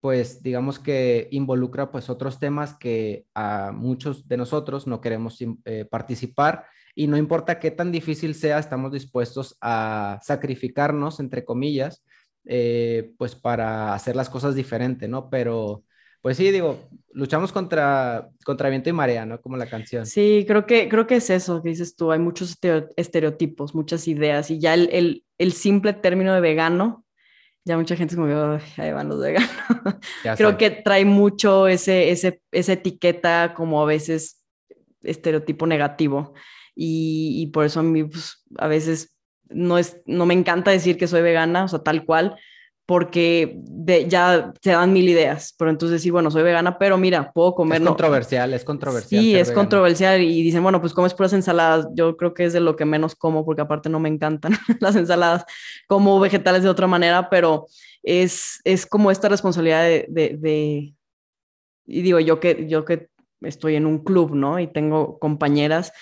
pues 0.00 0.42
digamos 0.42 0.80
que 0.80 1.28
involucra 1.30 1.92
pues 1.92 2.10
otros 2.10 2.40
temas 2.40 2.74
que 2.74 3.26
a 3.32 3.70
muchos 3.72 4.26
de 4.26 4.36
nosotros 4.36 4.88
no 4.88 5.00
queremos 5.00 5.38
eh, 5.40 5.84
participar 5.88 6.66
y 6.98 7.06
no 7.08 7.18
importa 7.18 7.60
qué 7.60 7.70
tan 7.70 7.92
difícil 7.92 8.34
sea, 8.34 8.58
estamos 8.58 8.90
dispuestos 8.90 9.58
a 9.60 10.18
sacrificarnos, 10.22 11.20
entre 11.20 11.44
comillas, 11.44 12.02
eh, 12.46 13.12
pues 13.18 13.34
para 13.34 13.92
hacer 13.92 14.16
las 14.16 14.30
cosas 14.30 14.54
diferente, 14.54 15.06
¿no? 15.06 15.28
Pero, 15.28 15.84
pues 16.22 16.38
sí, 16.38 16.50
digo, 16.50 16.88
luchamos 17.12 17.52
contra, 17.52 18.30
contra 18.46 18.70
viento 18.70 18.88
y 18.88 18.94
marea, 18.94 19.26
¿no? 19.26 19.42
Como 19.42 19.58
la 19.58 19.66
canción. 19.66 20.06
Sí, 20.06 20.46
creo 20.48 20.64
que, 20.64 20.88
creo 20.88 21.06
que 21.06 21.16
es 21.16 21.28
eso 21.28 21.62
que 21.62 21.68
dices 21.68 21.96
tú, 21.96 22.12
hay 22.12 22.18
muchos 22.18 22.56
estereotipos, 22.96 23.74
muchas 23.74 24.08
ideas 24.08 24.50
y 24.50 24.58
ya 24.58 24.72
el, 24.72 24.88
el, 24.90 25.24
el 25.36 25.52
simple 25.52 25.92
término 25.92 26.32
de 26.32 26.40
vegano, 26.40 27.04
ya 27.66 27.76
mucha 27.76 27.96
gente 27.96 28.14
es 28.14 28.16
como, 28.18 28.58
ahí 28.78 28.92
van 28.92 29.08
los 29.10 29.20
veganos. 29.20 29.50
creo 30.38 30.56
que 30.56 30.70
trae 30.70 31.04
mucho 31.04 31.68
ese, 31.68 32.10
ese, 32.10 32.40
esa 32.52 32.72
etiqueta 32.72 33.52
como 33.54 33.82
a 33.82 33.84
veces 33.84 34.42
estereotipo 35.02 35.66
negativo 35.66 36.32
y, 36.76 37.46
por 37.48 37.64
eso 37.64 37.80
a 37.80 37.82
mí 37.82 38.04
pues, 38.04 38.44
a 38.58 38.68
veces 38.68 39.16
no, 39.48 39.78
es, 39.78 40.00
no 40.04 40.26
me 40.26 40.34
encanta 40.34 40.70
decir 40.70 40.98
que 40.98 41.08
soy 41.08 41.22
vegana, 41.22 41.64
o 41.64 41.68
sea, 41.68 41.78
tal 41.78 42.04
cual, 42.04 42.36
porque 42.84 43.58
ya 44.06 44.52
se 44.62 44.70
dan 44.70 44.92
mil 44.92 45.08
ideas, 45.08 45.54
pero 45.58 45.70
entonces 45.70 46.02
sí, 46.02 46.10
bueno, 46.10 46.30
soy 46.30 46.44
vegana, 46.44 46.78
pero 46.78 46.96
mira, 46.96 47.32
puedo 47.32 47.54
comer... 47.54 47.80
Es 47.80 47.88
controversial, 47.88 48.54
es 48.54 48.64
controversial. 48.64 49.20
Sí, 49.20 49.34
es 49.34 49.50
controversial 49.50 50.20
y 50.20 50.42
dicen, 50.42 50.62
bueno, 50.62 50.80
pues 50.80 50.92
comes 50.92 51.14
puras 51.14 51.32
ensaladas, 51.32 51.88
yo 51.94 52.16
creo 52.16 52.34
que 52.34 52.44
es 52.44 52.52
de 52.52 52.60
lo 52.60 52.76
que 52.76 52.84
menos 52.84 53.16
como, 53.16 53.44
porque 53.44 53.62
aparte 53.62 53.88
no 53.88 53.98
me 53.98 54.08
encantan 54.08 54.52
las 54.80 54.94
ensaladas, 54.94 55.44
como 55.88 56.20
vegetales 56.20 56.62
de 56.62 56.68
otra 56.68 56.86
manera, 56.86 57.28
pero 57.28 57.66
es, 58.04 58.60
es 58.64 58.86
como 58.86 59.10
esta 59.10 59.28
responsabilidad 59.28 59.82
de, 59.82 60.06
de, 60.08 60.36
de, 60.38 60.94
y 61.86 62.02
digo, 62.02 62.20
yo 62.20 62.38
que, 62.38 62.66
yo 62.68 62.84
que 62.84 63.08
estoy 63.40 63.74
en 63.76 63.86
un 63.86 63.98
club, 63.98 64.34
¿no? 64.34 64.60
Y 64.60 64.66
tengo 64.66 65.18
compañeras, 65.18 65.92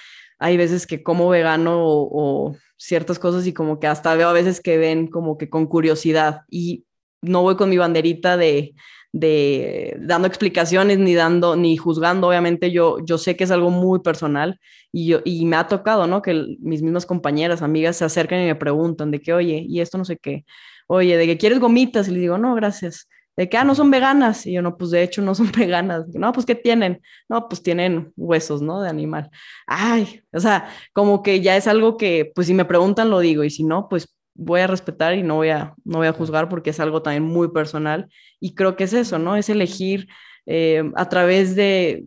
hay 0.45 0.59
veces 0.59 0.87
que 0.87 1.03
como 1.03 1.31
vegano 1.31 1.79
o, 1.83 2.55
ciertas 2.77 3.19
cosas 3.19 3.47
y 3.47 3.55
como 3.55 3.81
que 3.81 3.87
hasta 3.87 4.15
veo 4.15 4.29
a 4.29 4.35
veces 4.35 4.61
que 4.61 4.77
ven 4.77 5.07
como 5.07 5.39
que 5.39 5.49
con 5.49 5.67
curiosidad 5.67 6.43
y 6.51 6.85
no 7.23 7.41
voy 7.41 7.57
con 7.57 7.71
mi 7.71 7.79
banderita 7.79 8.37
de, 8.37 8.75
de 9.13 9.97
dando 10.01 10.29
explicaciones 10.29 10.99
ni 10.99 11.15
dando 11.15 11.57
ni 11.57 11.79
juzgando. 11.79 12.29
Obviamente 12.29 12.73
yo 12.73 12.99
yo 13.07 13.17
sé 13.17 13.37
que 13.37 13.45
es 13.45 13.51
algo 13.51 13.71
muy 13.71 14.01
personal 14.01 14.61
y 14.93 15.07
yo 15.07 15.21
y 15.25 15.47
me 15.47 15.57
ha 15.57 15.67
tocado 15.67 16.07
no 16.07 16.21
que 16.21 16.57
mis 16.61 16.83
mismas 16.83 17.07
compañeras 17.07 17.63
amigas 17.63 17.97
se 17.97 18.05
acercan 18.05 18.41
y 18.43 18.47
me 18.47 18.55
preguntan 18.55 19.11
de 19.11 19.21
que 19.23 19.33
oye 19.33 19.65
y 19.67 19.81
esto 19.81 19.97
no 19.97 20.05
sé 20.05 20.19
qué 20.19 20.45
oye 20.89 21.17
de 21.17 21.27
que 21.27 21.39
quieres 21.39 21.61
gomitas 21.61 22.09
y 22.09 22.11
le 22.11 22.21
digo 22.21 22.37
no 22.37 22.55
gracias 22.55 23.09
de 23.37 23.49
que, 23.49 23.57
ah, 23.57 23.65
no 23.65 23.75
son 23.75 23.91
veganas. 23.91 24.47
Y 24.47 24.53
yo, 24.53 24.63
no, 24.63 24.77
pues 24.77 24.91
de 24.91 25.03
hecho 25.03 25.23
no 25.23 25.35
son 25.35 25.51
veganas. 25.57 26.07
No, 26.15 26.33
pues 26.33 26.47
¿qué 26.47 26.55
tienen? 26.55 27.03
No, 27.29 27.49
pues 27.49 27.63
tienen 27.63 28.13
huesos, 28.17 28.63
¿no? 28.63 28.81
De 28.81 28.89
animal. 28.89 29.31
Ay, 29.67 30.23
o 30.33 30.41
sea, 30.41 30.69
como 30.93 31.23
que 31.23 31.41
ya 31.41 31.57
es 31.57 31.67
algo 31.67 31.97
que, 31.97 32.31
pues 32.35 32.47
si 32.47 32.55
me 32.55 32.65
preguntan, 32.65 33.11
lo 33.11 33.21
digo. 33.21 33.45
Y 33.45 33.51
si 33.51 33.65
no, 33.65 33.89
pues 33.89 34.15
voy 34.35 34.61
a 34.61 34.67
respetar 34.67 35.15
y 35.15 35.23
no 35.23 35.37
voy 35.37 35.51
a, 35.51 35.75
no 35.85 35.99
voy 35.99 36.09
a 36.09 36.13
juzgar 36.13 36.49
porque 36.49 36.71
es 36.71 36.81
algo 36.81 37.03
también 37.03 37.25
muy 37.25 37.49
personal. 37.49 38.09
Y 38.41 38.55
creo 38.55 38.77
que 38.77 38.85
es 38.85 38.93
eso, 38.93 39.19
¿no? 39.19 39.37
Es 39.37 39.49
elegir 39.49 40.09
eh, 40.47 40.85
a 40.97 41.09
través 41.09 41.57
de 41.57 42.05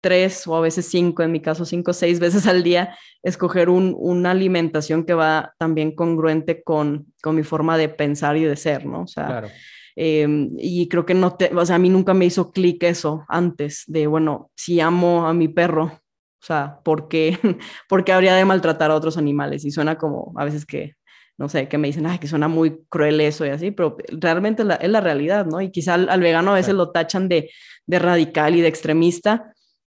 tres 0.00 0.48
o 0.48 0.56
a 0.56 0.60
veces 0.60 0.86
cinco, 0.86 1.22
en 1.22 1.30
mi 1.30 1.40
caso 1.40 1.64
cinco 1.64 1.92
o 1.92 1.94
seis 1.94 2.18
veces 2.18 2.48
al 2.48 2.64
día, 2.64 2.96
escoger 3.22 3.68
un, 3.68 3.94
una 3.96 4.32
alimentación 4.32 5.04
que 5.04 5.14
va 5.14 5.54
también 5.58 5.94
congruente 5.94 6.64
con, 6.64 7.06
con 7.22 7.36
mi 7.36 7.44
forma 7.44 7.78
de 7.78 7.88
pensar 7.88 8.36
y 8.36 8.42
de 8.42 8.56
ser, 8.56 8.84
¿no? 8.84 9.02
O 9.02 9.06
sea, 9.06 9.26
claro 9.26 9.48
Em, 9.96 10.50
y 10.58 10.88
creo 10.88 11.04
que 11.04 11.14
no 11.14 11.36
te, 11.36 11.54
o 11.54 11.66
sea, 11.66 11.76
a 11.76 11.78
mí 11.78 11.88
nunca 11.90 12.14
me 12.14 12.24
hizo 12.24 12.50
clic 12.52 12.82
eso 12.84 13.24
antes 13.28 13.84
de, 13.86 14.06
bueno, 14.06 14.50
si 14.56 14.80
amo 14.80 15.26
a 15.26 15.34
mi 15.34 15.48
perro, 15.48 15.84
o 15.84 16.44
sea, 16.44 16.80
¿por 16.84 17.08
qué, 17.08 17.38
¿por 17.88 18.04
qué 18.04 18.12
habría 18.12 18.34
de 18.34 18.44
maltratar 18.44 18.90
a 18.90 18.94
otros 18.96 19.16
animales? 19.16 19.64
Y 19.64 19.70
suena 19.70 19.96
como 19.98 20.32
a 20.36 20.44
veces 20.44 20.66
que, 20.66 20.94
no 21.38 21.48
sé, 21.48 21.68
que 21.68 21.78
me 21.78 21.88
dicen, 21.88 22.06
ay, 22.06 22.18
que 22.18 22.28
suena 22.28 22.48
muy 22.48 22.84
cruel 22.88 23.20
eso 23.20 23.46
y 23.46 23.50
así, 23.50 23.70
pero 23.70 23.96
realmente 24.10 24.62
es 24.62 24.68
la, 24.68 24.74
es 24.76 24.90
la 24.90 25.00
realidad, 25.00 25.46
¿no? 25.46 25.60
Y 25.60 25.70
quizá 25.70 25.94
al, 25.94 26.20
vegano 26.20 26.52
a 26.52 26.54
veces 26.54 26.74
lo 26.74 26.90
tachan 26.90 27.28
de, 27.28 27.50
de 27.86 27.98
radical 27.98 28.56
y 28.56 28.60
de 28.60 28.68
extremista, 28.68 29.51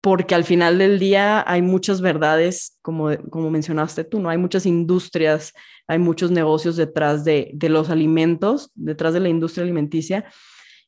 porque 0.03 0.35
al 0.35 0.43
final 0.43 0.79
del 0.79 0.99
día 0.99 1.49
hay 1.49 1.61
muchas 1.61 2.01
verdades, 2.01 2.77
como, 2.81 3.17
como 3.29 3.49
mencionaste 3.49 4.03
tú, 4.03 4.19
¿no? 4.19 4.27
Hay 4.27 4.37
muchas 4.37 4.65
industrias, 4.65 5.53
hay 5.87 5.97
muchos 5.97 6.29
negocios 6.29 6.75
detrás 6.75 7.23
de, 7.23 7.51
de, 7.53 7.69
los 7.69 7.89
alimentos, 7.89 8.69
detrás 8.75 9.13
de 9.13 9.21
la 9.21 9.29
industria 9.29 9.63
alimenticia, 9.63 10.25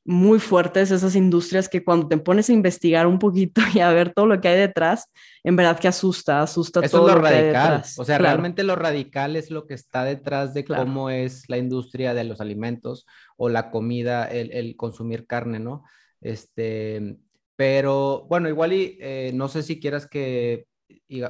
muy 0.03 0.37
fuertes 0.37 0.91
esas 0.91 1.15
industrias 1.15 1.69
que 1.69 1.81
cuando 1.81 2.09
te 2.09 2.17
pones 2.17 2.49
a 2.49 2.53
investigar 2.53 3.07
un 3.07 3.17
poquito 3.17 3.61
y 3.73 3.79
a 3.79 3.89
ver 3.93 4.11
todo 4.13 4.25
lo 4.25 4.41
que 4.41 4.49
hay 4.49 4.59
detrás, 4.59 5.09
en 5.45 5.55
verdad 5.55 5.79
que 5.79 5.87
asusta, 5.87 6.41
asusta 6.41 6.81
Eso 6.81 6.97
todo 6.97 7.07
es 7.07 7.15
lo, 7.15 7.21
radical. 7.21 7.83
O 7.97 8.03
sea, 8.03 8.17
realmente 8.17 8.63
lo 8.63 8.75
radical 8.75 9.37
es 9.37 9.49
lo 9.49 9.65
que 9.65 9.75
está 9.75 10.03
detrás 10.03 10.53
de 10.53 10.65
cómo 10.65 11.09
es 11.09 11.47
la 11.47 11.57
industria 11.57 12.13
de 12.13 12.25
los 12.25 12.41
alimentos 12.41 13.05
o 13.37 13.47
la 13.47 13.71
comida, 13.71 14.25
el, 14.25 14.51
el 14.51 14.75
consumir 14.75 15.25
carne, 15.25 15.59
¿no? 15.59 15.85
Este, 16.19 17.17
pero 17.55 18.25
bueno, 18.27 18.49
igual 18.49 18.73
y 18.73 18.97
eh, 18.99 19.31
no 19.33 19.47
sé 19.47 19.63
si 19.63 19.79
quieras 19.79 20.07
que 20.07 20.67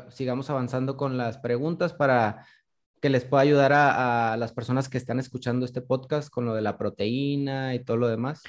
sigamos 0.09 0.49
avanzando 0.49 0.97
con 0.97 1.17
las 1.17 1.37
preguntas 1.37 1.93
para 1.93 2.45
que 3.01 3.09
les 3.09 3.25
pueda 3.25 3.43
ayudar 3.43 3.71
a, 3.73 4.35
las 4.37 4.53
personas 4.53 4.89
que 4.89 4.97
están 4.97 5.19
escuchando 5.19 5.65
este 5.65 5.81
podcast 5.81 6.29
con 6.29 6.45
lo 6.45 6.55
de 6.55 6.61
la 6.61 6.77
proteína 6.77 7.75
y 7.75 7.83
todo 7.83 7.97
lo 7.97 8.07
demás. 8.07 8.41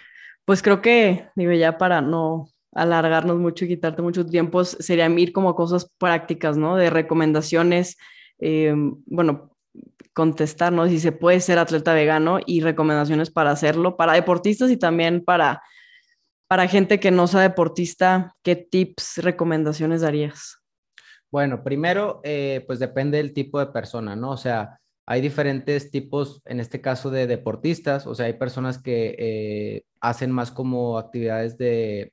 Pues 0.45 0.63
creo 0.63 0.81
que, 0.81 1.29
digo, 1.35 1.53
ya 1.53 1.77
para 1.77 2.01
no 2.01 2.49
alargarnos 2.73 3.39
mucho 3.39 3.65
y 3.65 3.69
quitarte 3.69 4.03
mucho 4.03 4.25
tiempo, 4.25 4.65
sería 4.65 5.09
ir 5.09 5.33
como 5.33 5.55
cosas 5.55 5.91
prácticas, 5.99 6.57
¿no? 6.57 6.77
De 6.77 6.91
recomendaciones, 6.91 7.97
eh, 8.39 8.75
bueno, 9.07 9.57
contestar, 10.15 10.73
¿no? 10.73 10.87
Si 10.89 11.01
se 11.01 11.13
puede 11.13 11.41
ser 11.41 11.59
atleta 11.59 11.93
vegano 11.93 12.39
y 12.47 12.61
recomendaciones 12.61 13.31
para 13.31 13.51
hacerlo, 13.51 13.97
para 13.97 14.15
deportistas 14.15 14.71
y 14.71 14.77
también 14.77 15.23
para 15.25 15.63
para 16.49 16.69
gente 16.69 17.01
que 17.01 17.11
no 17.11 17.27
sea 17.27 17.41
deportista, 17.41 18.35
¿qué 18.43 18.57
tips, 18.57 19.19
recomendaciones 19.19 20.03
darías? 20.03 20.59
Bueno, 21.31 21.65
primero, 21.65 22.21
eh, 22.23 22.65
pues 22.67 22.79
depende 22.79 23.19
del 23.19 23.33
tipo 23.33 23.59
de 23.59 23.67
persona, 23.67 24.15
¿no? 24.15 24.31
O 24.31 24.37
sea, 24.37 24.79
hay 25.07 25.21
diferentes 25.21 25.91
tipos, 25.91 26.41
en 26.45 26.61
este 26.61 26.81
caso, 26.81 27.11
de 27.11 27.27
deportistas. 27.27 28.07
O 28.07 28.15
sea, 28.15 28.27
hay 28.27 28.35
personas 28.35 28.79
que 28.79 29.17
eh, 29.19 29.85
hacen 30.01 30.31
más 30.31 30.51
como 30.51 30.99
actividades 30.99 31.59
de, 31.59 32.13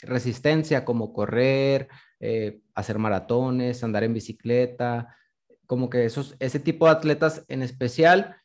resistencia, 0.00 0.84
como 0.84 1.12
correr, 1.12 1.88
eh, 2.20 2.60
hacer 2.74 2.98
maratones, 2.98 3.82
andar 3.84 4.02
en 4.04 4.14
bicicleta, 4.14 5.16
como 5.66 5.88
que 5.88 6.04
esos, 6.04 6.36
ese 6.38 6.60
tipo 6.60 6.86
de 6.86 6.92
atletas 6.92 7.44
en 7.48 7.62
especial, 7.62 8.36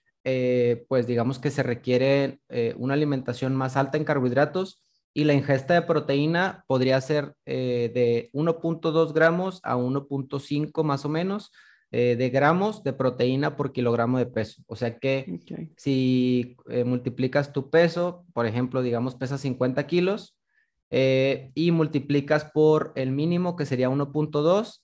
pues 0.87 1.07
digamos 1.07 1.39
que 1.39 1.49
se 1.49 1.63
requiere 1.63 2.39
una 2.77 2.93
alimentación 2.93 3.55
más 3.55 3.75
alta 3.75 3.97
en 3.97 4.05
carbohidratos 4.05 4.83
y 5.13 5.25
la 5.25 5.33
ingesta 5.33 5.73
de 5.73 5.81
proteína 5.81 6.63
podría 6.67 6.99
ser 7.01 7.35
eh, 7.45 7.91
de 7.93 8.29
1.2 8.33 9.13
gramos 9.13 9.59
a 9.63 9.75
1.5 9.75 10.83
más 10.83 11.05
o 11.05 11.09
menos 11.09 11.51
eh, 11.91 12.15
de 12.15 12.29
gramos 12.29 12.83
de 12.83 12.93
proteína 12.93 13.57
por 13.57 13.73
kilogramo 13.73 14.17
de 14.17 14.25
peso. 14.25 14.63
O 14.67 14.75
sea 14.77 14.97
que 14.97 15.39
si 15.75 16.55
eh, 16.69 16.85
multiplicas 16.85 17.51
tu 17.51 17.69
peso, 17.69 18.25
por 18.33 18.45
ejemplo, 18.45 18.81
digamos, 18.81 19.15
pesas 19.15 19.41
50 19.41 19.85
kilos 19.87 20.37
y 20.93 21.71
multiplicas 21.71 22.43
por 22.53 22.91
el 22.95 23.11
mínimo 23.11 23.55
que 23.55 23.65
sería 23.65 23.89
1.2 23.89 24.83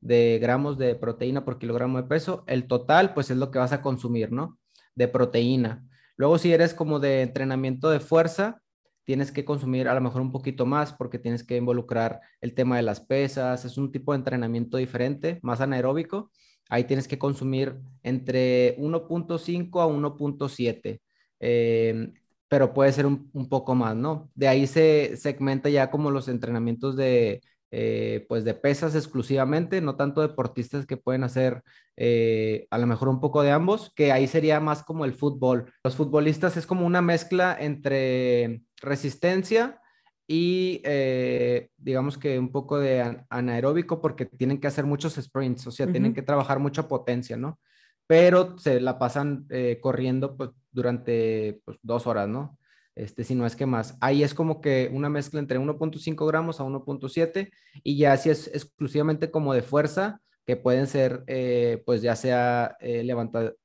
de 0.00 0.40
gramos 0.40 0.78
de 0.78 0.96
proteína 0.96 1.44
por 1.44 1.60
kilogramo 1.60 1.98
de 1.98 2.08
peso, 2.08 2.42
el 2.48 2.66
total 2.66 3.14
pues 3.14 3.30
es 3.30 3.36
lo 3.36 3.52
que 3.52 3.60
vas 3.60 3.72
a 3.72 3.80
consumir, 3.80 4.32
¿no? 4.32 4.58
De 4.96 5.06
proteína. 5.06 5.88
Luego 6.16 6.38
si 6.38 6.52
eres 6.52 6.74
como 6.74 6.98
de 6.98 7.22
entrenamiento 7.22 7.88
de 7.88 8.00
fuerza, 8.00 8.63
tienes 9.04 9.30
que 9.32 9.44
consumir 9.44 9.88
a 9.88 9.94
lo 9.94 10.00
mejor 10.00 10.22
un 10.22 10.32
poquito 10.32 10.66
más 10.66 10.92
porque 10.92 11.18
tienes 11.18 11.44
que 11.44 11.56
involucrar 11.56 12.20
el 12.40 12.54
tema 12.54 12.76
de 12.76 12.82
las 12.82 13.00
pesas, 13.00 13.64
es 13.64 13.78
un 13.78 13.92
tipo 13.92 14.12
de 14.12 14.18
entrenamiento 14.18 14.76
diferente, 14.76 15.38
más 15.42 15.60
anaeróbico. 15.60 16.30
Ahí 16.70 16.84
tienes 16.84 17.06
que 17.06 17.18
consumir 17.18 17.78
entre 18.02 18.76
1.5 18.78 19.82
a 19.82 19.86
1.7, 19.86 21.00
em, 21.40 22.12
pero 22.48 22.72
puede 22.72 22.92
ser 22.92 23.06
un, 23.06 23.30
un, 23.32 23.48
poco 23.48 23.74
más, 23.74 23.94
¿no? 23.94 24.30
De 24.34 24.48
ahí 24.48 24.66
se 24.66 25.16
segmenta 25.16 25.68
ya 25.68 25.90
como 25.90 26.10
los 26.10 26.28
entrenamientos 26.28 26.96
de 26.96 27.42
eh, 27.76 28.24
pues 28.28 28.44
de 28.44 28.54
pesas 28.54 28.94
exclusivamente, 28.94 29.80
no 29.80 29.96
tanto 29.96 30.20
deportistas 30.20 30.86
que 30.86 30.96
pueden 30.96 31.24
hacer 31.24 31.64
eh, 31.96 32.68
a 32.70 32.78
lo 32.78 32.86
mejor 32.86 33.08
un 33.08 33.18
poco 33.18 33.42
de 33.42 33.50
ambos, 33.50 33.92
que 33.96 34.12
ahí 34.12 34.28
sería 34.28 34.60
más 34.60 34.84
como 34.84 35.04
el 35.04 35.12
fútbol. 35.12 35.72
Los 35.82 35.96
futbolistas 35.96 36.56
es 36.56 36.66
como 36.66 36.86
una 36.86 37.02
mezcla 37.02 37.56
entre 37.58 38.62
resistencia 38.80 39.80
y 40.28 40.82
eh, 40.84 41.70
digamos 41.76 42.16
que 42.16 42.38
un 42.38 42.52
poco 42.52 42.78
de 42.78 43.24
anaeróbico 43.28 44.00
porque 44.00 44.26
tienen 44.26 44.60
que 44.60 44.68
hacer 44.68 44.84
muchos 44.84 45.14
sprints, 45.14 45.66
o 45.66 45.72
sea, 45.72 45.88
tienen 45.88 46.14
que 46.14 46.22
trabajar 46.22 46.60
mucha 46.60 46.86
potencia, 46.86 47.36
¿no? 47.36 47.58
Pero 48.06 48.56
se 48.56 48.80
la 48.80 49.00
pasan 49.00 49.48
corriendo 49.80 50.36
pues, 50.36 50.50
durante 50.70 51.60
pues, 51.64 51.76
dos 51.82 52.06
horas, 52.06 52.28
¿no? 52.28 52.56
Este, 52.94 53.24
si 53.24 53.34
no 53.34 53.46
es 53.46 53.56
que 53.56 53.66
más. 53.66 53.96
Ahí 54.00 54.22
es 54.22 54.34
como 54.34 54.60
que 54.60 54.90
una 54.92 55.08
mezcla 55.08 55.40
entre 55.40 55.58
1.5 55.58 56.26
gramos 56.26 56.60
a 56.60 56.64
1.7 56.64 57.50
y 57.82 57.96
ya 57.96 58.16
si 58.16 58.30
es 58.30 58.48
exclusivamente 58.48 59.30
como 59.30 59.54
de 59.54 59.62
fuerza, 59.62 60.20
que 60.46 60.56
pueden 60.56 60.86
ser, 60.86 61.24
eh, 61.26 61.82
pues 61.86 62.02
ya 62.02 62.16
sea 62.16 62.76
eh, 62.80 63.02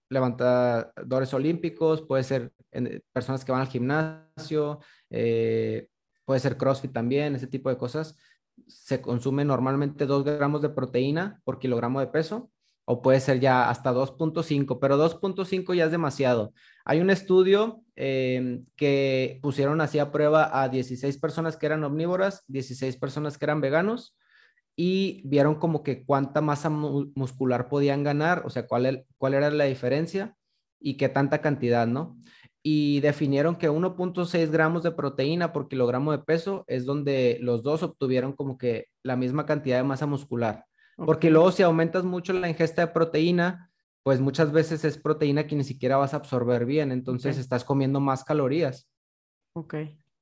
levantadores 0.09 1.34
olímpicos, 1.34 2.01
puede 2.01 2.23
ser 2.23 2.53
personas 3.11 3.43
que 3.43 3.51
van 3.51 3.61
al 3.61 3.67
gimnasio, 3.67 4.80
eh, 5.09 5.88
puede 6.23 6.39
ser 6.39 6.57
CrossFit 6.57 6.93
también, 6.93 7.36
ese 7.36 7.47
tipo 7.47 7.69
de 7.69 7.77
cosas. 7.77 8.15
Se 8.67 9.01
consume 9.01 9.43
normalmente 9.45 10.05
2 10.05 10.23
gramos 10.23 10.61
de 10.61 10.69
proteína 10.69 11.41
por 11.43 11.59
kilogramo 11.59 11.99
de 11.99 12.07
peso 12.07 12.49
o 12.91 13.03
puede 13.03 13.19
ser 13.19 13.39
ya 13.39 13.69
hasta 13.69 13.93
2.5, 13.93 14.79
pero 14.81 14.97
2.5 14.97 15.75
ya 15.75 15.85
es 15.85 15.91
demasiado. 15.91 16.53
Hay 16.83 17.01
un 17.01 17.11
estudio 17.11 17.83
em, 17.95 18.65
que 18.75 19.37
pusieron 19.43 19.79
así 19.79 19.99
a 19.99 20.11
prueba 20.11 20.63
a 20.63 20.69
16 20.69 21.19
personas 21.19 21.55
que 21.55 21.67
eran 21.67 21.83
omnívoras, 21.83 22.43
16 22.47 22.97
personas 22.97 23.37
que 23.37 23.45
eran 23.45 23.61
veganos 23.61 24.17
y 24.75 25.21
vieron 25.23 25.59
como 25.59 25.83
que 25.83 26.03
cuánta 26.03 26.41
masa 26.41 26.71
muscular 26.71 27.69
podían 27.69 28.03
ganar, 28.03 28.41
o 28.43 28.49
sea, 28.49 28.65
cuál, 28.65 29.05
cuál 29.19 29.35
era 29.35 29.51
la 29.51 29.65
diferencia 29.65 30.35
y 30.79 30.97
qué 30.97 31.09
tanta 31.09 31.41
cantidad, 31.41 31.85
¿no? 31.85 32.17
Y 32.63 33.01
definieron 33.01 33.55
que 33.57 33.69
1.6 33.69 34.49
gramos 34.49 34.81
de 34.81 34.93
proteína 34.93 35.53
por 35.53 35.67
kilogramo 35.67 36.11
de 36.11 36.19
peso 36.19 36.65
es 36.67 36.85
donde 36.87 37.37
los 37.39 37.61
dos 37.61 37.83
obtuvieron 37.83 38.33
como 38.33 38.57
que 38.57 38.87
la 39.03 39.15
misma 39.15 39.45
cantidad 39.45 39.77
de 39.77 39.83
masa 39.83 40.07
muscular. 40.07 40.65
Porque 41.05 41.29
luego 41.29 41.51
si 41.51 41.63
aumentas 41.63 42.03
mucho 42.03 42.33
la 42.33 42.49
ingesta 42.49 42.85
de 42.85 42.91
proteína, 42.91 43.71
pues 44.03 44.19
muchas 44.19 44.51
veces 44.51 44.83
es 44.85 44.97
proteína 44.97 45.47
que 45.47 45.55
ni 45.55 45.63
siquiera 45.63 45.97
vas 45.97 46.13
a 46.13 46.17
absorber 46.17 46.65
bien, 46.65 46.91
entonces 46.91 47.37
estás 47.37 47.63
comiendo 47.63 47.99
más 47.99 48.23
calorías. 48.23 48.89
Ok. 49.53 49.75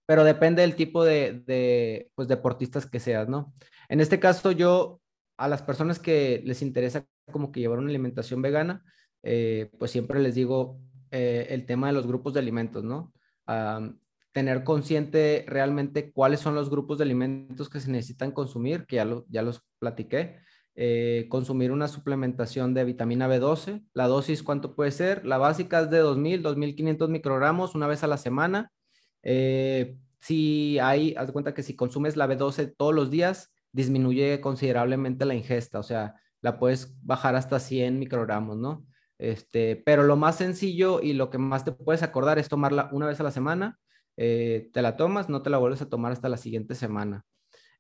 Pero 0.06 0.24
depende 0.24 0.62
del 0.62 0.76
tipo 0.76 1.04
de, 1.04 1.44
de, 1.46 2.12
pues, 2.16 2.28
deportistas 2.28 2.86
que 2.86 3.00
seas, 3.00 3.28
¿no? 3.28 3.54
En 3.90 4.00
este 4.00 4.20
caso 4.20 4.52
yo 4.52 5.02
a 5.38 5.48
las 5.48 5.62
personas 5.62 6.00
que 6.00 6.42
les 6.46 6.62
interesa 6.62 7.06
como 7.32 7.52
que 7.52 7.60
llevar 7.60 7.80
una 7.80 7.90
alimentación 7.90 8.42
vegana, 8.42 8.84
eh, 9.24 9.70
pues 9.78 9.92
siempre 9.92 10.20
les 10.20 10.36
digo 10.36 10.80
eh, 11.12 11.48
el 11.50 11.66
tema 11.66 11.88
de 11.88 11.94
los 11.94 12.08
grupos 12.08 12.34
de 12.34 12.40
alimentos, 12.40 12.84
¿no? 12.84 13.14
tener 14.34 14.64
consciente 14.64 15.46
realmente 15.48 16.12
cuáles 16.12 16.42
son 16.42 16.54
los 16.54 16.70
grupos 16.70 17.00
de 17.00 17.06
alimentos 17.06 17.70
que 17.70 17.80
se 17.80 17.90
necesitan 17.90 18.32
consumir, 18.32 18.86
que 18.86 18.98
ya, 18.98 19.08
ya 19.30 19.42
los 19.42 19.64
platiqué. 19.80 20.38
Eh, 20.78 21.26
consumir 21.30 21.72
una 21.72 21.88
suplementación 21.90 22.74
de 22.74 22.86
vitamina 22.86 23.28
B12. 23.28 23.84
La 23.94 24.08
dosis, 24.08 24.44
¿cuánto 24.44 24.76
puede 24.76 24.92
ser? 24.92 25.26
La 25.26 25.38
básica 25.38 25.82
es 25.82 25.90
de 25.90 26.02
2.000, 26.02 26.42
2.500 26.42 27.10
microgramos 27.10 27.76
una 27.76 27.88
vez 27.88 28.04
a 28.04 28.08
la 28.08 28.18
semana. 28.18 28.72
si 30.20 30.80
hay, 30.80 31.16
haz 31.16 31.32
cuenta 31.32 31.54
que 31.54 31.64
si 31.64 31.76
consumes 31.76 32.16
la 32.16 32.28
B12 32.28 32.76
todos 32.78 32.94
los 32.94 33.12
días, 33.12 33.52
disminuye 33.72 34.42
considerablemente 34.42 35.26
la 35.26 35.36
ingesta, 35.36 35.80
o 35.80 35.84
sea, 35.84 36.16
la 36.42 36.60
puedes 36.60 36.96
bajar 37.04 37.36
hasta 37.36 37.60
100 37.60 38.00
microgramos, 38.00 38.58
¿no? 38.58 38.86
Este, 39.18 39.76
pero 39.76 40.04
lo 40.04 40.16
más 40.16 40.38
sencillo 40.38 41.02
y 41.02 41.14
lo 41.14 41.30
que 41.30 41.38
más 41.38 41.66
te 41.66 41.72
puedes 41.72 42.04
acordar 42.04 42.38
es 42.40 42.50
tomarla 42.50 42.90
una 42.92 43.08
vez 43.08 43.20
a 43.20 43.24
la 43.24 43.32
semana, 43.32 43.80
eh, 44.16 44.70
te 44.74 44.82
la 44.82 44.98
tomas, 44.98 45.30
no 45.30 45.42
te 45.42 45.50
la 45.50 45.58
vuelves 45.58 45.82
a 45.82 45.90
tomar 45.90 46.12
hasta 46.12 46.30
la 46.30 46.38
siguiente 46.38 46.76
semana. 46.76 47.26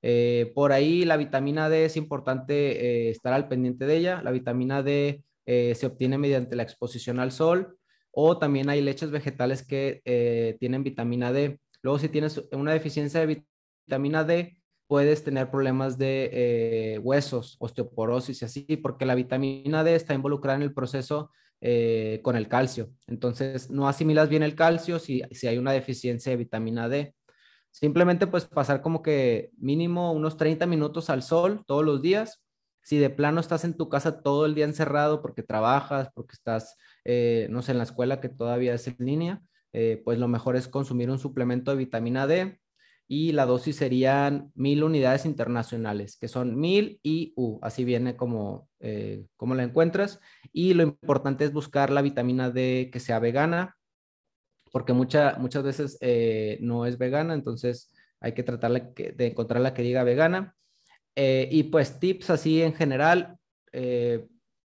Eh, 0.01 0.51
por 0.55 0.71
ahí 0.71 1.05
la 1.05 1.17
vitamina 1.17 1.69
D 1.69 1.85
es 1.85 1.97
importante 1.97 3.07
eh, 3.07 3.09
estar 3.09 3.33
al 3.33 3.47
pendiente 3.47 3.85
de 3.85 3.97
ella. 3.97 4.21
La 4.23 4.31
vitamina 4.31 4.83
D 4.83 5.23
se 5.45 5.85
obtiene 5.85 6.17
mediante 6.17 6.57
la 6.57 6.63
exposición 6.63 7.21
al 7.21 7.31
sol 7.31 7.77
o 8.11 8.37
también 8.37 8.69
hay 8.69 8.81
leches 8.81 9.11
vegetales 9.11 9.65
que 9.65 10.55
tienen 10.59 10.83
vitamina 10.83 11.31
D. 11.31 11.61
Luego 11.81 11.99
si 11.99 12.09
tienes 12.09 12.43
una 12.51 12.73
deficiencia 12.73 13.21
de 13.21 13.45
vitamina 13.85 14.25
D, 14.25 14.57
puedes 14.87 15.23
tener 15.23 15.51
problemas 15.51 15.97
de 15.97 16.29
eh, 16.31 16.99
huesos, 16.99 17.57
osteoporosis 17.59 18.41
y 18.41 18.45
así, 18.45 18.61
porque 18.77 19.05
la 19.05 19.15
vitamina 19.15 19.83
D 19.83 19.95
está 19.95 20.13
involucrada 20.13 20.57
en 20.57 20.63
el 20.63 20.73
proceso 20.73 21.29
eh, 21.61 22.21
con 22.23 22.35
el 22.35 22.47
calcio. 22.47 22.89
Entonces, 23.07 23.69
no 23.69 23.87
asimilas 23.87 24.29
bien 24.29 24.43
el 24.43 24.55
calcio 24.55 24.97
si, 24.99 25.21
si 25.31 25.47
hay 25.47 25.57
una 25.57 25.73
deficiencia 25.73 26.31
de 26.31 26.37
vitamina 26.37 26.87
D. 26.87 27.13
Simplemente 27.79 28.27
pues 28.27 28.45
pasar 28.45 28.81
como 28.81 29.01
que 29.01 29.51
mínimo 29.57 30.11
unos 30.13 30.37
30 30.37 30.65
minutos 30.65 31.09
al 31.09 31.23
sol 31.23 31.63
todos 31.67 31.85
los 31.85 32.01
días. 32.01 32.41
Si 32.81 32.97
de 32.97 33.09
plano 33.09 33.39
estás 33.39 33.65
en 33.65 33.75
tu 33.75 33.89
casa 33.89 34.21
todo 34.21 34.45
el 34.45 34.55
día 34.55 34.65
encerrado 34.65 35.21
porque 35.21 35.43
trabajas, 35.43 36.09
porque 36.13 36.33
estás, 36.33 36.77
eh, 37.05 37.47
no 37.51 37.61
sé, 37.61 37.73
en 37.73 37.77
la 37.77 37.83
escuela 37.83 38.19
que 38.19 38.29
todavía 38.29 38.73
es 38.73 38.87
en 38.87 38.95
línea, 38.99 39.41
pues 40.03 40.17
lo 40.17 40.27
mejor 40.27 40.55
es 40.55 40.67
consumir 40.67 41.11
un 41.11 41.19
suplemento 41.19 41.69
de 41.69 41.77
vitamina 41.77 42.25
D 42.25 42.59
y 43.07 43.31
la 43.31 43.45
dosis 43.45 43.77
serían 43.77 44.51
mil 44.53 44.83
unidades 44.83 45.25
internacionales, 45.25 46.17
que 46.17 46.27
son 46.27 46.59
mil 46.59 46.99
IU, 47.03 47.59
así 47.61 47.85
viene 47.85 48.17
como, 48.17 48.69
eh, 48.79 49.25
como 49.37 49.55
la 49.55 49.63
encuentras. 49.63 50.19
Y 50.51 50.73
lo 50.73 50.83
importante 50.83 51.45
es 51.45 51.53
buscar 51.53 51.89
la 51.89 52.01
vitamina 52.01 52.49
D 52.49 52.89
que 52.91 52.99
sea 52.99 53.19
vegana, 53.19 53.77
porque 54.71 54.93
mucha, 54.93 55.35
muchas 55.39 55.63
veces 55.63 55.97
eh, 56.01 56.57
no 56.61 56.85
es 56.85 56.97
vegana, 56.97 57.33
entonces 57.33 57.93
hay 58.19 58.33
que 58.33 58.43
tratar 58.43 58.93
de 58.93 59.27
encontrar 59.27 59.61
la 59.61 59.73
que 59.73 59.83
diga 59.83 60.03
vegana. 60.03 60.55
Eh, 61.15 61.49
y 61.51 61.63
pues 61.63 61.99
tips 61.99 62.29
así 62.29 62.61
en 62.61 62.73
general, 62.73 63.37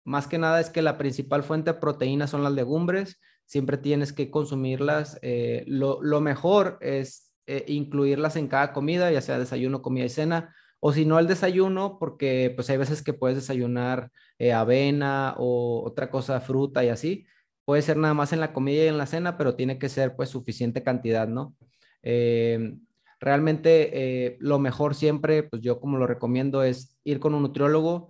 más 0.05 0.27
que 0.27 0.39
nada 0.39 0.61
es 0.61 0.71
que 0.71 0.83
la 0.83 0.99
principal 0.99 1.43
fuente 1.43 1.73
de 1.73 1.79
proteína 1.79 2.27
son 2.27 2.43
las 2.43 2.53
legumbres, 2.53 3.21
siempre 3.45 3.77
tienes 3.77 4.13
que 4.13 4.31
consumirlas. 4.31 5.21
Lo, 5.67 6.03
lo 6.03 6.21
mejor 6.21 6.79
es 6.81 7.29
eh, 7.51 7.65
incluirlas 7.67 8.37
en 8.37 8.47
cada 8.47 8.75
comida, 8.75 9.11
ya 9.11 9.23
sea 9.23 9.39
desayuno, 9.39 9.81
comida 9.81 10.05
y 10.05 10.11
cena, 10.11 10.55
o 10.81 10.93
si 10.93 11.07
no 11.07 11.19
el 11.19 11.27
desayuno, 11.27 11.97
porque 11.99 12.53
pues 12.55 12.69
hay 12.69 12.77
veces 12.77 13.03
que 13.03 13.15
puedes 13.15 13.39
desayunar 13.39 14.11
eh, 14.39 14.53
avena 14.53 15.35
o 15.39 15.83
otra 15.83 16.11
cosa, 16.11 16.43
fruta 16.43 16.85
y 16.85 16.91
así. 16.91 17.27
Puede 17.69 17.83
ser 17.83 17.99
nada 17.99 18.15
más 18.15 18.33
en 18.33 18.41
la 18.41 18.55
comida 18.55 18.85
y 18.85 18.89
en 18.89 18.97
la 18.97 19.05
cena, 19.05 19.37
pero 19.37 19.55
tiene 19.55 19.79
que 19.79 19.91
ser 19.91 20.17
pues 20.17 20.31
suficiente 20.31 20.83
cantidad, 20.83 21.29
¿no? 21.29 21.55
Em, 22.01 22.81
realmente 23.21 23.91
eh, 23.93 24.39
lo 24.41 24.59
mejor 24.59 24.95
siempre, 24.95 25.43
pues 25.43 25.61
yo 25.61 25.79
como 25.79 25.99
lo 25.99 26.07
recomiendo 26.07 26.63
es 26.63 26.99
ir 27.05 27.21
con 27.21 27.35
un 27.35 27.43
nutriólogo. 27.43 28.09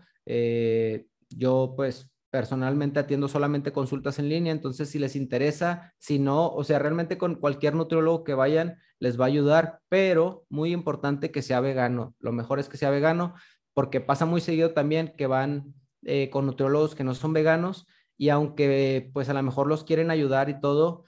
yo 1.30 1.74
pues 1.76 2.08
personalmente 2.30 3.00
atiendo 3.00 3.26
solamente 3.26 3.72
consultas 3.72 4.20
en 4.20 4.28
línea, 4.28 4.52
entonces 4.52 4.90
si 4.90 5.00
les 5.00 5.16
interesa, 5.16 5.92
si 5.98 6.20
no, 6.20 6.48
o 6.50 6.62
sea, 6.62 6.78
realmente 6.78 7.18
con 7.18 7.34
cualquier 7.34 7.74
nutriólogo 7.74 8.22
que 8.22 8.34
vayan 8.34 8.78
les 9.00 9.18
va 9.18 9.24
a 9.24 9.28
ayudar, 9.28 9.80
pero 9.88 10.44
muy 10.50 10.72
importante 10.72 11.32
que 11.32 11.42
sea 11.42 11.60
vegano. 11.60 12.14
Lo 12.20 12.30
mejor 12.30 12.60
es 12.60 12.68
que 12.68 12.76
sea 12.76 12.90
vegano 12.90 13.34
porque 13.74 14.00
pasa 14.00 14.24
muy 14.24 14.40
seguido 14.40 14.72
también 14.72 15.14
que 15.18 15.26
van 15.26 15.74
eh, 16.04 16.30
con 16.30 16.46
nutriólogos 16.46 16.94
que 16.94 17.02
no 17.02 17.12
son 17.16 17.32
veganos 17.32 17.88
y 18.18 18.28
aunque 18.28 19.10
pues 19.14 19.28
a 19.28 19.34
lo 19.34 19.42
mejor 19.42 19.68
los 19.68 19.84
quieren 19.84 20.10
ayudar 20.10 20.50
y 20.50 20.60
todo, 20.60 21.04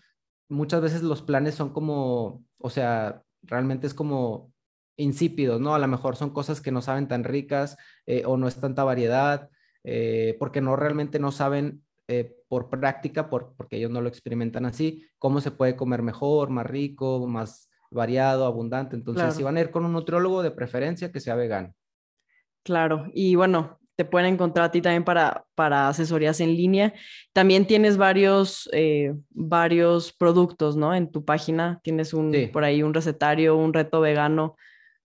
muchas 0.49 0.81
veces 0.81 1.03
los 1.03 1.21
planes 1.21 1.57
son 1.57 1.73
como, 1.73 2.45
o 2.59 2.71
sea, 2.71 3.23
realmente 3.43 3.87
es 3.87 3.95
como 3.95 4.53
insípidos, 4.97 5.61
¿no? 5.61 5.75
A 5.75 5.79
lo 5.79 5.89
mejor 5.89 6.17
son 6.17 6.31
cosas 6.31 6.61
que 6.61 6.73
no 6.73 6.83
saben 6.83 7.09
tan 7.09 7.25
ricas 7.25 7.77
eh, 8.07 8.23
o 8.25 8.37
no 8.37 8.49
es 8.49 8.61
tanta 8.61 8.85
variedad 8.85 9.51
eh, 9.83 10.37
porque 10.39 10.61
no 10.61 10.77
realmente 10.77 11.19
no 11.19 11.33
saben 11.33 11.83
eh, 12.07 12.37
por 12.49 12.69
práctica, 12.71 13.31
por, 13.31 13.55
porque 13.57 13.77
ellos 13.77 13.91
no 13.91 14.01
lo 14.01 14.09
experimentan 14.09 14.67
así, 14.67 15.07
cómo 15.19 15.41
se 15.41 15.51
puede 15.51 15.77
comer 15.77 16.03
mejor, 16.03 16.51
más 16.51 16.67
rico, 16.67 17.27
más 17.27 17.71
variado, 17.91 18.45
abundante. 18.45 18.95
Entonces, 18.95 19.35
si 19.35 19.43
van 19.43 19.57
a 19.57 19.61
ir 19.61 19.71
con 19.71 19.85
un 19.85 19.93
nutriólogo 19.93 20.43
de 20.43 20.51
preferencia, 20.51 21.11
que 21.11 21.21
sea 21.21 21.35
vegano. 21.35 21.75
Claro, 22.63 23.07
y 23.15 23.37
bueno, 23.37 23.80
te 24.01 24.07
pueden 24.07 24.33
encontrar 24.33 24.65
a 24.65 24.71
ti 24.71 24.81
también 24.81 25.05
para, 25.05 25.45
para 25.55 25.89
asesorías 25.89 26.41
en 26.41 26.57
línea. 26.57 26.95
También 27.35 27.67
tienes 27.67 27.99
varios, 27.99 28.67
eh, 28.73 29.13
varios 29.29 30.11
productos, 30.11 30.75
¿no? 30.75 30.95
En 30.95 31.13
tu 31.13 31.27
página 31.27 31.81
tienes 31.83 32.15
un, 32.15 32.35
por 32.51 32.65
ahí 32.65 32.83
un 32.83 32.95
recetario, 32.95 33.59
un 33.59 33.75
reto 33.75 34.01
vegano 34.01 34.57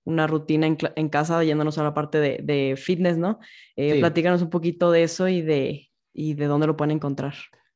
una 0.06 0.28
rutina 0.28 0.66
en, 0.68 1.10
casa, 1.10 1.44
yéndonos 1.44 1.78
a 1.78 1.84
la 1.84 1.94
parte 1.94 2.20
de, 2.20 2.76
fitness, 2.78 3.18
¿no? 3.18 3.40
Eh, 3.76 4.00
Platícanos 4.00 4.42
un 4.42 4.50
poquito 4.50 4.92
de 4.92 5.04
eso 5.04 5.28
y 5.28 5.42
de, 5.42 5.90
y 6.14 6.36
de 6.36 6.46
dónde 6.46 6.68
lo 6.68 6.78
pueden 6.78 6.92
encontrar. 6.92 7.34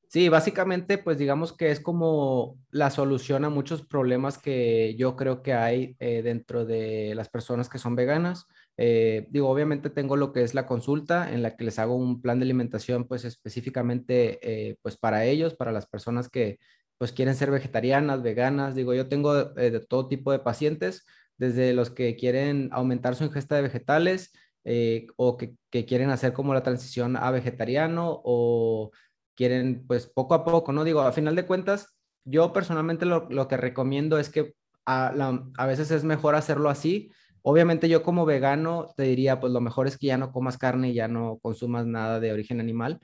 Sí, 0.07 0.29
básicamente, 0.29 0.99
pues 0.99 1.17
digamos 1.17 1.51
que 1.51 1.69
es 1.69 1.81
como 1.81 2.57
la 2.69 2.91
solución 2.91 3.43
a 3.43 3.49
muchos 3.49 3.85
problemas 3.85 4.37
que 4.37 4.95
yo 4.95 5.17
creo 5.17 5.41
que 5.41 5.53
hay 5.53 5.97
eh, 5.99 6.21
dentro 6.21 6.65
de 6.65 7.13
las 7.13 7.27
personas 7.27 7.67
que 7.67 7.77
son 7.77 7.97
veganas. 7.97 8.45
Eh, 8.81 9.27
digo, 9.29 9.49
obviamente 9.49 9.89
tengo 9.89 10.15
lo 10.15 10.31
que 10.31 10.41
es 10.43 10.53
la 10.53 10.65
consulta 10.65 11.33
en 11.33 11.41
la 11.43 11.57
que 11.57 11.65
les 11.65 11.79
hago 11.79 11.95
un 11.95 12.21
plan 12.21 12.39
de 12.39 12.45
alimentación, 12.45 13.05
pues 13.05 13.25
específicamente, 13.25 14.39
eh, 14.41 14.77
pues 14.81 14.95
para 14.97 15.25
ellos, 15.25 15.53
para 15.53 15.73
las 15.73 15.85
personas 15.85 16.29
que 16.29 16.59
pues 16.97 17.11
quieren 17.11 17.35
ser 17.35 17.51
vegetarianas, 17.51 18.23
veganas. 18.23 18.75
Digo, 18.75 18.93
yo 18.93 19.09
tengo 19.09 19.45
de 19.45 19.79
todo 19.81 20.07
tipo 20.07 20.31
de 20.31 20.39
pacientes 20.39 21.05
desde 21.37 21.73
los 21.73 21.89
que 21.89 22.15
quieren 22.15 22.69
aumentar 22.71 23.15
su 23.15 23.25
ingesta 23.25 23.55
de 23.55 23.63
vegetales 23.63 24.31
eh, 24.63 25.07
o 25.17 25.35
que, 25.37 25.55
quieren 25.71 26.09
hacer 26.09 26.33
como 26.33 26.53
la 26.53 26.63
transición 26.63 27.17
a 27.17 27.31
vegetariano 27.31 28.21
o 28.23 28.91
quieren 29.35 29.85
pues 29.87 30.07
poco 30.07 30.35
a 30.35 30.45
poco, 30.45 30.71
¿no? 30.71 30.83
Digo, 30.85 31.01
a 31.01 31.11
final 31.11 31.35
de 31.35 31.45
cuentas, 31.45 31.97
yo 32.25 32.53
personalmente 32.53 33.05
lo, 33.05 33.47
que 33.47 33.57
recomiendo 33.57 34.19
es 34.19 34.29
que 34.29 34.53
a, 34.85 35.07
a, 35.57 35.65
veces 35.65 35.91
es 35.91 36.03
mejor 36.05 36.35
hacerlo 36.35 36.69
así. 36.69 37.11
Obviamente 37.41 37.89
yo 37.89 38.03
como 38.03 38.25
vegano 38.25 38.87
te 38.95 39.03
diría, 39.03 39.39
pues 39.39 39.53
lo 39.53 39.61
mejor 39.61 39.87
es 39.87 39.97
que 39.97 40.07
ya 40.07 40.17
no 40.17 40.31
comas 40.31 40.57
carne 40.57 40.89
y 40.89 40.93
ya 40.93 41.07
no 41.07 41.39
consumas 41.41 41.85
nada 41.85 42.19
de 42.19 42.31
origen 42.31 42.59
animal, 42.59 42.99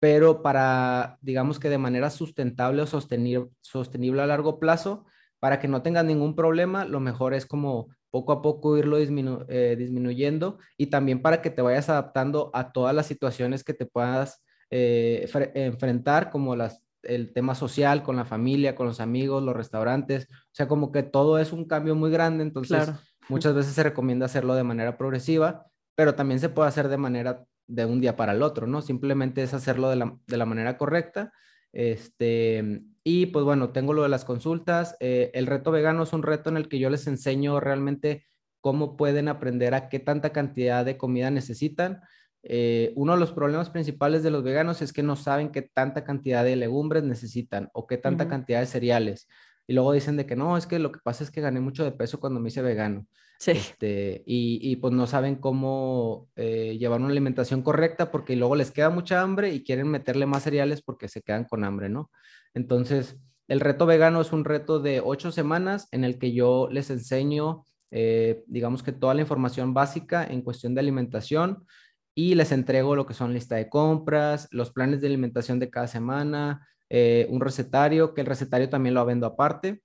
pero 0.00 0.42
para, 0.42 1.18
digamos 1.20 1.58
que 1.58 1.68
de 1.68 1.78
manera 1.78 2.10
sustentable 2.10 2.82
o 2.82 2.86
sostenible, 2.86 3.50
sostenible 3.60 4.22
a 4.22 4.26
largo 4.26 4.58
plazo, 4.58 5.04
para 5.38 5.58
que 5.58 5.68
no 5.68 5.82
tengas 5.82 6.04
ningún 6.04 6.36
problema, 6.36 6.84
lo 6.84 7.00
mejor 7.00 7.34
es 7.34 7.46
como 7.46 7.88
poco 8.10 8.32
a 8.32 8.42
poco 8.42 8.76
irlo 8.76 8.98
eh, 8.98 9.76
disminuyendo 9.78 10.58
y 10.76 10.86
también 10.86 11.22
para 11.22 11.40
que 11.40 11.50
te 11.50 11.62
vayas 11.62 11.88
adaptando 11.88 12.50
a 12.54 12.72
todas 12.72 12.94
las 12.94 13.06
situaciones 13.06 13.64
que 13.64 13.72
te 13.72 13.86
puedas 13.86 14.42
eh, 14.70 15.28
enfrentar, 15.54 16.30
como 16.30 16.56
las, 16.56 16.82
el 17.02 17.32
tema 17.32 17.54
social, 17.54 18.02
con 18.02 18.16
la 18.16 18.24
familia, 18.24 18.74
con 18.74 18.86
los 18.86 19.00
amigos, 19.00 19.42
los 19.42 19.56
restaurantes, 19.56 20.28
o 20.30 20.52
sea, 20.52 20.68
como 20.68 20.92
que 20.92 21.02
todo 21.02 21.38
es 21.38 21.52
un 21.52 21.66
cambio 21.66 21.94
muy 21.94 22.10
grande, 22.10 22.42
entonces 22.42 22.90
muchas 23.28 23.54
veces 23.54 23.74
se 23.74 23.82
recomienda 23.82 24.26
hacerlo 24.26 24.54
de 24.54 24.64
manera 24.64 24.96
progresiva, 24.96 25.66
pero 25.94 26.14
también 26.14 26.40
se 26.40 26.48
puede 26.48 26.68
hacer 26.68 26.88
de 26.88 26.96
manera 26.96 27.44
de 27.66 27.84
un 27.84 28.00
día 28.00 28.16
para 28.16 28.32
el 28.32 28.42
otro, 28.42 28.66
¿no? 28.66 28.82
Simplemente 28.82 29.42
es 29.42 29.54
hacerlo 29.54 29.90
de 29.90 29.96
la, 29.96 30.16
de 30.26 30.36
la 30.36 30.46
manera 30.46 30.76
correcta 30.76 31.32
este, 31.72 32.82
y 33.04 33.26
pues 33.26 33.44
bueno, 33.44 33.70
tengo 33.70 33.92
lo 33.92 34.02
de 34.02 34.08
las 34.08 34.24
consultas. 34.24 34.96
Eh, 35.00 35.30
el 35.34 35.46
reto 35.46 35.70
vegano 35.70 36.02
es 36.02 36.12
un 36.12 36.22
reto 36.22 36.50
en 36.50 36.56
el 36.56 36.68
que 36.68 36.78
yo 36.78 36.90
les 36.90 37.06
enseño 37.06 37.60
realmente 37.60 38.26
cómo 38.60 38.96
pueden 38.96 39.28
aprender 39.28 39.74
a 39.74 39.88
qué 39.88 39.98
tanta 39.98 40.30
cantidad 40.30 40.84
de 40.84 40.96
comida 40.96 41.30
necesitan. 41.30 42.02
Eh, 42.42 42.92
uno 42.96 43.14
de 43.14 43.20
los 43.20 43.32
problemas 43.32 43.70
principales 43.70 44.22
de 44.22 44.30
los 44.30 44.42
veganos 44.42 44.82
es 44.82 44.92
que 44.92 45.02
no 45.02 45.16
saben 45.16 45.50
qué 45.50 45.62
tanta 45.62 46.04
cantidad 46.04 46.44
de 46.44 46.56
legumbres 46.56 47.04
necesitan 47.04 47.68
o 47.72 47.86
qué 47.86 47.98
tanta 47.98 48.28
cantidad 48.28 48.60
de 48.60 48.66
cereales. 48.66 49.28
Y 49.70 49.72
luego 49.72 49.92
dicen 49.92 50.16
de 50.16 50.26
que 50.26 50.34
no, 50.34 50.56
es 50.56 50.66
que 50.66 50.80
lo 50.80 50.90
que 50.90 50.98
pasa 51.00 51.22
es 51.22 51.30
que 51.30 51.40
gané 51.40 51.60
mucho 51.60 51.84
de 51.84 51.92
peso 51.92 52.18
cuando 52.18 52.40
me 52.40 52.48
hice 52.48 52.60
vegano. 52.60 53.06
Sí. 53.38 53.52
Este, 53.52 54.24
y, 54.26 54.74
pues 54.74 54.92
no 54.92 55.06
saben 55.06 55.36
cómo 55.36 56.28
eh, 56.34 56.76
llevar 56.76 56.98
una 56.98 57.10
alimentación 57.10 57.62
correcta 57.62 58.10
porque 58.10 58.34
luego 58.34 58.56
les 58.56 58.72
queda 58.72 58.90
mucha 58.90 59.22
hambre 59.22 59.54
y 59.54 59.62
quieren 59.62 59.86
meterle 59.86 60.26
más 60.26 60.42
cereales 60.42 60.82
porque 60.82 61.06
se 61.06 61.22
quedan 61.22 61.44
con 61.44 61.62
hambre, 61.62 61.88
¿no? 61.88 62.10
Entonces, 62.52 63.20
el 63.46 63.60
reto 63.60 63.86
vegano 63.86 64.20
es 64.20 64.32
un 64.32 64.44
reto 64.44 64.80
de 64.80 65.00
ocho 65.04 65.30
semanas 65.30 65.86
en 65.92 66.02
el 66.02 66.18
que 66.18 66.32
yo 66.32 66.66
les 66.68 66.90
enseño, 66.90 67.64
eh, 67.92 68.42
digamos 68.48 68.82
que 68.82 68.90
toda 68.90 69.14
la 69.14 69.20
información 69.20 69.72
básica 69.72 70.26
en 70.26 70.42
cuestión 70.42 70.74
de 70.74 70.80
alimentación 70.80 71.64
y 72.12 72.34
les 72.34 72.50
entrego 72.50 72.96
lo 72.96 73.06
que 73.06 73.14
son 73.14 73.32
lista 73.32 73.54
de 73.54 73.68
compras, 73.68 74.48
los 74.50 74.72
planes 74.72 75.00
de 75.00 75.06
alimentación 75.06 75.60
de 75.60 75.70
cada 75.70 75.86
semana, 75.86 76.66
eh, 76.92 77.28
un 77.30 77.40
recetario, 77.40 78.14
que 78.14 78.20
el 78.20 78.26
recetario 78.26 78.68
también 78.68 78.94
lo 78.94 79.06
vendo 79.06 79.24
aparte. 79.24 79.80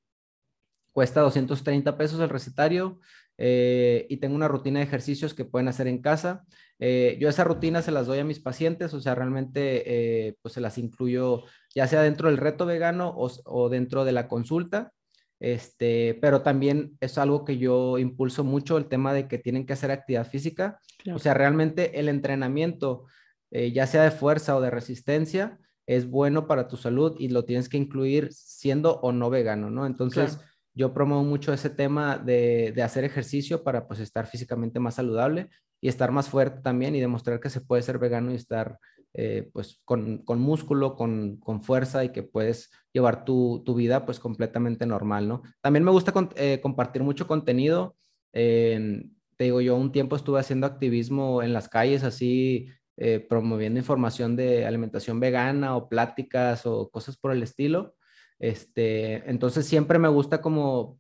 Cuesta 0.92 1.22
230 1.22 1.98
pesos 1.98 2.20
el 2.20 2.30
recetario 2.30 3.00
eh, 3.38 4.08
y 4.10 4.18
tengo 4.18 4.36
una 4.36 4.48
rutina 4.48 4.80
de 4.80 4.86
ejercicios 4.86 5.36
que 5.36 5.46
pueden 5.46 5.68
hacer 5.68 5.88
en 5.88 6.02
casa. 6.02 6.46
Eh, 6.80 7.18
yo 7.22 7.30
esa 7.30 7.44
rutina 7.44 7.84
se 7.84 7.92
las 7.92 8.08
doy 8.08 8.20
a 8.20 8.24
mis 8.24 8.40
pacientes, 8.40 8.94
o 8.94 9.00
sea, 9.00 9.14
realmente 9.14 10.36
pues 10.42 10.56
se 10.56 10.62
las 10.62 10.78
incluyo 10.78 11.44
ya 11.74 11.88
sea 11.88 12.02
dentro 12.02 12.30
del 12.30 12.38
reto 12.38 12.66
vegano 12.66 13.14
o, 13.16 13.70
dentro 13.70 14.04
de 14.04 14.12
la 14.12 14.28
consulta. 14.28 14.92
Este, 15.40 16.18
pero 16.22 16.42
también 16.42 16.98
es 17.02 17.18
algo 17.18 17.46
que 17.46 17.58
yo 17.58 18.00
impulso 18.00 18.44
mucho, 18.44 18.78
el 18.78 18.88
tema 18.88 19.14
de 19.14 19.28
que 19.28 19.38
tienen 19.38 19.66
que 19.68 19.74
hacer 19.74 19.92
actividad 19.92 20.28
física. 20.28 20.80
O 21.14 21.20
sea, 21.20 21.36
realmente 21.36 22.00
el 22.00 22.10
entrenamiento, 22.10 23.06
ya 23.52 23.86
sea 23.86 24.04
de 24.04 24.12
fuerza 24.12 24.56
o 24.56 24.62
de 24.62 24.72
resistencia, 24.72 25.60
es 25.88 26.10
bueno 26.10 26.48
para 26.48 26.68
tu 26.68 26.78
salud 26.78 27.16
y 27.20 27.30
lo 27.30 27.46
tienes 27.46 27.70
que 27.70 27.78
incluir 27.78 28.30
siendo 28.34 29.00
o 29.02 29.12
no 29.12 29.30
vegano, 29.30 29.70
¿no? 29.70 29.86
Entonces, 29.86 30.40
yo 30.74 30.94
promuevo 30.94 31.24
mucho 31.24 31.54
ese 31.54 31.70
tema 31.70 32.18
de, 32.18 32.74
hacer 32.84 33.04
ejercicio 33.04 33.64
para 33.64 33.88
pues 33.88 34.00
estar 34.00 34.28
físicamente 34.28 34.80
más 34.80 34.96
saludable 34.96 35.50
y 35.82 35.88
estar 35.88 36.12
más 36.12 36.30
fuerte 36.30 36.62
también 36.62 36.96
y 36.96 37.00
demostrar 37.00 37.40
que 37.40 37.50
se 37.50 37.62
puede 37.62 37.82
ser 37.82 38.00
vegano 38.00 38.32
y 38.32 38.36
estar 38.36 38.80
eh, 39.14 39.50
pues 39.54 39.82
con, 39.86 40.24
músculo, 40.28 40.96
con, 40.96 41.40
fuerza 41.62 42.04
y 42.04 42.10
que 42.10 42.24
puedes 42.24 42.72
llevar 42.92 43.24
tu, 43.24 43.64
vida 43.76 44.06
pues 44.06 44.20
completamente 44.20 44.86
normal, 44.86 45.28
¿no? 45.28 45.44
También 45.62 45.84
me 45.84 45.92
gusta 45.92 46.14
eh, 46.36 46.60
compartir 46.62 47.04
mucho 47.04 47.28
contenido. 47.28 47.96
te 48.34 49.44
digo, 49.44 49.62
yo 49.62 49.76
un 49.78 49.92
tiempo 49.92 50.16
estuve 50.16 50.40
haciendo 50.40 50.68
activismo 50.68 51.44
en 51.44 51.54
las 51.54 51.70
calles 51.70 52.04
así 52.04 52.70
eh, 52.98 53.20
promoviendo 53.20 53.80
información 53.80 54.36
de 54.36 54.66
alimentación 54.66 55.20
vegana 55.20 55.76
o 55.76 55.90
pláticas 55.90 56.66
o 56.66 56.90
cosas 56.90 57.18
por 57.18 57.32
el 57.32 57.44
estilo. 57.44 57.96
Este, 58.40 59.30
entonces 59.30 59.66
siempre 59.66 60.00
me 60.00 60.08
gusta 60.08 60.42
como 60.42 61.00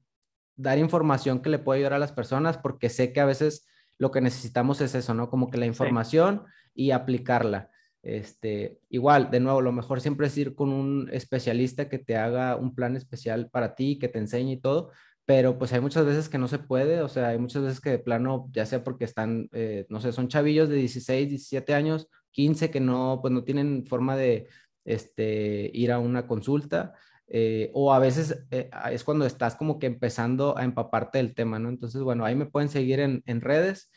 dar 0.55 0.77
información 0.77 1.41
que 1.41 1.49
le 1.49 1.59
pueda 1.59 1.77
ayudar 1.77 1.93
a 1.93 1.99
las 1.99 2.11
personas 2.11 2.57
porque 2.57 2.89
sé 2.89 3.13
que 3.13 3.19
a 3.19 3.25
veces 3.25 3.67
lo 3.97 4.11
que 4.11 4.21
necesitamos 4.21 4.81
es 4.81 4.95
eso, 4.95 5.13
¿no? 5.13 5.29
Como 5.29 5.49
que 5.49 5.57
la 5.57 5.65
información 5.65 6.43
y 6.73 6.91
aplicarla. 6.91 7.69
Este, 8.03 8.79
igual, 8.89 9.31
de 9.31 9.39
nuevo, 9.39 9.61
lo 9.61 9.71
mejor 9.71 9.99
siempre 9.99 10.27
es 10.27 10.37
ir 10.37 10.53
con 10.53 10.69
un 10.69 11.09
especialista 11.11 11.89
que 11.89 11.97
te 11.97 12.15
haga 12.17 12.55
un 12.55 12.75
plan 12.75 12.95
especial 12.95 13.49
para 13.49 13.73
ti, 13.73 13.97
que 13.97 14.07
te 14.07 14.19
enseñe 14.19 14.51
y 14.53 14.57
todo, 14.57 14.91
pero 15.25 15.57
pues 15.57 15.73
hay 15.73 15.81
muchas 15.81 16.05
veces 16.05 16.29
que 16.29 16.37
no 16.37 16.47
se 16.47 16.59
puede, 16.59 17.01
o 17.01 17.09
sea, 17.09 17.29
hay 17.29 17.39
muchas 17.39 17.63
veces 17.63 17.81
que 17.81 17.89
de 17.89 17.99
plano, 17.99 18.47
ya 18.51 18.65
sea 18.65 18.83
porque 18.83 19.05
están, 19.05 19.49
eh, 19.53 19.85
no 19.89 19.99
sé, 19.99 20.11
son 20.11 20.27
chavillos 20.27 20.69
de 20.69 20.75
16, 20.75 21.29
17 21.29 21.73
años, 21.73 22.07
15 22.31 22.69
que 22.69 22.79
no, 22.79 23.19
pues 23.21 23.33
no 23.33 23.43
tienen 23.43 23.85
forma 23.87 24.15
de 24.15 24.47
este, 24.85 25.71
ir 25.73 25.91
a 25.91 25.99
una 25.99 26.27
consulta, 26.27 26.93
eh, 27.27 27.71
o 27.73 27.91
a 27.91 27.97
veces 27.97 28.45
eh, 28.51 28.69
es 28.91 29.03
cuando 29.03 29.25
estás 29.25 29.55
como 29.55 29.79
que 29.79 29.87
empezando 29.87 30.55
a 30.57 30.63
empaparte 30.63 31.17
del 31.17 31.33
tema, 31.33 31.57
¿no? 31.57 31.69
Entonces, 31.69 32.03
bueno, 32.03 32.23
ahí 32.23 32.35
me 32.35 32.45
pueden 32.45 32.69
seguir 32.69 32.99
en, 32.99 33.23
en 33.25 33.41
redes, 33.41 33.89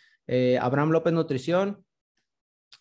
Abraham 0.60 0.90
López 0.90 1.12
Nutrición, 1.12 1.84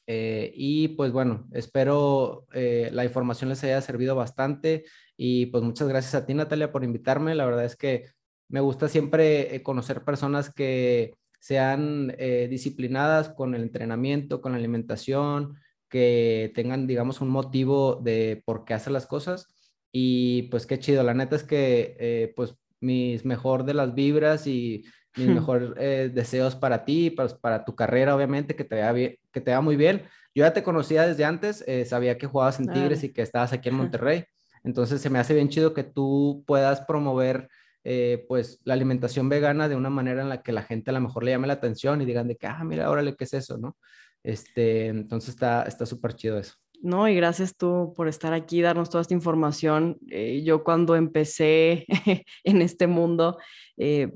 y 0.05 0.89
pues 0.89 1.11
bueno, 1.11 1.47
espero 1.53 2.45
la 2.53 3.05
información 3.05 3.49
les 3.49 3.63
haya 3.63 3.81
servido 3.81 4.15
bastante 4.15 4.85
y 5.17 5.47
pues 5.47 5.63
muchas 5.63 5.87
gracias 5.87 6.15
a 6.15 6.25
ti 6.25 6.33
Natalia 6.33 6.71
por 6.71 6.83
invitarme. 6.83 7.35
La 7.35 7.45
verdad 7.45 7.65
es 7.65 7.75
que 7.75 8.05
me 8.49 8.59
gusta 8.59 8.87
siempre 8.87 9.55
eh, 9.55 9.63
conocer 9.63 10.03
personas 10.03 10.53
que 10.53 11.15
sean 11.39 12.13
eh, 12.17 12.47
disciplinadas 12.49 13.29
con 13.29 13.55
el 13.55 13.63
entrenamiento, 13.63 14.41
con 14.41 14.53
la 14.53 14.57
alimentación, 14.57 15.55
que 15.89 16.51
tengan, 16.55 16.87
digamos, 16.87 17.21
un 17.21 17.29
motivo 17.29 17.99
de 18.03 18.41
por 18.45 18.65
qué 18.65 18.73
hacer 18.73 18.93
las 18.93 19.07
cosas. 19.07 19.47
Y 19.91 20.43
pues 20.43 20.65
qué 20.65 20.79
chido, 20.79 21.03
la 21.03 21.13
neta 21.13 21.35
es 21.35 21.43
que 21.43 21.95
eh, 21.99 22.33
pues 22.35 22.55
mis 22.79 23.25
mejor 23.25 23.63
de 23.63 23.73
las 23.73 23.93
vibras 23.95 24.45
y 24.47 24.83
mis 25.15 25.29
mejores 25.29 26.13
deseos 26.13 26.55
para 26.55 26.85
ti, 26.85 27.09
para, 27.09 27.29
pues, 27.29 27.39
para 27.39 27.65
tu 27.65 27.75
carrera, 27.75 28.15
obviamente, 28.15 28.55
que 28.55 28.63
te 28.63 28.75
vea 28.75 28.91
bien, 28.91 29.15
que 29.31 29.41
te 29.41 29.49
vea 29.49 29.61
muy 29.61 29.75
bien. 29.75 30.03
Yo 30.35 30.43
ya 30.43 30.53
te 30.53 30.61
conocía 30.61 31.07
desde 31.07 31.25
antes, 31.25 31.65
sabía 31.87 32.19
que 32.19 32.27
jugabas 32.27 32.59
en 32.59 32.71
Tigres 32.71 33.03
y 33.03 33.11
que 33.11 33.23
estabas 33.23 33.51
aquí 33.51 33.69
en 33.69 33.75
Monterrey. 33.77 34.25
Entonces 34.63 35.01
se 35.01 35.09
me 35.09 35.17
hace 35.17 35.33
bien 35.33 35.49
chido 35.49 35.73
que 35.73 35.83
tú 35.83 36.43
puedas 36.45 36.81
promover 36.81 37.49
eh, 37.89 38.25
pues 38.27 38.59
la 38.65 38.73
alimentación 38.73 39.29
vegana 39.29 39.69
de 39.69 39.77
una 39.77 39.89
manera 39.89 40.21
en 40.21 40.27
la 40.27 40.41
que 40.41 40.51
la 40.51 40.63
gente 40.63 40.89
a 40.89 40.93
lo 40.93 40.99
mejor 40.99 41.23
le 41.23 41.31
llame 41.31 41.47
la 41.47 41.53
atención 41.53 42.01
y 42.01 42.05
digan 42.05 42.27
de 42.27 42.35
que, 42.35 42.45
ah, 42.45 42.61
mira, 42.65 42.91
órale, 42.91 43.15
¿qué 43.15 43.23
es 43.23 43.33
eso? 43.33 43.57
¿no? 43.57 43.77
Este, 44.23 44.88
entonces 44.88 45.29
está 45.35 45.85
súper 45.85 46.13
chido 46.13 46.38
eso. 46.38 46.55
No, 46.81 47.07
y 47.07 47.15
gracias 47.15 47.55
tú 47.55 47.93
por 47.95 48.09
estar 48.09 48.33
aquí, 48.33 48.59
darnos 48.59 48.89
toda 48.89 49.03
esta 49.03 49.13
información. 49.13 49.99
Eh, 50.09 50.43
yo 50.43 50.65
cuando 50.65 50.97
empecé 50.97 51.85
en 52.43 52.61
este 52.61 52.88
mundo, 52.88 53.38
eh, 53.77 54.11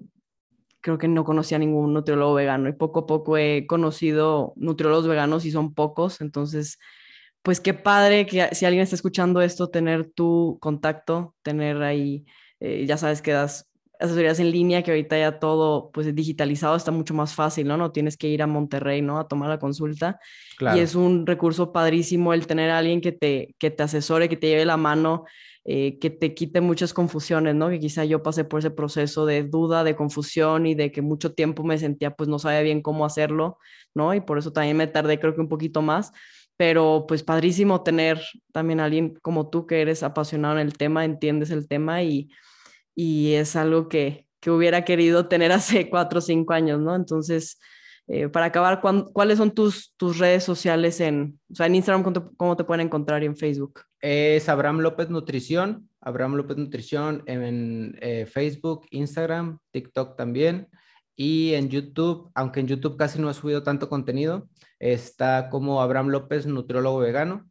creo 0.82 0.98
que 0.98 1.08
no 1.08 1.24
conocía 1.24 1.58
ningún 1.58 1.94
nutriólogo 1.94 2.34
vegano 2.34 2.68
y 2.68 2.74
poco 2.74 3.00
a 3.00 3.08
poco 3.08 3.38
he 3.38 3.68
conocido 3.68 4.52
nutriólogos 4.58 5.08
veganos 5.08 5.46
y 5.46 5.52
son 5.52 5.74
pocos, 5.74 6.20
entonces, 6.20 6.78
pues 7.42 7.62
qué 7.62 7.74
padre 7.74 8.26
que 8.26 8.54
si 8.54 8.66
alguien 8.66 8.84
está 8.84 8.98
escuchando 8.98 9.42
esto, 9.42 9.70
tener 9.70 10.12
tu 10.12 10.58
contacto, 10.60 11.36
tener 11.42 11.82
ahí 11.84 12.26
eh, 12.62 12.86
ya 12.88 12.96
sabes 12.96 13.22
que 13.22 13.32
das 13.32 13.72
asesorías 14.02 14.40
en 14.40 14.52
línea, 14.52 14.82
que 14.82 14.92
ahorita 14.92 15.18
ya 15.18 15.40
todo 15.40 15.92
pues 15.92 16.14
digitalizado 16.16 16.76
está 16.76 16.92
mucho 16.92 17.14
más 17.14 17.36
fácil, 17.36 17.68
¿no? 17.68 17.78
No 17.78 17.92
tienes 17.92 18.18
que 18.18 18.28
ir 18.28 18.42
a 18.42 18.48
Monterrey, 18.48 19.02
¿no? 19.02 19.20
A 19.20 19.28
tomar 19.28 19.50
la 19.50 19.60
consulta. 19.60 20.20
Y 20.76 20.80
es 20.80 20.96
un 20.96 21.26
recurso 21.26 21.72
padrísimo 21.72 22.34
el 22.34 22.48
tener 22.48 22.72
a 22.72 22.80
alguien 22.80 23.02
que 23.02 23.12
te, 23.12 23.56
que 23.60 23.72
te 23.72 23.84
asesore, 23.84 24.30
que 24.30 24.38
te 24.38 24.48
lleve 24.48 24.66
la 24.66 24.78
mano, 24.78 25.26
eh, 25.66 26.00
que 26.00 26.10
te 26.10 26.34
quite 26.34 26.62
muchas 26.62 26.94
confusiones, 26.94 27.56
¿no? 27.56 27.70
Que 27.70 27.80
quizá 27.80 28.04
yo 28.06 28.24
pasé 28.24 28.44
por 28.44 28.60
ese 28.60 28.72
proceso 28.72 29.26
de 29.26 29.44
duda, 29.44 29.84
de 29.84 29.96
confusión 29.96 30.66
y 30.66 30.74
de 30.74 30.92
que 30.92 31.02
mucho 31.02 31.34
tiempo 31.34 31.64
me 31.64 31.78
sentía 31.78 32.16
pues 32.16 32.28
no 32.28 32.40
sabía 32.40 32.62
bien 32.62 32.82
cómo 32.82 33.06
hacerlo, 33.06 33.60
¿no? 33.94 34.14
Y 34.16 34.22
por 34.22 34.40
eso 34.40 34.52
también 34.52 34.78
me 34.78 34.88
tardé 34.88 35.20
creo 35.20 35.36
que 35.36 35.42
un 35.42 35.50
poquito 35.50 35.82
más 35.82 36.12
pero 36.58 37.06
pues 37.08 37.24
padrísimo 37.24 37.82
tener 37.82 38.22
también 38.52 38.80
a 38.80 38.86
alguien 38.86 39.18
como 39.24 39.50
tú 39.50 39.66
que 39.66 39.82
eres 39.82 40.04
apasionado 40.04 40.60
en 40.60 40.68
el 40.68 40.78
tema, 40.78 41.06
entiendes 41.06 41.50
el 41.50 41.68
tema 41.68 42.04
y, 42.04 42.30
y 42.96 43.34
es 43.34 43.56
algo 43.56 43.88
que, 43.90 44.26
que 44.40 44.52
hubiera 44.52 44.84
querido 44.84 45.28
tener 45.28 45.52
hace 45.52 45.90
cuatro 45.90 46.20
o 46.20 46.22
cinco 46.22 46.54
años, 46.54 46.80
¿no? 46.80 46.96
Entonces, 46.96 47.60
eh, 48.08 48.28
para 48.28 48.48
acabar, 48.48 48.82
¿cuáles 49.14 49.38
son 49.38 49.52
tus, 49.52 49.94
tus 49.96 50.18
redes 50.18 50.44
sociales 50.44 51.00
en, 51.00 51.40
o 51.50 51.56
sea, 51.56 51.68
en 51.68 51.76
Instagram, 51.76 52.04
¿cómo 52.36 52.58
te, 52.58 52.64
pueden 52.64 52.88
encontrar 52.88 53.24
y 53.24 53.28
en 53.28 53.38
Facebook? 53.38 53.82
Es 54.02 54.50
Abraham 54.50 54.80
López 54.80 55.10
Nutrición, 55.10 55.88
Abraham 56.02 56.36
López 56.36 56.58
Nutrición 56.58 57.24
en 57.28 57.98
eh, 58.02 58.26
Facebook, 58.26 58.86
Instagram, 58.90 59.60
TikTok 59.72 60.18
también. 60.18 60.68
Y 61.16 61.54
en 61.54 61.70
YouTube, 61.70 62.32
aunque 62.34 62.62
en 62.62 62.68
YouTube 62.68 62.98
casi 62.98 63.22
no 63.22 63.30
he 63.30 63.34
subido 63.34 63.64
tanto 63.64 63.88
contenido, 63.88 64.50
está 64.80 65.50
como 65.50 65.82
Abraham 65.82 66.08
López, 66.08 66.48
nutriólogo 66.48 67.00
vegano. 67.00 67.50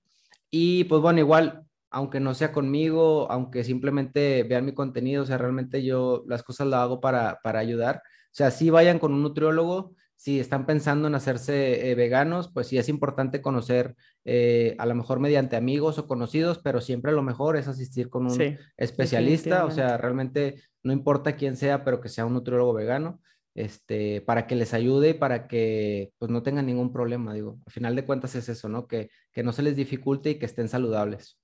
Y 0.50 0.84
pues 0.84 1.00
bueno, 1.00 1.20
igual 1.20 1.62
aunque 1.90 2.20
no 2.20 2.34
sea 2.34 2.52
conmigo, 2.52 3.30
aunque 3.30 3.64
simplemente 3.64 4.44
vean 4.44 4.64
mi 4.64 4.72
contenido, 4.72 5.24
o 5.24 5.26
sea, 5.26 5.38
realmente 5.38 5.82
yo 5.82 6.24
las 6.26 6.42
cosas 6.42 6.68
las 6.68 6.80
hago 6.80 7.00
para, 7.00 7.40
para 7.42 7.58
ayudar. 7.58 7.96
O 7.96 8.32
sea, 8.32 8.50
si 8.50 8.70
vayan 8.70 8.98
con 8.98 9.12
un 9.12 9.22
nutriólogo, 9.22 9.94
si 10.20 10.38
están 10.38 10.66
pensando 10.66 11.08
en 11.08 11.14
hacerse 11.14 11.90
eh, 11.90 11.94
veganos, 11.94 12.50
pues 12.52 12.68
sí 12.68 12.76
es 12.76 12.90
importante 12.90 13.40
conocer 13.40 13.96
eh, 14.26 14.76
a 14.78 14.84
lo 14.84 14.94
mejor 14.94 15.18
mediante 15.18 15.56
amigos 15.56 15.98
o 15.98 16.06
conocidos, 16.06 16.58
pero 16.58 16.82
siempre 16.82 17.12
lo 17.12 17.22
mejor 17.22 17.56
es 17.56 17.68
asistir 17.68 18.10
con 18.10 18.26
un 18.26 18.58
especialista, 18.76 19.64
o 19.64 19.70
sea, 19.70 19.96
realmente 19.96 20.62
no 20.82 20.92
importa 20.92 21.36
quién 21.36 21.56
sea, 21.56 21.84
pero 21.84 22.02
que 22.02 22.10
sea 22.10 22.26
un 22.26 22.34
nutriólogo 22.34 22.74
vegano, 22.74 23.20
este, 23.54 24.20
para 24.20 24.46
que 24.46 24.56
les 24.56 24.74
ayude 24.74 25.08
y 25.08 25.14
para 25.14 25.48
que 25.48 26.12
pues 26.18 26.30
no 26.30 26.42
tengan 26.42 26.66
ningún 26.66 26.92
problema, 26.92 27.32
digo, 27.32 27.58
al 27.64 27.72
final 27.72 27.96
de 27.96 28.04
cuentas 28.04 28.34
es 28.34 28.48
eso, 28.50 28.68
¿no? 28.68 28.86
Que, 28.86 29.08
que 29.32 29.42
no 29.42 29.52
se 29.52 29.62
les 29.62 29.74
dificulte 29.74 30.28
y 30.28 30.38
que 30.38 30.44
estén 30.44 30.68
saludables. 30.68 31.39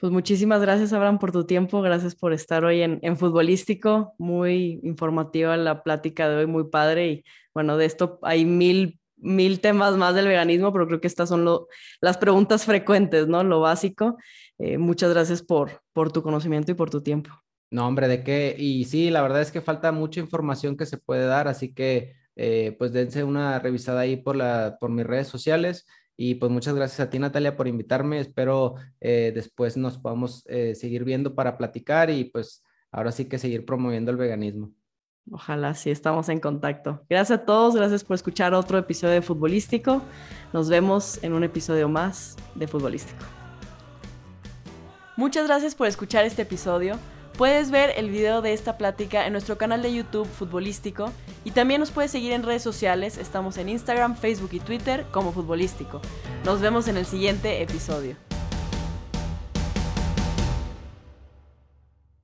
Pues 0.00 0.12
muchísimas 0.12 0.62
gracias, 0.62 0.94
Abraham, 0.94 1.18
por 1.18 1.30
tu 1.30 1.44
tiempo. 1.44 1.82
Gracias 1.82 2.14
por 2.14 2.32
estar 2.32 2.64
hoy 2.64 2.80
en, 2.80 3.00
en 3.02 3.18
Futbolístico. 3.18 4.14
Muy 4.16 4.80
informativa 4.82 5.54
la 5.58 5.82
plática 5.82 6.26
de 6.26 6.36
hoy, 6.36 6.46
muy 6.46 6.70
padre. 6.70 7.08
Y 7.10 7.24
bueno, 7.52 7.76
de 7.76 7.84
esto 7.84 8.18
hay 8.22 8.46
mil, 8.46 8.98
mil 9.18 9.60
temas 9.60 9.98
más 9.98 10.14
del 10.14 10.26
veganismo, 10.26 10.72
pero 10.72 10.86
creo 10.86 11.02
que 11.02 11.06
estas 11.06 11.28
son 11.28 11.44
lo, 11.44 11.68
las 12.00 12.16
preguntas 12.16 12.64
frecuentes, 12.64 13.28
¿no? 13.28 13.44
Lo 13.44 13.60
básico. 13.60 14.16
Eh, 14.58 14.78
muchas 14.78 15.10
gracias 15.10 15.42
por, 15.42 15.82
por 15.92 16.10
tu 16.10 16.22
conocimiento 16.22 16.72
y 16.72 16.76
por 16.76 16.88
tu 16.88 17.02
tiempo. 17.02 17.30
No, 17.70 17.86
hombre, 17.86 18.08
¿de 18.08 18.24
qué? 18.24 18.56
Y 18.58 18.84
sí, 18.86 19.10
la 19.10 19.20
verdad 19.20 19.42
es 19.42 19.52
que 19.52 19.60
falta 19.60 19.92
mucha 19.92 20.18
información 20.18 20.78
que 20.78 20.86
se 20.86 20.96
puede 20.96 21.26
dar, 21.26 21.46
así 21.46 21.74
que 21.74 22.14
eh, 22.36 22.74
pues 22.78 22.94
dense 22.94 23.22
una 23.22 23.58
revisada 23.58 24.00
ahí 24.00 24.16
por, 24.16 24.34
la, 24.34 24.78
por 24.80 24.88
mis 24.88 25.06
redes 25.06 25.28
sociales. 25.28 25.86
Y 26.22 26.34
pues 26.34 26.52
muchas 26.52 26.74
gracias 26.74 27.00
a 27.00 27.08
ti, 27.08 27.18
Natalia, 27.18 27.56
por 27.56 27.66
invitarme. 27.66 28.20
Espero 28.20 28.74
eh, 29.00 29.32
después 29.34 29.78
nos 29.78 29.96
podamos 29.96 30.44
eh, 30.48 30.74
seguir 30.74 31.02
viendo 31.02 31.34
para 31.34 31.56
platicar 31.56 32.10
y 32.10 32.24
pues 32.24 32.62
ahora 32.92 33.10
sí 33.10 33.24
que 33.24 33.38
seguir 33.38 33.64
promoviendo 33.64 34.10
el 34.10 34.18
veganismo. 34.18 34.70
Ojalá 35.30 35.72
sí 35.72 35.90
estamos 35.90 36.28
en 36.28 36.38
contacto. 36.38 37.06
Gracias 37.08 37.40
a 37.40 37.46
todos, 37.46 37.74
gracias 37.74 38.04
por 38.04 38.16
escuchar 38.16 38.52
otro 38.52 38.76
episodio 38.76 39.14
de 39.14 39.22
Futbolístico. 39.22 40.02
Nos 40.52 40.68
vemos 40.68 41.24
en 41.24 41.32
un 41.32 41.42
episodio 41.42 41.88
más 41.88 42.36
de 42.54 42.68
Futbolístico. 42.68 43.24
Muchas 45.16 45.46
gracias 45.46 45.74
por 45.74 45.86
escuchar 45.86 46.26
este 46.26 46.42
episodio. 46.42 46.98
Puedes 47.40 47.70
ver 47.70 47.94
el 47.96 48.10
video 48.10 48.42
de 48.42 48.52
esta 48.52 48.76
plática 48.76 49.26
en 49.26 49.32
nuestro 49.32 49.56
canal 49.56 49.80
de 49.80 49.94
YouTube 49.94 50.28
Futbolístico 50.28 51.10
y 51.42 51.52
también 51.52 51.80
nos 51.80 51.90
puedes 51.90 52.10
seguir 52.10 52.32
en 52.32 52.42
redes 52.42 52.62
sociales. 52.62 53.16
Estamos 53.16 53.56
en 53.56 53.70
Instagram, 53.70 54.14
Facebook 54.14 54.50
y 54.52 54.60
Twitter 54.60 55.06
como 55.10 55.32
Futbolístico. 55.32 56.02
Nos 56.44 56.60
vemos 56.60 56.86
en 56.86 56.98
el 56.98 57.06
siguiente 57.06 57.62
episodio. 57.62 58.29